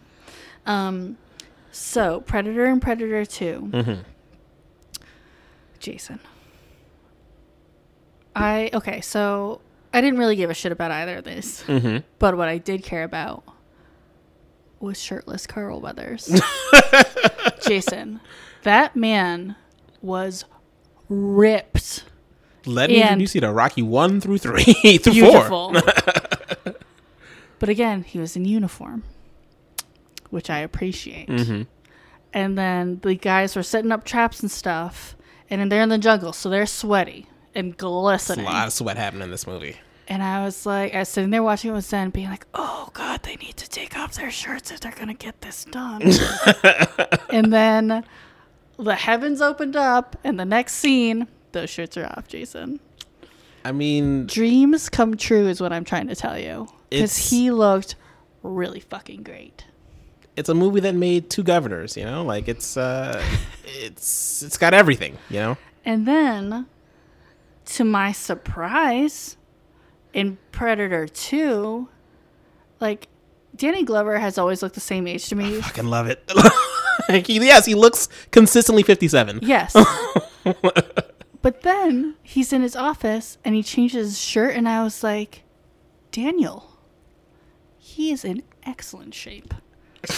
[0.65, 1.17] Um,
[1.71, 3.99] so Predator and Predator 2
[5.79, 6.19] Jason.
[8.35, 9.61] I okay, so
[9.93, 11.97] I didn't really give a shit about either of these, Mm-hmm.
[12.19, 13.43] but what I did care about
[14.79, 16.39] was shirtless Carl Weathers.
[17.67, 18.19] Jason,
[18.63, 19.55] that man
[20.01, 20.45] was
[21.09, 22.05] ripped,
[22.65, 24.63] Let me introduce you to Rocky one through three
[24.97, 25.71] through four.
[25.71, 25.73] beautiful.
[27.59, 29.03] but again, he was in uniform,
[30.31, 31.27] which I appreciate.
[31.27, 31.63] Mm-hmm.
[32.33, 35.15] And then the guys were setting up traps and stuff,
[35.49, 38.45] and then they're in the jungle, so they're sweaty and glistening.
[38.45, 39.77] A lot of sweat happened in this movie.
[40.07, 42.89] And I was like, I was sitting there watching it with Zen, being like, oh
[42.93, 46.01] God, they need to take off their shirts if they're going to get this done.
[47.29, 48.03] and then
[48.77, 52.79] the heavens opened up, and the next scene, those shirts are off, Jason.
[53.63, 56.67] I mean, Dreams come true, is what I'm trying to tell you.
[56.89, 57.95] Because he looked
[58.43, 59.65] really fucking great.
[60.41, 61.95] It's a movie that made two governors.
[61.95, 63.23] You know, like it's uh,
[63.65, 65.17] it's it's got everything.
[65.29, 66.65] You know, And then,
[67.77, 69.37] to my surprise,
[70.13, 71.87] in Predator 2,
[72.81, 73.07] like,
[73.55, 75.57] Danny Glover has always looked the same age to me.
[75.59, 76.29] I fucking love it.
[77.09, 79.39] Like, he- yes, he looks consistently fifty-seven.
[79.41, 79.75] Yes.
[81.41, 85.43] but then he's in his office and he changes his shirt, and I was like,
[86.11, 86.77] Daniel,
[87.77, 89.53] he is in excellent shape.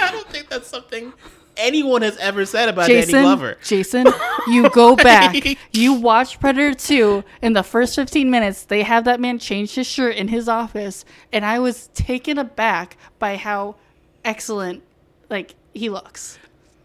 [0.00, 1.12] I don't think that's something
[1.56, 3.58] anyone has ever said about Danny Jason, Glover.
[3.64, 4.06] Jason,
[4.48, 5.36] you go back.
[5.72, 7.24] You watch Predator 2.
[7.42, 11.04] In the first 15 minutes, they have that man change his shirt in his office,
[11.32, 13.76] and I was taken aback by how
[14.24, 14.82] excellent,
[15.30, 16.38] like, he looks.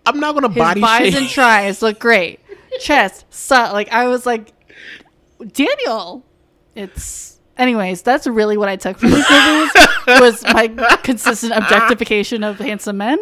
[0.06, 1.24] I'm not gonna His body buys shame.
[1.24, 2.40] and tries look great.
[2.80, 4.54] Chest, sut, like I was like,
[5.52, 6.24] Daniel.
[6.76, 8.02] It's anyways.
[8.02, 9.72] That's really what I took from these movies
[10.08, 10.68] was my
[11.04, 13.20] consistent objectification of handsome men.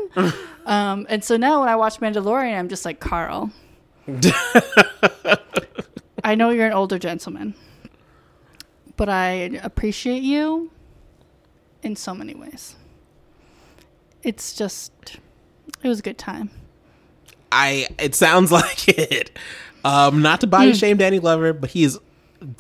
[0.66, 3.52] Um, and so now when I watch Mandalorian, I'm just like Carl.
[6.24, 7.54] I know you're an older gentleman,
[8.98, 9.32] but I
[9.64, 10.72] appreciate you
[11.84, 12.76] in so many ways.
[14.24, 14.92] It's just,
[15.84, 16.50] it was a good time.
[17.52, 19.38] I it sounds like it.
[19.84, 20.78] Um, not to body Hmm.
[20.78, 22.00] shame Danny Glover, but he has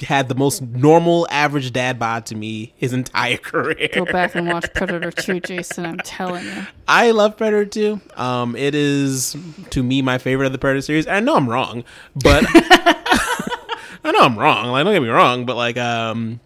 [0.02, 3.89] had the most normal average dad bod to me his entire career.
[3.93, 5.85] Go back and watch Predator 2, Jason.
[5.85, 6.68] I'm telling you.
[6.88, 8.02] I love Predator 2.
[8.15, 9.35] Um, it is
[9.72, 11.06] to me my favorite of the Predator series.
[11.06, 11.84] And I know I'm wrong,
[12.15, 12.45] but
[14.03, 14.68] I know I'm wrong.
[14.68, 16.39] Like, don't get me wrong, but like, um,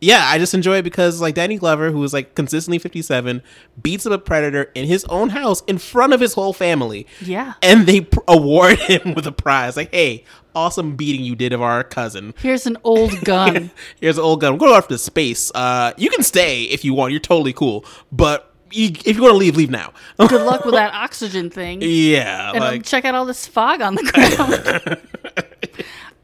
[0.00, 3.42] yeah, I just enjoy it because like Danny Glover, who is like consistently 57,
[3.82, 7.06] beats up a predator in his own house in front of his whole family.
[7.20, 7.54] Yeah.
[7.62, 9.76] and they pr- award him with a prize.
[9.76, 10.24] Like, hey,
[10.54, 12.34] awesome beating you did of our cousin.
[12.38, 13.70] Here's an old gun.
[14.00, 14.52] Here's an old gun.
[14.54, 15.50] We're going off to space.
[15.54, 17.12] Uh, you can stay if you want.
[17.12, 19.92] You're totally cool, but you, if you're gonna leave, leave now.
[20.18, 21.78] Good luck with that oxygen thing.
[21.82, 25.46] yeah, and like check out all this fog on the ground.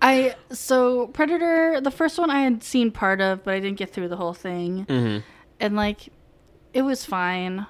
[0.02, 3.92] I so Predator, the first one I had seen part of, but I didn't get
[3.92, 5.18] through the whole thing, Mm-hmm.
[5.60, 6.08] and like
[6.74, 7.66] it was fine.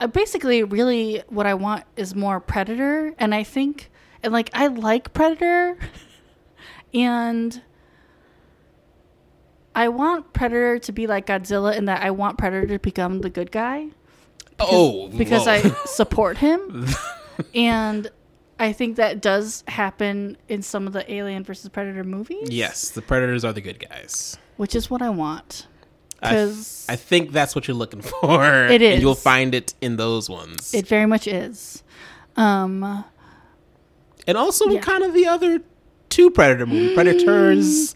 [0.00, 3.90] Uh, basically, really, what I want is more Predator, and I think,
[4.22, 5.76] and like I like Predator,
[6.94, 7.60] and
[9.74, 13.30] I want Predator to be like Godzilla in that I want Predator to become the
[13.30, 13.88] good guy
[14.60, 15.52] oh, because whoa.
[15.52, 16.86] I support him.
[17.54, 18.10] and
[18.58, 22.48] I think that does happen in some of the Alien versus Predator movies.
[22.50, 24.38] yes, the predators are the good guys.
[24.56, 25.66] Which is what I want.
[26.22, 26.56] I, th-
[26.88, 28.66] I think that's what you're looking for.
[28.68, 31.82] It and you'll find it in those ones, It very much is.
[32.36, 33.04] Um
[34.26, 34.80] and also Yeah.
[34.80, 35.60] kind of the other
[36.08, 36.94] two predator movies.
[36.94, 37.94] Predators.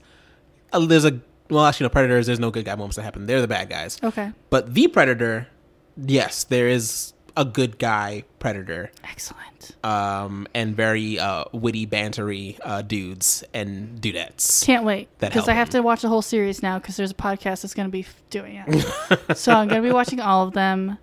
[0.72, 2.26] Uh, there's a well, actually, no predators.
[2.26, 3.26] There's no good guy moments that happen.
[3.26, 3.98] They're the bad guys.
[4.04, 4.30] okay.
[4.50, 5.48] But the predator,
[5.96, 8.90] yes, there is a good guy predator.
[9.04, 9.72] Excellent.
[9.84, 14.64] um, and very uh, witty, bantery uh, dudes and dudettes.
[14.64, 17.14] Can't wait That because I have to watch the whole series now because there's a
[17.14, 19.36] podcast that's going to be doing it.
[19.36, 20.98] so I'm going to be watching all of them.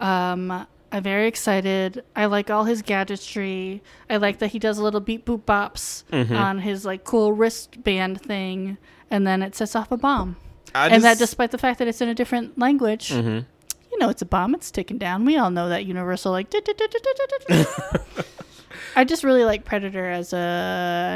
[0.00, 2.02] Um, I'm very excited.
[2.16, 3.82] I like all his gadgetry.
[4.08, 6.34] I like that he does a little beep boop bops Mm-hmm.
[6.34, 8.76] on his like cool wristband thing,
[9.10, 10.36] and then it sets off a bomb.
[10.74, 13.10] I and that despite the fact that it's in a different language.
[13.10, 13.44] Mhm.
[14.00, 14.54] Know, it's a bomb.
[14.54, 15.26] It's ticking down.
[15.26, 16.46] We all know that universal like.
[18.96, 20.36] I just really like Predator as a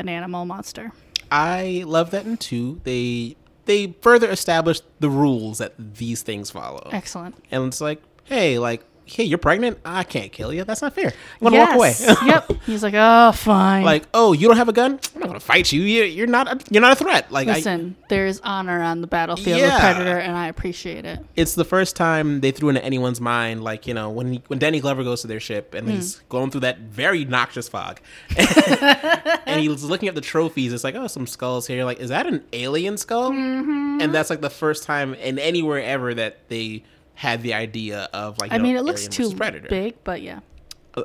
[0.01, 0.93] an animal monster.
[1.31, 2.81] I love that in two.
[2.85, 7.36] They they further established the rules that these things follow, Excellent.
[7.51, 9.78] and it's like, hey, like, hey, you're pregnant.
[9.85, 10.64] I can't kill you.
[10.64, 11.12] That's not fair.
[11.40, 11.94] I'm gonna walk away.
[12.24, 12.51] yep.
[12.64, 13.85] He's like, oh, fine.
[13.85, 14.98] like, oh, you don't have a gun.
[15.14, 15.82] I'm not gonna fight you.
[15.82, 16.48] you you're not.
[16.48, 17.31] A, you're not a threat.
[17.31, 19.74] Like, I, listen, there is honor on the battlefield Yeah.
[19.74, 21.20] with Predator, and I appreciate it.
[21.36, 24.59] it's the first time they threw into anyone's mind, like you know, when he, when
[24.59, 26.28] Danny Glover goes to their ship and he's mm.
[26.28, 28.01] going through that very noxious fog,
[28.36, 30.72] and he's looking at the trophies.
[30.72, 31.85] It's like, oh, some skulls here.
[31.85, 33.31] Like, is that an alien skull?
[33.31, 34.01] Mm-hmm.
[34.01, 36.85] And that's like the first time in anywhere ever that they
[37.15, 38.53] had the idea of like.
[38.53, 39.69] I mean, know, it looks too Predator.
[39.69, 40.41] big, but yeah.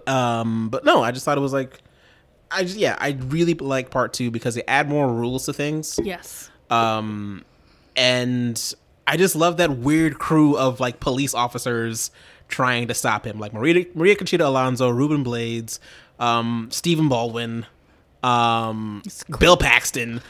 [0.07, 1.79] Um, but no, I just thought it was like,
[2.51, 5.99] I just yeah, I really like part two because they add more rules to things.
[6.03, 6.49] Yes.
[6.69, 7.43] Um,
[7.95, 8.73] and
[9.07, 12.11] I just love that weird crew of like police officers
[12.47, 15.79] trying to stop him, like Maria Maria Conchita Alonso, Ruben Blades,
[16.19, 17.65] um, Stephen Baldwin,
[18.23, 19.03] um,
[19.39, 20.21] Bill Paxton.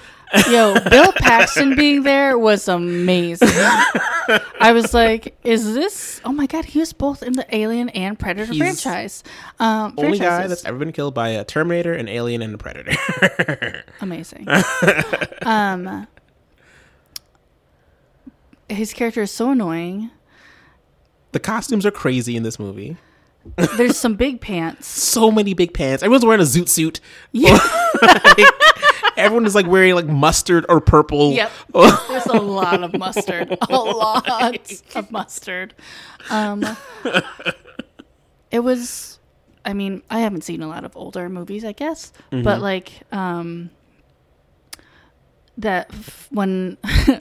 [0.49, 3.49] Yo, Bill Paxton being there was amazing.
[4.59, 6.21] I was like, is this?
[6.23, 9.23] Oh my god, he was both in the Alien and Predator He's franchise.
[9.59, 13.83] Um, Only guy that's ever been killed by a Terminator, an Alien, and a Predator.
[14.01, 14.47] amazing.
[15.41, 16.07] um,
[18.67, 20.11] his character is so annoying.
[21.31, 22.97] the costumes are crazy in this movie.
[23.77, 24.85] There's some big pants.
[24.85, 26.03] So many big pants.
[26.03, 26.99] Everyone's wearing a zoot suit.
[27.31, 27.57] Yeah.
[29.19, 31.33] Everyone is like wearing like mustard or purple.
[31.33, 31.51] Yep.
[31.73, 33.57] There's a lot of mustard.
[33.61, 34.27] A lot
[34.95, 35.75] of mustard.
[36.29, 36.65] Um,
[38.51, 39.19] it was,
[39.65, 43.69] I mean, I haven't seen a lot of older movies, I guess, but like, um,
[45.57, 46.77] that f- when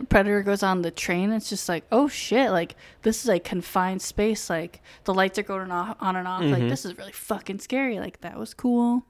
[0.08, 4.00] Predator goes on the train, it's just like, oh shit, like this is a confined
[4.00, 4.48] space.
[4.48, 6.44] Like the lights are going off, on and off.
[6.44, 7.98] Like this is really fucking scary.
[7.98, 9.04] Like that was cool.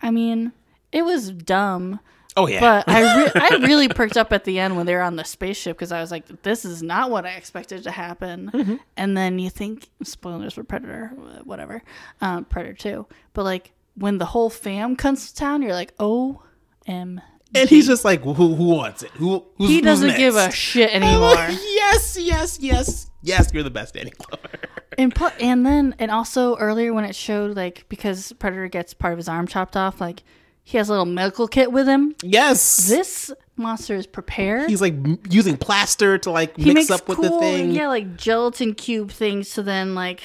[0.00, 0.52] I mean,
[0.92, 2.00] it was dumb.
[2.36, 2.60] Oh yeah.
[2.60, 5.24] But I, re- I really perked up at the end when they were on the
[5.24, 8.50] spaceship because I was like, this is not what I expected to happen.
[8.52, 8.76] Mm-hmm.
[8.96, 11.08] And then you think, spoilers for Predator,
[11.44, 11.82] whatever,
[12.20, 13.06] um, Predator 2.
[13.32, 16.42] But like when the whole fam comes to town, you're like, oh,
[16.86, 17.20] M.
[17.54, 19.10] and he's just like, who, who wants it?
[19.12, 21.34] Who who's, He doesn't give a shit anymore.
[21.34, 23.50] yes, yes, yes, yes.
[23.52, 24.48] You're the best, Danny Glover.
[24.96, 29.12] and put, and then and also earlier when it showed like because Predator gets part
[29.12, 30.22] of his arm chopped off, like
[30.68, 32.14] he has a little medical kit with him.
[32.22, 32.88] Yes.
[32.88, 34.68] This monster is prepared.
[34.68, 37.70] he's like m- using plaster to like he mix up with cool, the thing.
[37.70, 40.22] yeah, like gelatin cube things to then like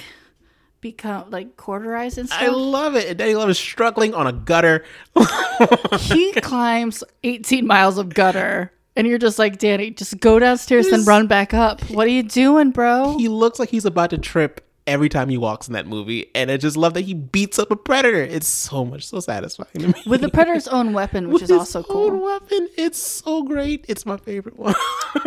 [0.82, 2.42] become like cauterize and stuff.
[2.42, 3.08] I love it.
[3.08, 4.84] And Danny is struggling on a gutter.
[5.98, 11.06] he climbs 18 miles of gutter, and you're just like, Danny, just go downstairs and
[11.06, 11.80] run back up.
[11.84, 13.16] What are you doing, bro?
[13.16, 16.30] he looks like he's about to trip every time he walks in that movie.
[16.34, 18.22] And I just love that he beats up a predator.
[18.22, 19.94] It's so much so satisfying to me.
[20.06, 22.22] with the predator's own weapon, which With is also own cool.
[22.24, 22.68] weapon.
[22.76, 23.84] It's so great.
[23.88, 24.74] It's my favorite one.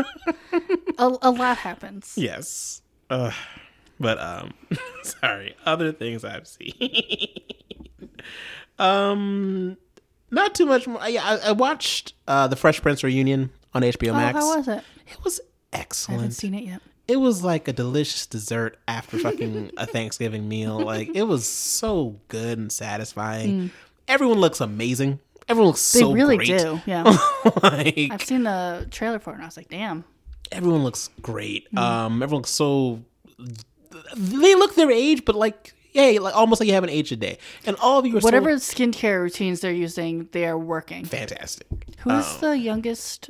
[1.00, 2.14] A, a lot happens.
[2.18, 2.82] yes.
[3.10, 3.34] Ugh.
[4.00, 4.54] but um
[5.04, 6.74] sorry, other things I've seen.
[8.80, 9.78] um
[10.30, 11.00] not too much more.
[11.08, 14.38] Yeah, I, I watched uh The Fresh Prince reunion on HBO Oh, Max.
[14.38, 14.84] how was it?
[15.12, 15.40] It was
[15.72, 16.20] excellent.
[16.20, 16.82] I haven't seen it yet.
[17.08, 20.80] It was like a delicious dessert after fucking a Thanksgiving meal.
[20.80, 23.72] Like it was so good and satisfying.
[24.08, 25.20] Everyone looks amazing.
[25.50, 25.94] Everyone looks Mm.
[25.94, 26.48] They so really great.
[26.60, 26.82] do.
[26.86, 27.04] Yeah.
[27.64, 30.04] like I've seen the trailer for it and I was like, damn.
[30.52, 31.72] everyone looks great.
[31.74, 31.80] Mm.
[31.80, 33.04] Um, everyone looks so.
[34.16, 37.38] They look their age, but like, hey, like almost like you haven't aged a day.
[37.66, 41.06] And all of you are Whatever so skincare routines they're using, they are working.
[41.06, 41.68] fantastic.
[42.00, 42.38] Who's Oh.
[42.42, 43.30] the youngest?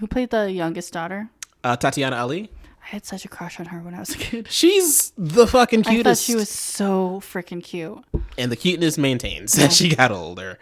[0.00, 1.28] Who played the youngest daughter?
[1.62, 2.50] Uh, Tatiana Ali,
[2.82, 4.48] I had such a crush on her when I was a kid.
[4.50, 6.24] she's the fucking I thought cutest.
[6.24, 7.98] she was so freaking cute.
[8.38, 10.58] and the cuteness maintains as she got older.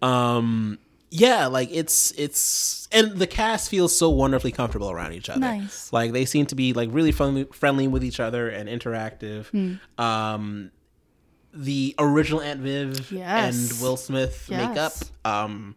[0.00, 0.78] Um,
[1.10, 5.40] yeah, like it's it's and the cast feels so wonderfully comfortable around each other.
[5.40, 5.92] Nice.
[5.92, 9.46] Like they seem to be like really friendly, friendly with each other and interactive.
[9.48, 10.02] Hmm.
[10.02, 10.70] Um,
[11.54, 13.72] the original Aunt Viv Yes.
[13.72, 14.92] and Will Smith makeup.
[15.24, 15.76] Um,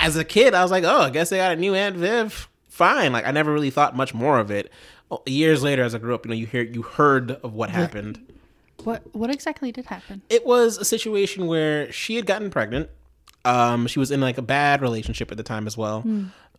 [0.00, 2.48] as a kid, I was like, oh, I guess they got a new Aunt Viv.
[2.68, 3.12] Fine.
[3.12, 4.70] Like I never really thought much more of it.
[5.10, 7.70] Oh, Years later, as I grew up, you know, you hear you heard of what
[7.70, 8.20] happened
[8.84, 10.22] What what exactly did happen?
[10.28, 12.90] it was a situation where she had gotten pregnant.
[13.44, 16.04] Um, she was in like a bad relationship at the time as well.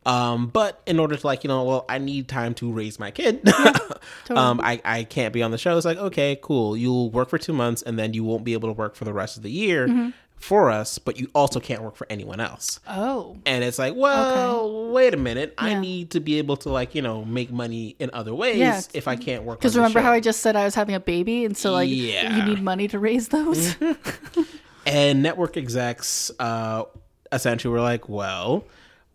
[0.05, 3.11] Um, but in order to like, you know, well, I need time to raise my
[3.11, 3.45] kid.
[4.29, 5.75] um, I, I can't be on the show.
[5.75, 6.77] It's like, okay, cool.
[6.77, 9.11] You'll work for two months and then you won't be able to work for the
[9.11, 12.79] rest of the year for us, but you also can't work for anyone else.
[12.87, 15.53] Oh, And it's like, well, wait a minute.
[15.57, 18.81] I need to be able to like, you know, make money in other ways Yeah.
[18.93, 19.59] if I can't work.
[19.59, 22.37] because remember how I just said I was having a baby, and so like Yeah.
[22.37, 23.75] you need money to raise those.
[24.85, 26.83] And network execs uh,
[27.33, 28.63] essentially were like, well,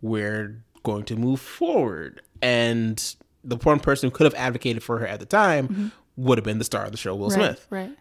[0.03, 2.21] we're going to move forward.
[2.43, 3.03] And
[3.43, 6.59] the one person who could have advocated for her at the time would have been
[6.59, 7.39] the star of the show, Will Mm-hmm.
[7.39, 7.67] right, Smith.
[7.71, 7.91] right.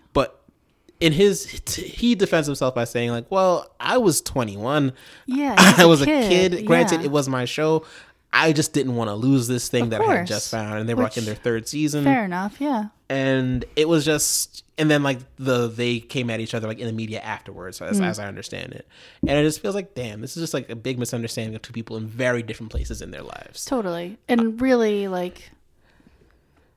[1.02, 4.92] In his, he defends himself by saying, like, well, I was 21.
[5.26, 6.66] Yeah, I was a kid.
[6.66, 7.06] Granted, yeah.
[7.06, 7.84] it was my show.
[8.32, 10.78] I just didn't want to lose this thing Of that I had just found.
[10.78, 12.60] And they were like in their third season fair enough.
[12.60, 16.78] Yeah, and it was just and then like the they came at each other like
[16.78, 18.04] in the media afterwards as, hmm.
[18.04, 18.88] as i understand it
[19.20, 21.74] and it just feels like damn this is just like a big misunderstanding of two
[21.74, 24.18] people in very different places in their lives totally.
[24.28, 25.50] And really, like,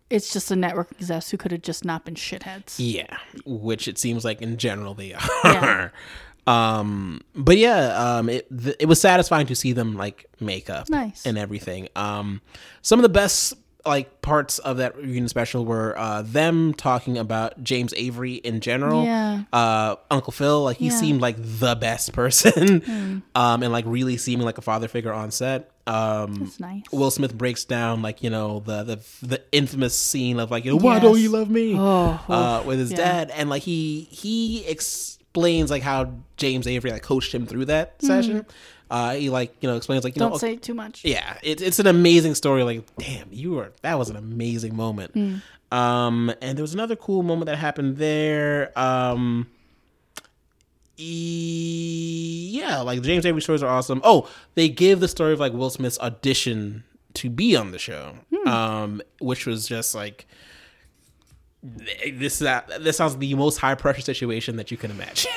[0.09, 2.75] it's just the network execs who could have just not been shitheads.
[2.77, 5.13] yeah which it seems like in general they
[5.43, 5.89] are Yeah.
[6.47, 10.89] um but yeah um it th- it was satisfying to see them like make up
[10.89, 11.25] Nice.
[11.25, 12.41] and everything um
[12.81, 13.53] some of the best
[13.87, 19.03] like parts of that reunion special were uh them talking about james avery in general
[19.03, 19.43] Yeah.
[19.53, 20.99] uh uncle phil like he Yeah.
[20.99, 25.31] seemed like the best person um and like really seeming like a father figure on
[25.31, 26.81] set um nice.
[26.91, 30.71] will smith breaks down like you know the the, the infamous scene of like you
[30.71, 32.97] know why don't you love me Oh, uh with his yeah.
[32.97, 38.01] dad and like he he explains like how james avery like coached him through that
[38.01, 38.45] session
[38.89, 40.29] uh he like you know explains like you Mm-hmm.
[40.31, 41.03] Don't know say too much.
[41.05, 42.63] yeah, it's it's an amazing story.
[42.63, 45.11] Like, damn, you were that was an amazing moment.
[45.13, 45.35] Hmm.
[45.75, 48.71] Um, and there was another cool moment that happened there.
[48.79, 49.47] Um,
[50.97, 54.01] yeah, like James Avery stories are awesome.
[54.03, 56.83] Oh, they give the story of like Will Smith's audition
[57.15, 58.47] to be on the show, Hmm.
[58.47, 60.25] um, which was just like
[61.63, 62.39] this.
[62.39, 65.31] That this sounds like the most high pressure situation that you can imagine.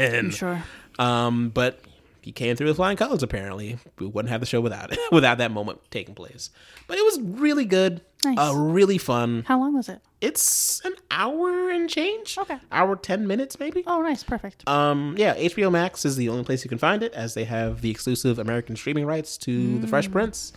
[0.00, 0.62] I'm sure.
[0.98, 1.80] Um, but
[2.20, 3.22] he came through with flying colors.
[3.22, 6.50] Apparently, we wouldn't have the show without it, without that moment taking place.
[6.86, 8.36] But it was really good, Nice.
[8.38, 9.44] uh, really fun.
[9.46, 10.00] How long was it?
[10.20, 12.36] It's an hour and change.
[12.36, 12.58] Okay.
[12.72, 13.84] hour ten minutes maybe.
[13.86, 14.68] Oh, nice, perfect.
[14.68, 17.80] Um, yeah, HBO Max is the only place you can find it, as they have
[17.80, 19.90] the exclusive American streaming rights to The Mm.
[19.90, 20.52] Fresh Prince.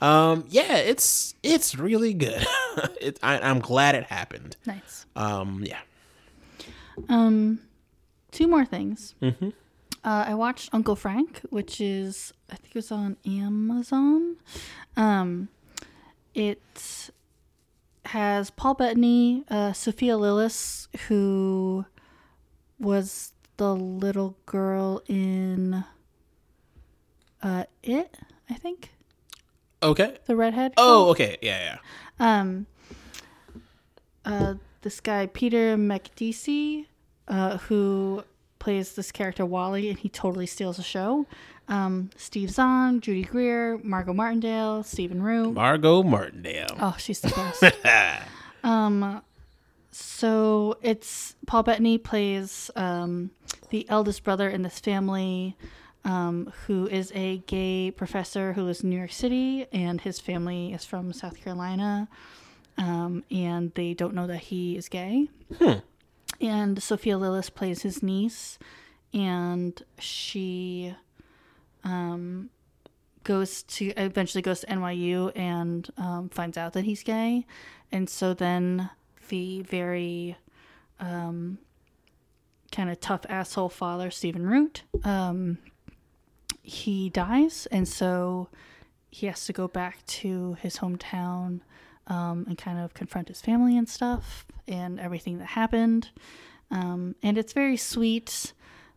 [0.00, 2.46] Um, yeah, it's it's really good.
[3.00, 4.56] it, I, I'm glad it happened.
[4.66, 5.04] Nice.
[5.14, 5.80] Um, yeah.
[7.08, 7.60] Um,
[8.30, 9.14] two more things.
[9.22, 9.50] Mm-hmm.
[10.04, 14.36] Uh, I watched Uncle Frank, which is I think it was on Amazon.
[14.96, 15.48] Um,
[16.34, 17.10] it
[18.06, 21.84] has Paul Bettany, uh, Sophia Lillis, who
[22.78, 25.84] was the little girl in
[27.42, 28.18] uh, It,
[28.50, 28.90] I think,
[29.82, 30.16] Okay.
[30.26, 30.74] the redhead.
[30.76, 31.36] Oh, okay.
[31.42, 31.76] Yeah,
[32.20, 32.40] yeah.
[32.40, 32.66] um
[34.24, 36.86] uh this guy Peter Macdissi
[37.26, 38.22] uh who
[38.60, 41.26] plays this character Wally and he totally steals the show.
[41.72, 45.54] Um Steve Zahn, Judy Greer, Margot Martindale, Stephen Root.
[45.54, 46.76] Margot Martindale.
[46.78, 47.28] Oh, she's the
[47.62, 48.26] best.
[48.64, 49.22] um
[49.90, 53.30] so it's Paul Bettany plays um
[53.70, 55.56] the eldest brother in this family
[56.04, 60.72] um, who is a gay professor who lives in New York City, and his family
[60.72, 62.08] is from South Carolina,
[62.76, 65.28] um, and they don't know that he is gay.
[66.40, 68.58] And Sophia Lillis plays his niece,
[69.14, 70.94] and she
[71.84, 72.50] um,
[73.24, 77.46] goes to eventually goes to NYU and um, finds out that he's gay,
[77.90, 78.90] and so then
[79.28, 80.36] the very
[81.00, 81.58] um,
[82.70, 85.58] kind of tough asshole father Stephen Root, um,
[86.62, 88.48] he dies, and so
[89.10, 91.60] he has to go back to his hometown
[92.06, 96.08] um, and kind of confront his family and stuff and everything that happened.
[96.70, 98.52] Um, and it's very sweet.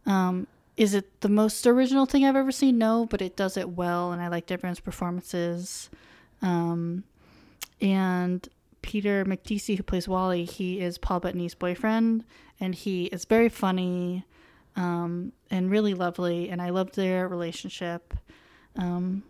[0.06, 2.78] Um, is it the most original thing I've ever seen?
[2.78, 5.90] No, but it does it well, and I liked everyone's performances.
[6.42, 7.04] Um,
[7.82, 8.48] and
[8.82, 12.24] Peter Macdissi, who plays Wally, he is Paul Bettany's boyfriend,
[12.60, 14.26] and he is very funny
[14.76, 18.14] um, and really lovely, and I loved their relationship.
[18.76, 19.24] Um,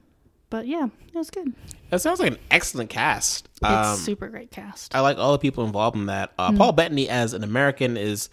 [0.49, 1.53] but yeah, it was good.
[1.89, 3.47] That sounds like an excellent cast.
[3.61, 4.95] It's Um, super great cast.
[4.95, 6.35] I like all the people involved in that.
[6.38, 6.55] Mm.
[6.55, 8.30] Uh, Paul Bettany as an American is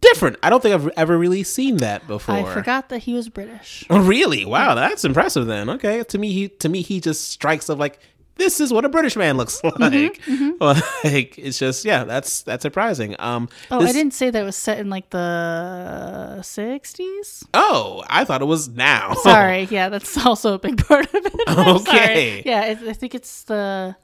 [0.00, 0.36] different.
[0.42, 2.34] I don't think I've ever really seen that before.
[2.34, 3.84] I forgot that he was British.
[3.90, 4.44] Oh, really?
[4.44, 5.46] Wow, that's impressive.
[5.46, 7.98] Then okay, to me, he to me he just strikes of like
[8.36, 10.20] this is what a British man looks like.
[10.60, 13.14] Like it's just yeah, that's that's surprising.
[13.18, 17.44] Um, Oh, this- I didn't say that it was set in like the 60s.
[17.54, 19.14] Oh, I thought it was now.
[19.14, 21.32] Sorry, yeah, that's also a big part of it.
[21.48, 22.42] Okay.
[22.44, 23.96] Yeah, it, I think it's the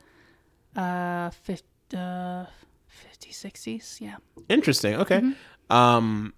[0.77, 1.65] uh, 50,
[1.97, 2.47] uh 50s,
[3.31, 4.01] 60s.
[4.01, 4.17] Yeah.
[4.49, 4.95] Interesting.
[4.97, 5.19] Okay.
[5.19, 5.33] Mm-hmm.
[5.71, 6.35] Um,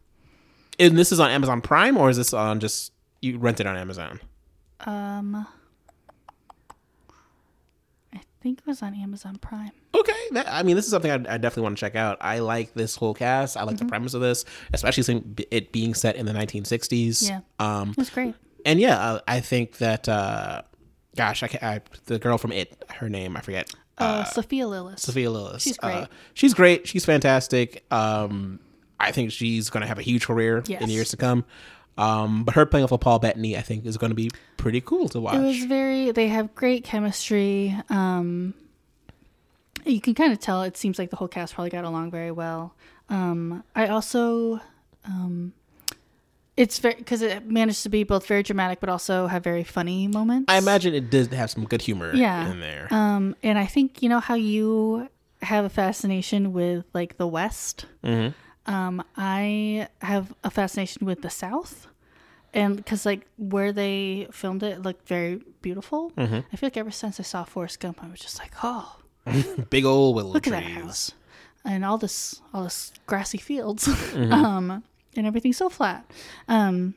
[0.79, 3.77] and this is on Amazon Prime, or is this on just you rent it on
[3.77, 4.21] Amazon?
[4.81, 5.47] Um,
[8.13, 9.71] I think it was on Amazon Prime.
[9.95, 12.19] Okay, that, I mean, this is something I, I definitely want to check out.
[12.21, 13.57] I like this whole cast.
[13.57, 13.87] I like Mm-hmm.
[13.87, 17.29] the premise of this, especially since it being set in the 1960s.
[17.29, 17.41] Yeah.
[17.59, 18.35] Um, It was great.
[18.67, 20.09] and yeah, uh, I think that.
[20.09, 20.63] Uh,
[21.17, 23.73] gosh, I, can't, I the girl from It, her name I forget.
[23.97, 24.99] Uh, Sophia Lillis.
[24.99, 25.61] Sophia Lillis.
[25.63, 26.09] She's Uh, great.
[26.35, 26.89] she's great.
[26.89, 27.85] She's fantastic.
[27.93, 28.59] Um,
[29.01, 31.45] I think she's going to have a huge career in years to come.
[31.97, 34.81] Um, but her playing off of Paul Bettany, I think, is going to be pretty
[34.81, 35.37] cool to watch.
[35.37, 36.11] It was very.
[36.11, 37.77] They have great chemistry.
[37.89, 38.55] Um,
[39.85, 40.63] you can kind of tell.
[40.63, 42.75] It seems like the whole cast probably got along very well.
[43.09, 44.61] Um, I also,
[45.05, 45.53] um,
[46.57, 50.07] it's very because it managed to be both very dramatic but also have very funny
[50.09, 50.47] moments.
[50.53, 52.51] I imagine it did have some good humor Yeah.
[52.51, 52.89] in there.
[52.91, 55.09] Um, and I think you know how you
[55.43, 57.87] have a fascination with like the West.
[58.03, 58.35] Mhm.
[58.67, 61.87] Um, I have a fascination with the South,
[62.55, 66.11] and because like where they filmed it looked very beautiful.
[66.17, 66.41] Mm-hmm.
[66.53, 68.97] I feel like ever since I saw Forrest Gump, I was just like, oh,
[69.71, 70.55] Big old willow look trees.
[70.55, 71.13] at that house
[71.65, 74.33] and all this all this grassy fields, Mm-hmm.
[74.45, 74.83] um,
[75.17, 76.05] and everything's so flat.
[76.49, 76.95] Um,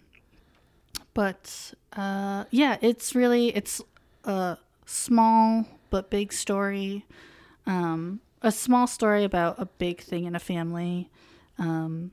[1.13, 3.81] but uh, yeah, it's really it's
[4.23, 7.05] a small but big story.
[7.65, 11.09] Um, a small story about a big thing in a family.
[11.59, 12.11] Um,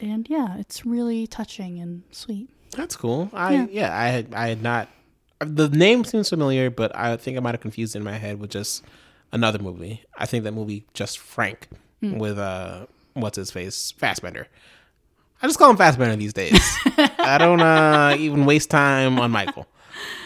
[0.00, 2.48] and yeah, it's really touching and sweet.
[2.76, 3.30] That's cool.
[3.32, 3.66] I Yeah.
[3.70, 4.88] yeah, I had I had not
[5.40, 8.40] the name seems familiar, but I think I might have confused it in my head
[8.40, 8.82] with just
[9.32, 10.02] another movie.
[10.16, 11.68] I think that movie just Frank
[12.00, 12.18] Hmm.
[12.18, 14.48] with uh what's his face Fassbender.
[15.42, 16.60] I just call him Fassbender these days.
[17.18, 19.66] I don't uh even waste time on Michael.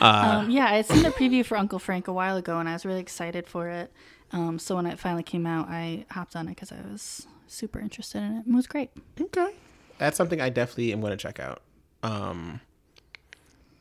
[0.01, 2.69] Uh, Um, yeah, I had seen the preview for Uncle Frank a while ago, and
[2.69, 3.93] I was really excited for it.
[4.33, 7.79] Um, so when it finally came out, I hopped on it because I was super
[7.79, 8.45] interested in it.
[8.49, 8.91] It was great.
[9.21, 9.55] Okay.
[9.99, 11.63] That's something I definitely am going to check out.
[12.03, 12.61] Um,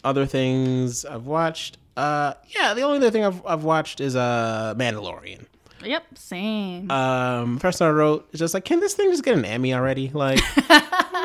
[0.03, 1.77] other things I've watched.
[1.95, 5.45] Uh, yeah, the only other thing I've, I've watched is uh, Mandalorian.
[5.83, 6.89] Yep, same.
[6.89, 10.09] Um, first I wrote is just like, can this thing just get an Emmy already?
[10.09, 10.39] Like,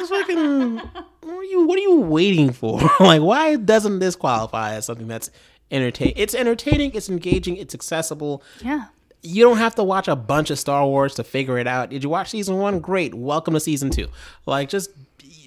[0.09, 2.81] fucking, what are you, what are you waiting for?
[3.01, 5.31] like, why doesn't this qualify as something that's
[5.71, 6.15] entertaining?
[6.17, 8.43] It's entertaining, it's engaging, it's accessible.
[8.63, 8.87] yeah.
[9.23, 11.91] You don't have to watch a bunch of Star Wars to figure it out.
[11.91, 12.81] Did you watch season one?
[12.81, 13.15] Great.
[13.15, 14.09] Welcome to season two.
[14.47, 14.91] Like, just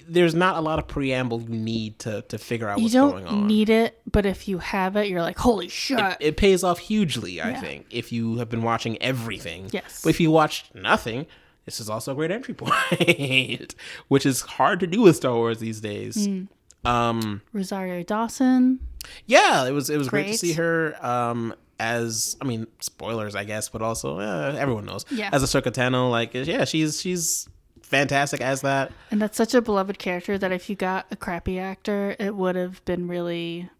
[0.08, 3.10] there's not a lot of preamble you need to to figure out what's You don't
[3.10, 3.46] going on.
[3.46, 5.98] need it, but if you have it, you're like, holy shit.
[6.20, 7.60] it pays off hugely, I Yeah.
[7.60, 9.68] think, if you have been watching everything.
[9.72, 10.00] Yes.
[10.02, 11.26] But if you watched nothing,
[11.64, 13.74] this is also a great entry point,
[14.08, 16.24] which is hard to do with Star Wars these days.
[16.26, 16.44] Hmm.
[16.88, 18.78] Um, Rosario Dawson.
[19.26, 23.44] yeah, it was it was great, to see her um, as I mean spoilers, I
[23.44, 25.30] guess, but also uh, everyone knows Yeah.
[25.32, 26.10] as Ahsoka Tano.
[26.10, 27.48] Like, yeah, she's she's
[27.82, 28.92] fantastic as that.
[29.10, 32.56] And that's such a beloved character that if you got a crappy actor, it would
[32.56, 33.70] have been really.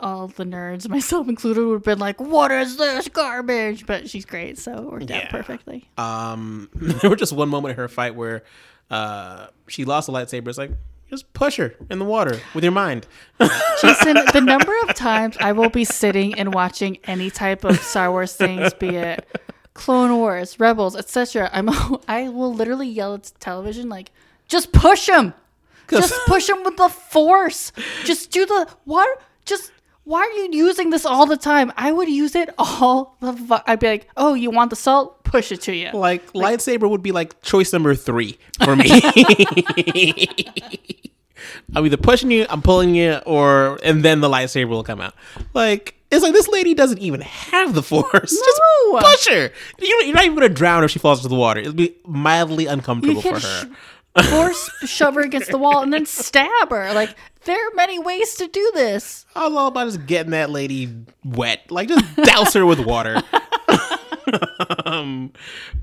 [0.00, 4.24] All the nerds, myself included, would have been like, "What is this garbage?" But she's
[4.24, 5.18] great, so it worked Yeah.
[5.24, 5.86] out perfectly.
[5.98, 8.42] Um, there was just one moment in her fight where
[8.90, 10.48] uh, she lost a lightsaber.
[10.48, 10.70] It's like
[11.08, 13.06] just push her in the water with your mind.
[13.80, 18.10] Jason, the number of times I will be sitting and watching any type of Star
[18.10, 19.26] Wars things, be it
[19.74, 21.68] Clone Wars, Rebels, etc., I'm
[22.08, 24.10] I will literally yell at the television like,
[24.48, 25.34] "Just push him,
[25.88, 27.72] just push him with the Force,
[28.04, 29.70] just do the what, just
[30.04, 31.72] why are you using this all the time?
[31.76, 35.15] I would use it all the fu- I'd be like, oh, you want the salt?
[35.26, 35.90] Push it to you.
[35.92, 38.88] Like, lightsaber would be like choice number three for me.
[41.74, 45.14] I'm either pushing you, I'm pulling you, or and then the lightsaber will come out.
[45.54, 48.36] Like it's like this lady doesn't even have the force.
[48.92, 49.00] No.
[49.00, 49.50] Just push her.
[49.80, 51.60] You- You're not even gonna drown if she falls into the water.
[51.60, 53.68] It'll be mildly uncomfortable for her.
[54.20, 56.92] sh- force shove her against the wall and then stab her.
[56.94, 59.26] Like there are many ways to do this.
[59.34, 60.94] I was all about just getting that lady
[61.24, 61.70] wet.
[61.70, 63.22] Like just douse her with water.
[64.86, 65.32] um,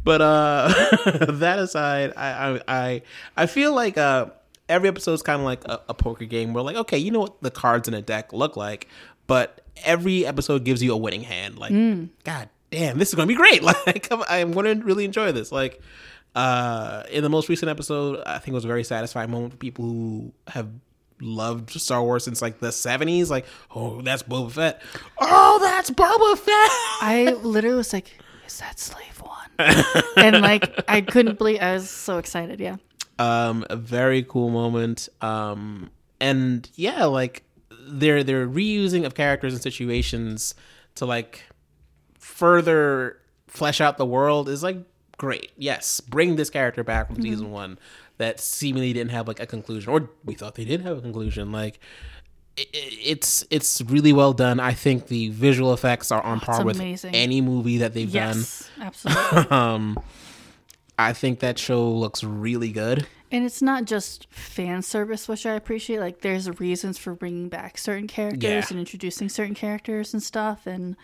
[0.04, 0.68] but uh
[1.32, 3.02] that aside, I I I,
[3.38, 4.28] I feel like uh
[4.70, 7.22] every episode is kind of like a, a poker game where like okay, you know
[7.22, 8.88] what the cards in a deck look like,
[9.28, 11.58] but every episode gives you a winning hand.
[11.58, 11.72] Like
[12.24, 13.62] god damn, this is going to be great.
[13.86, 15.52] Like I'm, to really enjoy this.
[15.52, 15.82] Like
[16.36, 19.58] uh in the most recent episode, I think it was a very satisfying moment for
[19.58, 20.70] people who have
[21.22, 24.82] loved Star Wars since like the 70s like oh that's Boba Fett
[25.20, 26.72] oh that's Boba Fett
[27.02, 28.18] I literally was like,
[28.60, 29.84] that slave one?
[30.18, 32.78] and like I couldn't believe I was so excited, yeah.
[33.20, 37.44] um a very cool moment um and yeah like
[37.88, 40.56] they're they're reusing of characters and situations
[40.96, 41.44] to like
[42.18, 44.78] further flesh out the world is like
[45.18, 47.78] great yes bring this character back from season one
[48.18, 51.52] that seemingly didn't have like a conclusion or we thought they did have a conclusion
[51.52, 51.80] like
[52.58, 57.16] it's it's really well done i think the visual effects are on par with amazing.
[57.16, 59.44] any movie that they've Yes, absolutely.
[59.46, 60.00] done um
[61.00, 65.54] i think that show looks really good And it's not just fan service, which I
[65.56, 66.00] appreciate.
[66.00, 68.66] Like, there's reasons for bringing back certain characters Yeah.
[68.70, 70.68] and introducing certain characters and stuff.
[70.68, 70.96] And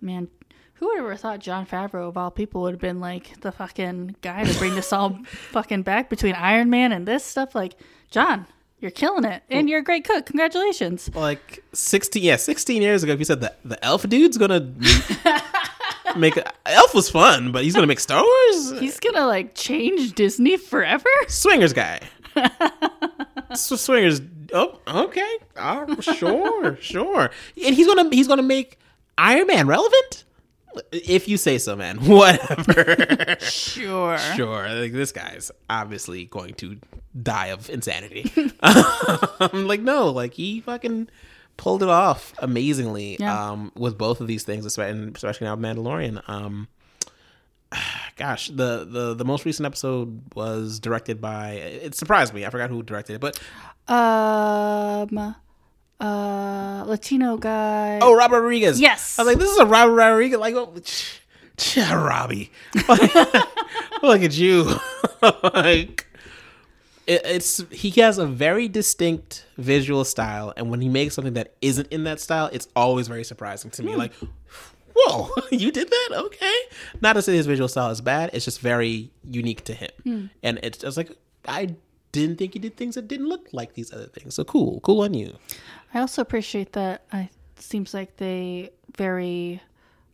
[0.00, 0.26] man,
[0.74, 3.52] who would have ever thought Jon Favreau, of all people, would have been like the
[3.52, 5.20] fucking guy to bring this all
[5.54, 7.54] fucking back between Iron Man and this stuff?
[7.54, 7.74] Like,
[8.10, 8.46] John,
[8.80, 10.26] you're killing it, and you're a great cook.
[10.26, 11.10] Congratulations.
[11.14, 14.60] like 16 yeah 16 years ago if you said that the elf dude's gonna
[16.16, 20.12] make a, elf was fun but he's gonna make star wars He's gonna like change
[20.14, 21.08] Disney forever.
[21.28, 22.00] swingers guy
[23.54, 24.20] so swingers
[24.52, 27.30] oh okay oh, sure sure
[27.64, 28.78] and he's gonna he's gonna make
[29.18, 30.24] iron man relevant
[30.92, 34.18] if you say so man whatever Sure.
[34.18, 36.78] sure like this guy's obviously going to
[37.22, 38.30] die of insanity
[38.60, 41.08] i'm like no like he fucking
[41.56, 43.50] pulled it off amazingly Yeah.
[43.52, 46.68] um with both of these things especially especially now mandalorian um
[48.16, 52.70] gosh the the the most recent episode was directed by it surprised me i forgot
[52.70, 53.38] who directed it but
[53.92, 55.34] Um,
[56.00, 57.98] uh, Latino guy.
[58.02, 58.80] oh robert rodriguez.
[58.80, 59.18] Yes.
[59.18, 60.38] i was like this is a robert rodriguez.
[60.38, 61.20] Like oh, ch-
[61.56, 62.50] ch- robbie.
[64.02, 64.74] Look at you.
[65.42, 66.06] Like
[67.08, 71.54] it, it's he has a very distinct visual style and when he makes something that
[71.60, 73.96] isn't in that style it's always very surprising to me.
[73.96, 74.12] Like
[74.94, 76.08] whoa you did that?
[76.12, 76.54] Okay.
[77.00, 80.30] Not to say his visual style is bad it's just very unique to him.
[80.44, 81.10] And it's just like
[81.48, 81.74] i
[82.12, 85.02] didn't think he did things that didn't look like these other things so cool cool
[85.02, 85.34] on you
[85.94, 87.04] I also appreciate that.
[87.12, 89.62] I seems like they very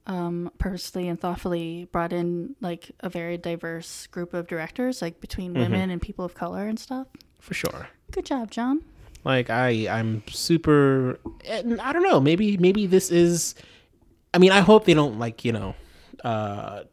[0.07, 5.53] um, purposely and thoughtfully brought in like a very diverse group of directors, like between
[5.55, 7.07] women and people of color and stuff.
[7.41, 8.83] for sure Good job, Jon.
[9.25, 13.55] like i i'm super and i don't know maybe maybe this is
[14.35, 15.75] i mean i hope they don't like you know
[16.23, 16.85] uh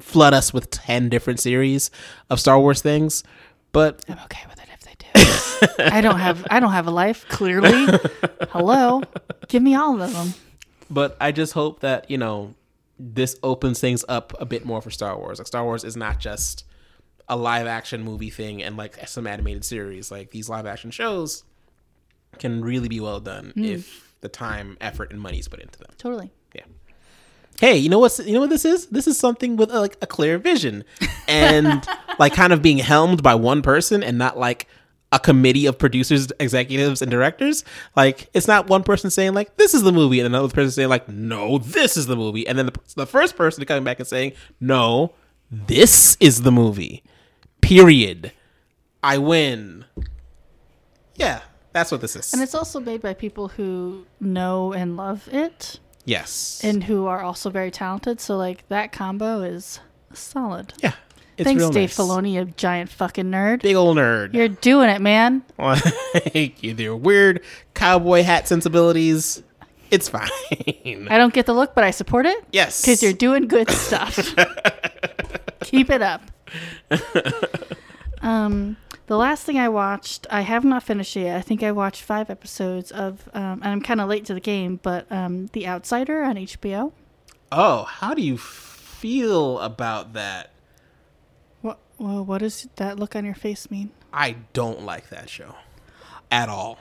[0.00, 1.90] flood us with 10 different series
[2.30, 3.24] of star wars things
[3.72, 5.84] but I'm okay with it if they do.
[5.96, 7.26] I don't have I don't have a life.
[7.28, 7.86] Clearly,
[8.50, 9.02] hello,
[9.48, 10.34] give me all of them.
[10.90, 12.54] but i just hope that you know
[12.98, 16.18] this opens things up a bit more for star wars like star wars is not
[16.18, 16.64] just
[17.28, 21.44] a live action movie thing and like some animated series like these live action shows
[22.38, 23.64] can really be well done hmm.
[23.64, 26.30] if the time effort and money is put into them Totally.
[26.54, 26.64] Yeah.
[27.60, 28.86] Hey, you know what's you know what this is?
[28.86, 30.84] This is something with uh, like a clear vision
[31.26, 31.86] and
[32.18, 34.68] like kind of being helmed by one person and not like
[35.10, 37.64] a committee of producers, executives, and directors.
[37.96, 40.88] Like it's not one person saying like this is the movie and another person saying
[40.88, 44.08] like no, this is the movie, and then the, the first person coming back and
[44.08, 45.14] saying no,
[45.50, 47.02] this is the movie.
[47.60, 48.32] Period.
[49.02, 49.84] I win.
[51.16, 51.40] Yeah,
[51.72, 52.32] that's what this is.
[52.32, 56.60] And it's also made by people who know and love it, yes.
[56.64, 58.20] and who are also very talented.
[58.20, 59.80] So like that combo is
[60.12, 60.74] solid.
[60.82, 60.94] yeah.
[61.36, 61.96] It's Thanks, Dave nice.
[61.96, 63.62] Filoni, you giant fucking nerd.
[63.62, 64.34] Big old nerd.
[64.34, 65.44] You're doing it, man.
[65.58, 67.44] like either weird
[67.74, 69.40] cowboy hat sensibilities.
[69.92, 70.28] It's fine.
[71.08, 74.34] I don't get the look, but I support it yes, because you're doing good stuff.
[75.60, 76.22] Keep it up.
[78.22, 78.76] um,
[79.08, 81.38] The last thing I watched, I have not finished it yet.
[81.38, 84.40] I think I watched five episodes of, um, and I'm kind of late to the
[84.40, 86.92] game, but um, The Outsider on HBO.
[87.50, 90.50] Oh, how do you feel about that?
[91.62, 91.78] What?
[91.96, 93.92] Well, what does that look on your face mean?
[94.12, 95.54] I don't like that show
[96.30, 96.78] at all.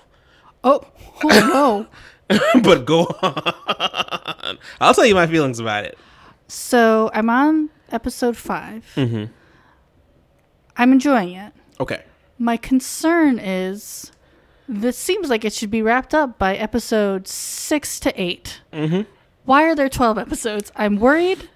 [0.66, 0.82] Oh,
[1.24, 1.88] oh
[2.30, 2.42] no!
[2.62, 4.58] but go on.
[4.82, 5.98] I'll tell you my feelings about it.
[6.50, 9.32] So I'm on episode 5 Mm-hmm.
[10.76, 11.54] I'm enjoying it.
[11.80, 12.04] Okay.
[12.40, 14.12] My concern is
[14.68, 19.02] this seems like it should be wrapped up by episode six to 8 Mm-hmm.
[19.46, 20.74] Why are there 12 episodes?
[20.76, 21.50] I'm worried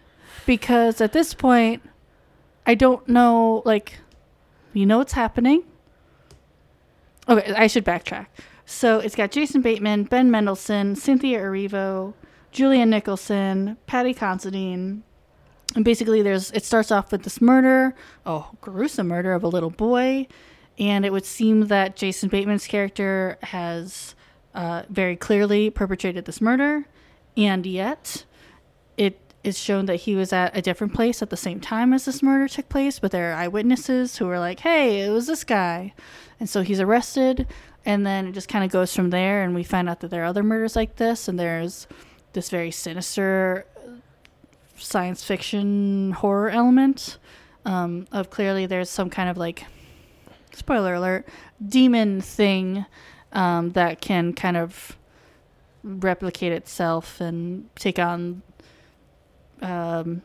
[0.46, 1.84] because at this point,
[2.66, 4.00] I don't know, like,
[4.72, 5.64] you know what's happening.
[7.28, 8.28] Okay, I should backtrack.
[8.66, 12.14] So it's got Jason Bateman, Ben Mendelsohn, Cynthia Erivo,
[12.54, 15.04] Julianne Nicholson, Paddy Considine.
[15.76, 17.94] And basically, there's it starts off with this murder,
[18.26, 20.28] oh, gruesome murder of a little boy.
[20.80, 24.16] And it would seem that Jason Bateman's character has
[24.54, 26.86] uh, very clearly perpetrated this murder.
[27.38, 28.26] And yet,
[28.98, 32.06] it is shown that he was at a different place at the same time as
[32.06, 35.44] this murder took place, but there are eyewitnesses who are like, hey, it was this
[35.44, 35.94] guy.
[36.40, 37.48] And so he's arrested,
[37.86, 40.24] and then it just kind of goes from there, and we find out that there
[40.24, 41.88] are other murders like this, and there's
[42.34, 43.66] this very sinister
[44.76, 47.18] science fiction horror element
[47.66, 49.66] um, of clearly there's some kind of like,
[50.54, 51.28] spoiler alert,
[51.66, 52.86] demon thing
[53.34, 54.98] um, that can kind of
[55.84, 58.42] replicate itself and take on
[59.62, 60.22] um,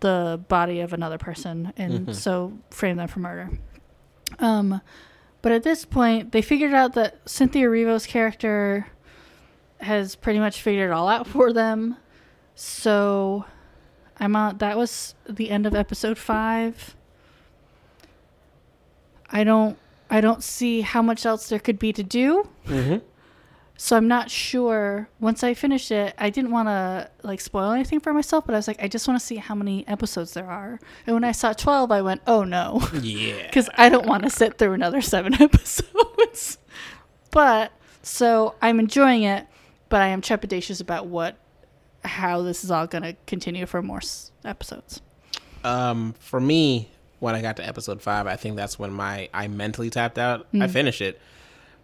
[0.00, 2.14] the body of another person and Mhm.
[2.14, 3.50] so frame them for murder.
[4.38, 4.80] Um,
[5.42, 8.88] but at this point, they figured out that Cynthia Erivo's character
[9.80, 11.96] has pretty much figured it all out for them.
[12.54, 13.44] So
[14.18, 14.58] I'm on.
[14.58, 16.96] That was the end of episode five.
[19.30, 19.78] I don't.
[20.08, 22.48] I don't see how much else there could be to do.
[22.66, 22.98] Mm-hmm.
[23.76, 25.08] So I'm not sure.
[25.20, 28.58] Once I finish it, I didn't want to like spoil anything for myself, but I
[28.58, 30.78] was like, I just want to see how many episodes there are.
[31.06, 33.42] And when I saw 12, I went, oh no, Yeah.
[33.48, 36.58] because I don't want to sit through another seven episodes.
[37.32, 37.72] but
[38.02, 39.46] so I'm enjoying it,
[39.88, 41.36] but I am trepidatious about what,
[42.04, 45.02] how this is all going to continue for more s- episodes.
[45.64, 49.48] Um, for me, when I got to episode five, I think that's when my I
[49.48, 50.46] mentally tapped out.
[50.52, 50.72] I mm-hmm.
[50.72, 51.20] finished it,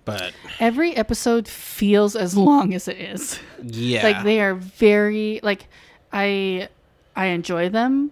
[0.04, 3.38] but Every episode feels as long as it is.
[3.62, 5.68] yeah, like they are very like
[6.12, 6.68] i
[7.16, 8.10] i enjoy them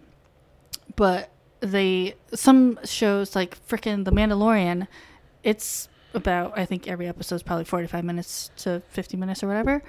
[0.96, 1.30] but
[1.60, 4.86] they some shows like freaking the mandalorian
[5.42, 9.82] it's about i think every episode is probably 45 minutes to 50 minutes or whatever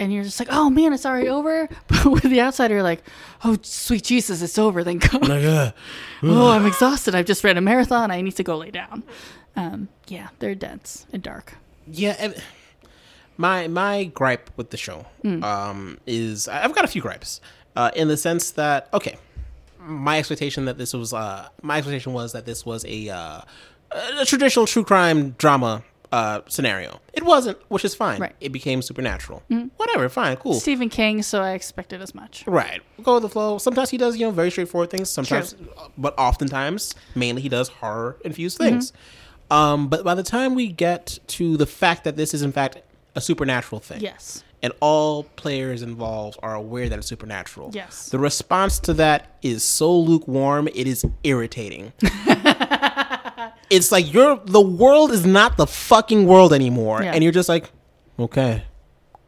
[0.00, 1.68] and you're just like oh man it's already over?
[1.88, 3.02] But with the outsider you're like
[3.44, 5.70] oh sweet jesus it's over Then god like, uh,
[6.24, 7.14] oh i'm exhausted.
[7.14, 8.10] I've just ran a marathon.
[8.10, 9.04] I need to go lay down.
[9.54, 11.54] Um yeah they're dense and dark.
[11.86, 12.16] Yeah.
[12.18, 12.34] and
[13.36, 17.40] my my gripe with the show um, is I've got a few gripes
[17.74, 19.16] uh, in the sense that okay,
[19.78, 23.40] my expectation that this was uh, my expectation was that this was a uh,
[24.18, 27.00] a traditional true crime drama uh, scenario.
[27.12, 28.20] It wasn't, which is fine.
[28.20, 28.34] Right.
[28.40, 29.42] It became supernatural.
[29.76, 30.54] Whatever, fine, cool.
[30.54, 32.82] stephen king so i expected as much Right.
[33.02, 33.58] Go with the flow.
[33.58, 35.08] Sometimes he does, you know, very straightforward things.
[35.10, 35.54] Sometimes,
[35.96, 38.92] but oftentimes, mainly he does horror infused things.
[39.50, 42.76] Um, but by the time we get to the fact that this is in fact
[43.16, 48.10] a supernatural thing, yes and all players involved are aware that it's supernatural, Yes.
[48.10, 51.92] the response to that is so lukewarm, it is irritating.
[53.70, 57.12] it's like you're the world is not the fucking world anymore, Yeah.
[57.12, 57.70] and you're just like,
[58.18, 58.64] okay,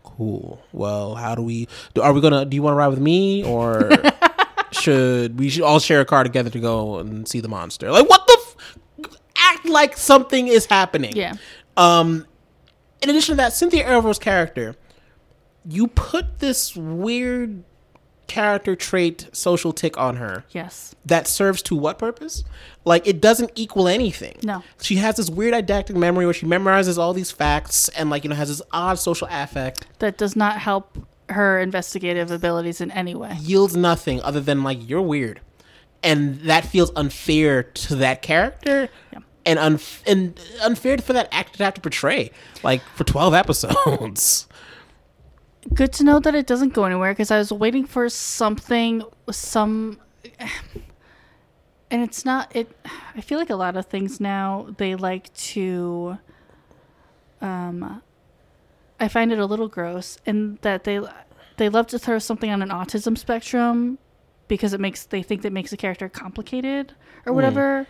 [0.05, 0.60] cool.
[0.72, 1.68] Well, how do we?
[1.94, 2.44] Do, are we gonna?
[2.44, 3.90] Do you want to ride with me, or
[4.72, 7.90] should we should all share a car together to go and see the monster?
[7.90, 8.39] Like, what the?
[8.40, 11.16] F- act like something is happening.
[11.16, 11.34] yeah
[11.76, 12.26] Um,
[13.02, 14.76] in addition to that, Cynthia Erivo's character,
[15.68, 17.64] you put this weird
[18.32, 22.44] character trait, social tic on her yes that serves to what purpose?
[22.84, 24.36] Like it doesn't equal anything.
[24.42, 24.62] No.
[24.80, 28.30] She has this weird didactic memory where she memorizes all these facts and like you
[28.30, 29.86] know has this odd social affect.
[29.98, 30.98] that does not help
[31.28, 33.36] her investigative abilities in any way.
[33.40, 35.40] Yields nothing other than like you're weird,
[36.02, 38.88] and that feels unfair to that character.
[39.12, 39.18] Yeah.
[39.44, 42.30] And, unf- and unfair for that actor to have to portray
[42.62, 44.46] like for 12 episodes
[45.72, 50.01] Good to know that it doesn't go anywhere because I was waiting for something, some,
[51.90, 52.55] and it's not.
[52.55, 52.76] It.
[53.14, 56.18] I feel like a lot of things now they like to.
[57.40, 58.02] Um,
[58.98, 61.01] I find it a little gross, in that they
[61.56, 63.98] they love to throw something on an autism spectrum
[64.48, 66.93] because it makes they think that makes the character complicated
[67.24, 67.86] or whatever.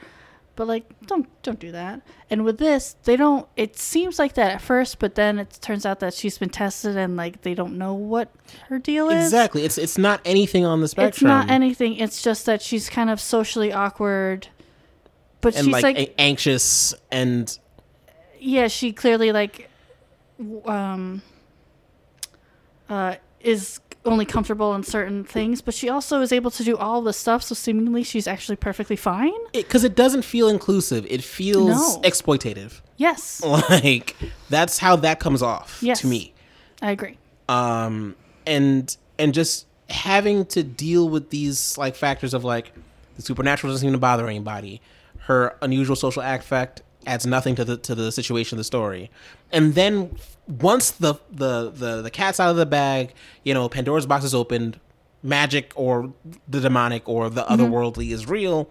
[0.55, 2.03] But like, don't don't do that.
[2.29, 3.49] And with this, they don't.
[3.57, 6.97] It seems like that at first, but then it turns out that she's been tested
[6.97, 8.31] and like they don't know what
[8.69, 9.25] her deal is.
[9.25, 9.65] Exactly.
[9.65, 11.09] It's it's not anything on the spectrum.
[11.09, 11.97] It's not anything.
[11.97, 14.49] It's just that she's kind of socially awkward,
[15.41, 17.59] but and she's like, like, a- anxious and
[18.39, 19.71] yeah, she clearly like,
[20.67, 21.23] um,
[22.91, 27.03] uh, is only comfortable in certain things, but she also is able to do all
[27.03, 27.43] the stuff.
[27.43, 29.33] So seemingly, she's actually perfectly fine.
[29.53, 31.07] because it, doesn't feel inclusive.
[31.09, 32.01] It feels No.
[32.03, 32.81] exploitative.
[32.97, 34.17] Yes, Like
[34.51, 36.01] that's how that comes off Yes.
[36.01, 36.35] to me.
[36.81, 37.17] I agree.
[37.49, 38.17] um
[38.47, 42.73] and and just having to deal with these like factors of like
[43.17, 44.81] the supernatural doesn't seem to bother anybody
[45.27, 49.11] her unusual social affect adds nothing to the to the situation of the story
[49.53, 50.15] and then
[50.47, 53.13] once the the the, the cat's out of the bag
[53.45, 54.79] you know pandora's box is opened
[55.23, 56.13] magic or
[56.49, 57.55] the demonic or the mm-hmm.
[57.55, 58.69] otherworldly is real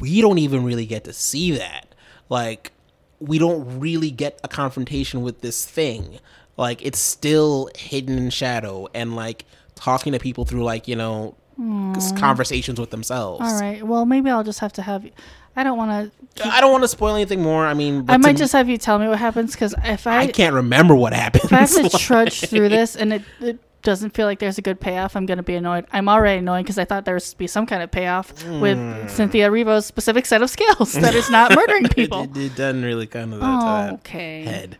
[0.00, 1.94] we don't even really get to see that.
[2.28, 2.72] Like,
[3.20, 6.18] we don't really get a confrontation with this thing.
[6.56, 9.44] Like, it's still hidden in shadow and like
[9.74, 11.36] talking to people through like you know
[11.96, 13.40] s- conversations with themselves.
[13.42, 13.82] All right.
[13.82, 15.08] Well, maybe I'll just have to have.
[15.58, 16.46] I don't want to.
[16.46, 17.66] I don't want to spoil anything more.
[17.66, 20.20] I mean, I might me- just have you tell me what happens because if I,
[20.20, 21.46] I can't remember what happens.
[21.46, 24.56] if I have to Like, trudge through this and it, it doesn't feel like there's
[24.56, 25.86] a good payoff, I'm going to be annoyed.
[25.92, 29.10] I'm already annoyed because I thought there was to be some kind of payoff with
[29.10, 32.22] Cynthia Erivo's specific set of skills that is not murdering people.
[32.22, 33.42] It, it, it doesn't really come to that.
[33.42, 33.94] to oh, that.
[33.94, 34.42] okay.
[34.42, 34.78] head.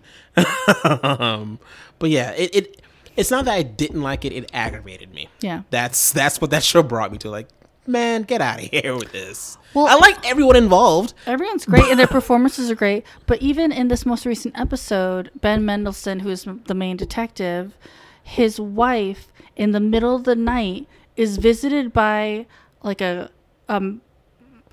[1.03, 1.59] um,
[1.99, 2.83] but yeah, it, it
[3.17, 5.29] it's not that I didn't like it; it aggravated me.
[5.41, 5.63] Yeah.
[5.71, 7.31] That's that's what that show brought me to.
[7.31, 7.49] Like,
[7.89, 9.57] man, get out of here with this.
[9.75, 11.15] Well- I like everyone involved.
[11.27, 13.05] Everyone's great and their performances are great.
[13.27, 17.77] But even in this most recent episode, Ben Mendelsohn, who is the main detective,
[18.23, 20.87] his wife in the middle of the night
[21.17, 22.47] is visited by
[22.83, 23.31] like a
[23.69, 24.01] um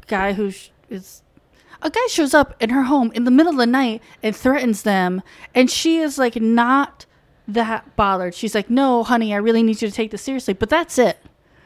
[0.08, 1.24] guy who sh- is
[1.82, 4.84] a guy shows up in her home in the middle of the night and threatens
[4.84, 5.22] them
[5.56, 7.06] and she is like not
[7.48, 8.34] that bothered.
[8.36, 11.18] She's like, "No, honey, I really need you to take this seriously." But that's it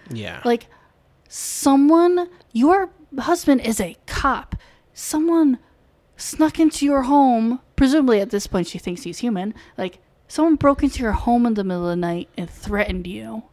[0.09, 0.67] Yeah, like
[1.29, 4.55] someone your husband is a cop.
[4.93, 5.59] Someone
[6.17, 10.83] snuck into your home presumably at this point she thinks he's human like someone broke
[10.83, 13.43] into your home in the middle of the night and threatened you.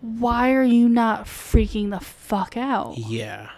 [0.00, 2.98] Why are you not freaking the fuck out?
[2.98, 3.50] Yeah.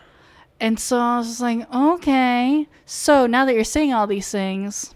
[0.60, 2.68] and so i was like okay.
[2.84, 4.94] So now that you're saying all these things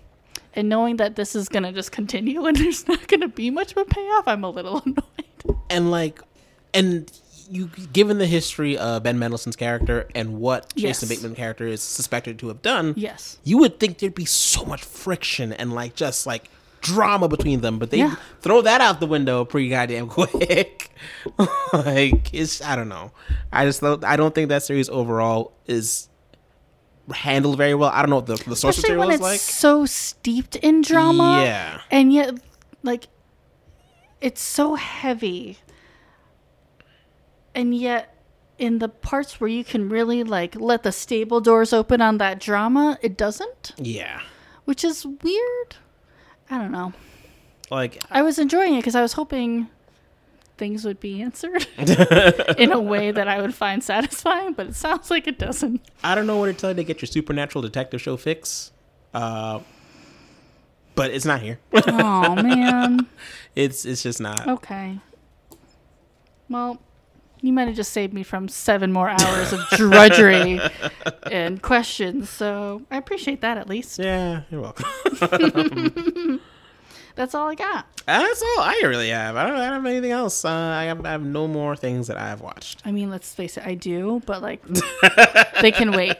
[0.52, 3.78] and knowing that this is gonna just continue and there's not gonna be much of
[3.78, 5.04] a payoff i'm a little annoyed.
[5.70, 6.20] And like,
[6.74, 7.10] and
[7.50, 11.18] you given the history of Ben Mendelsohn's character and what Jason Yes.
[11.18, 14.82] Bateman's character is suspected to have done, yes you would think there'd be so much
[14.84, 16.48] friction and like just like
[16.80, 18.14] drama between them, but they Yeah.
[18.40, 20.90] throw that out the window pretty goddamn quick.
[21.72, 23.10] like it's I don't know.
[23.52, 26.08] I just don't, I don't think that series overall is
[27.12, 27.90] handled very well.
[27.92, 29.40] I don't know what the, the source especially material when is it's like.
[29.40, 31.80] so steeped in drama Yeah.
[31.90, 32.34] and yet
[32.84, 33.08] like
[34.20, 35.58] it's so heavy
[37.54, 38.16] and yet
[38.58, 42.38] in the parts where you can really like let the stable doors open on that
[42.40, 44.20] drama it doesn't Yeah.
[44.64, 45.76] which is weird
[46.50, 46.92] i don't know
[47.70, 49.68] Like i was enjoying it because i was hoping
[50.58, 51.66] things would be answered
[52.58, 56.14] in a way that i would find satisfying but it sounds like it doesn't I
[56.14, 58.72] don't know where to tell you to get your supernatural detective show fix.
[59.14, 59.60] Uh
[60.94, 61.58] but it's not here.
[61.72, 63.06] oh man
[63.56, 64.46] it's it's just not.
[64.46, 64.98] Okay.
[66.50, 66.78] Well,
[67.42, 70.60] you might have just saved me from seven more hours of drudgery
[71.30, 73.98] and questions, so I appreciate that at least.
[73.98, 76.40] Yeah, you're welcome.
[77.16, 77.86] That's all I got.
[78.06, 79.36] That's all I really have.
[79.36, 80.44] I don't, I don't have anything else.
[80.44, 82.80] Uh, I, have, I have no more things that I've watched.
[82.84, 84.62] I mean, let's face it, I do, but like,
[85.60, 86.16] they can wait.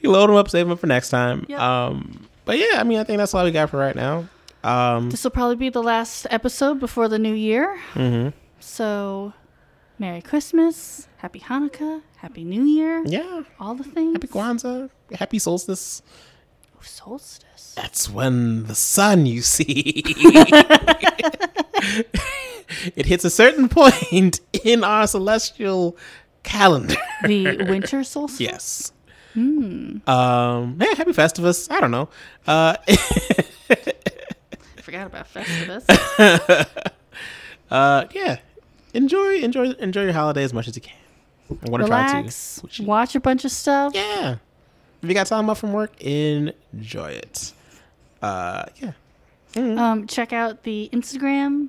[0.00, 1.44] You load them up, save them for next time.
[1.48, 1.58] Yep.
[1.60, 4.26] Um, but yeah, I mean, I think that's all we got for right now.
[4.62, 7.78] Um, This will probably be the last episode before the new year.
[7.94, 8.32] mhm.
[8.66, 9.34] So,
[9.98, 14.14] Merry Christmas, Happy Hanukkah, Happy New Year, Yeah, all the things.
[14.14, 16.00] happy Kwanzaa, happy solstice.
[16.80, 17.74] Solstice.
[17.76, 20.02] That's when the sun, you see,
[22.96, 25.96] it hits a certain point in our celestial
[26.42, 26.96] calendar.
[27.24, 28.40] The winter solstice?
[28.40, 28.92] Yes.
[29.34, 29.98] Hmm.
[30.08, 30.78] Um.
[30.80, 31.70] Hey, happy Festivus.
[31.70, 32.08] I don't know.
[32.46, 32.76] Uh.
[34.82, 35.84] Forgot about Festivus.
[37.70, 38.04] uh.
[38.12, 38.36] Yeah.
[38.94, 39.36] Enjoy.
[39.40, 39.70] Enjoy.
[39.72, 40.96] Enjoy your holiday as much as you can.
[41.50, 42.66] I'm gonna Relax, try to.
[42.66, 43.92] Which- watch a bunch of stuff.
[43.94, 44.36] Yeah.
[45.02, 47.52] If you got time off from work, enjoy it.
[48.22, 48.64] Uh.
[48.76, 48.92] Yeah.
[49.56, 51.68] Um, check out the Instagram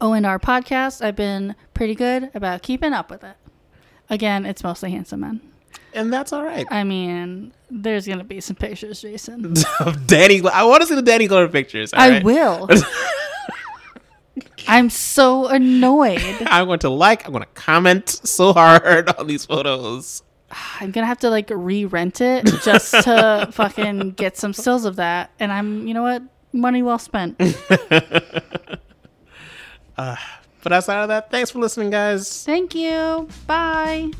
[0.00, 1.04] ONR podcast.
[1.04, 3.36] I've been pretty good about keeping up with it.
[4.10, 5.40] Again, it's mostly handsome men.
[5.92, 6.66] and that's all right.
[6.70, 9.54] I mean, there's gonna be some pictures, Jason.
[10.06, 11.92] Danny, I want to see the Danny Glover pictures.
[11.92, 12.24] I right?
[12.24, 12.68] will.
[14.66, 16.20] I'm so annoyed.
[16.46, 17.26] I'm going to like.
[17.26, 20.22] I'm going to comment so hard on these photos.
[20.80, 25.30] I'm gonna have to like re-rent it just to fucking get some stills of that.
[25.40, 26.22] And I'm, you know what?
[26.52, 27.40] Money well spent.
[29.96, 30.16] Uh,
[30.62, 32.44] but outside of that, thanks for listening, guys.
[32.44, 33.28] Thank you.
[33.46, 34.10] Bye.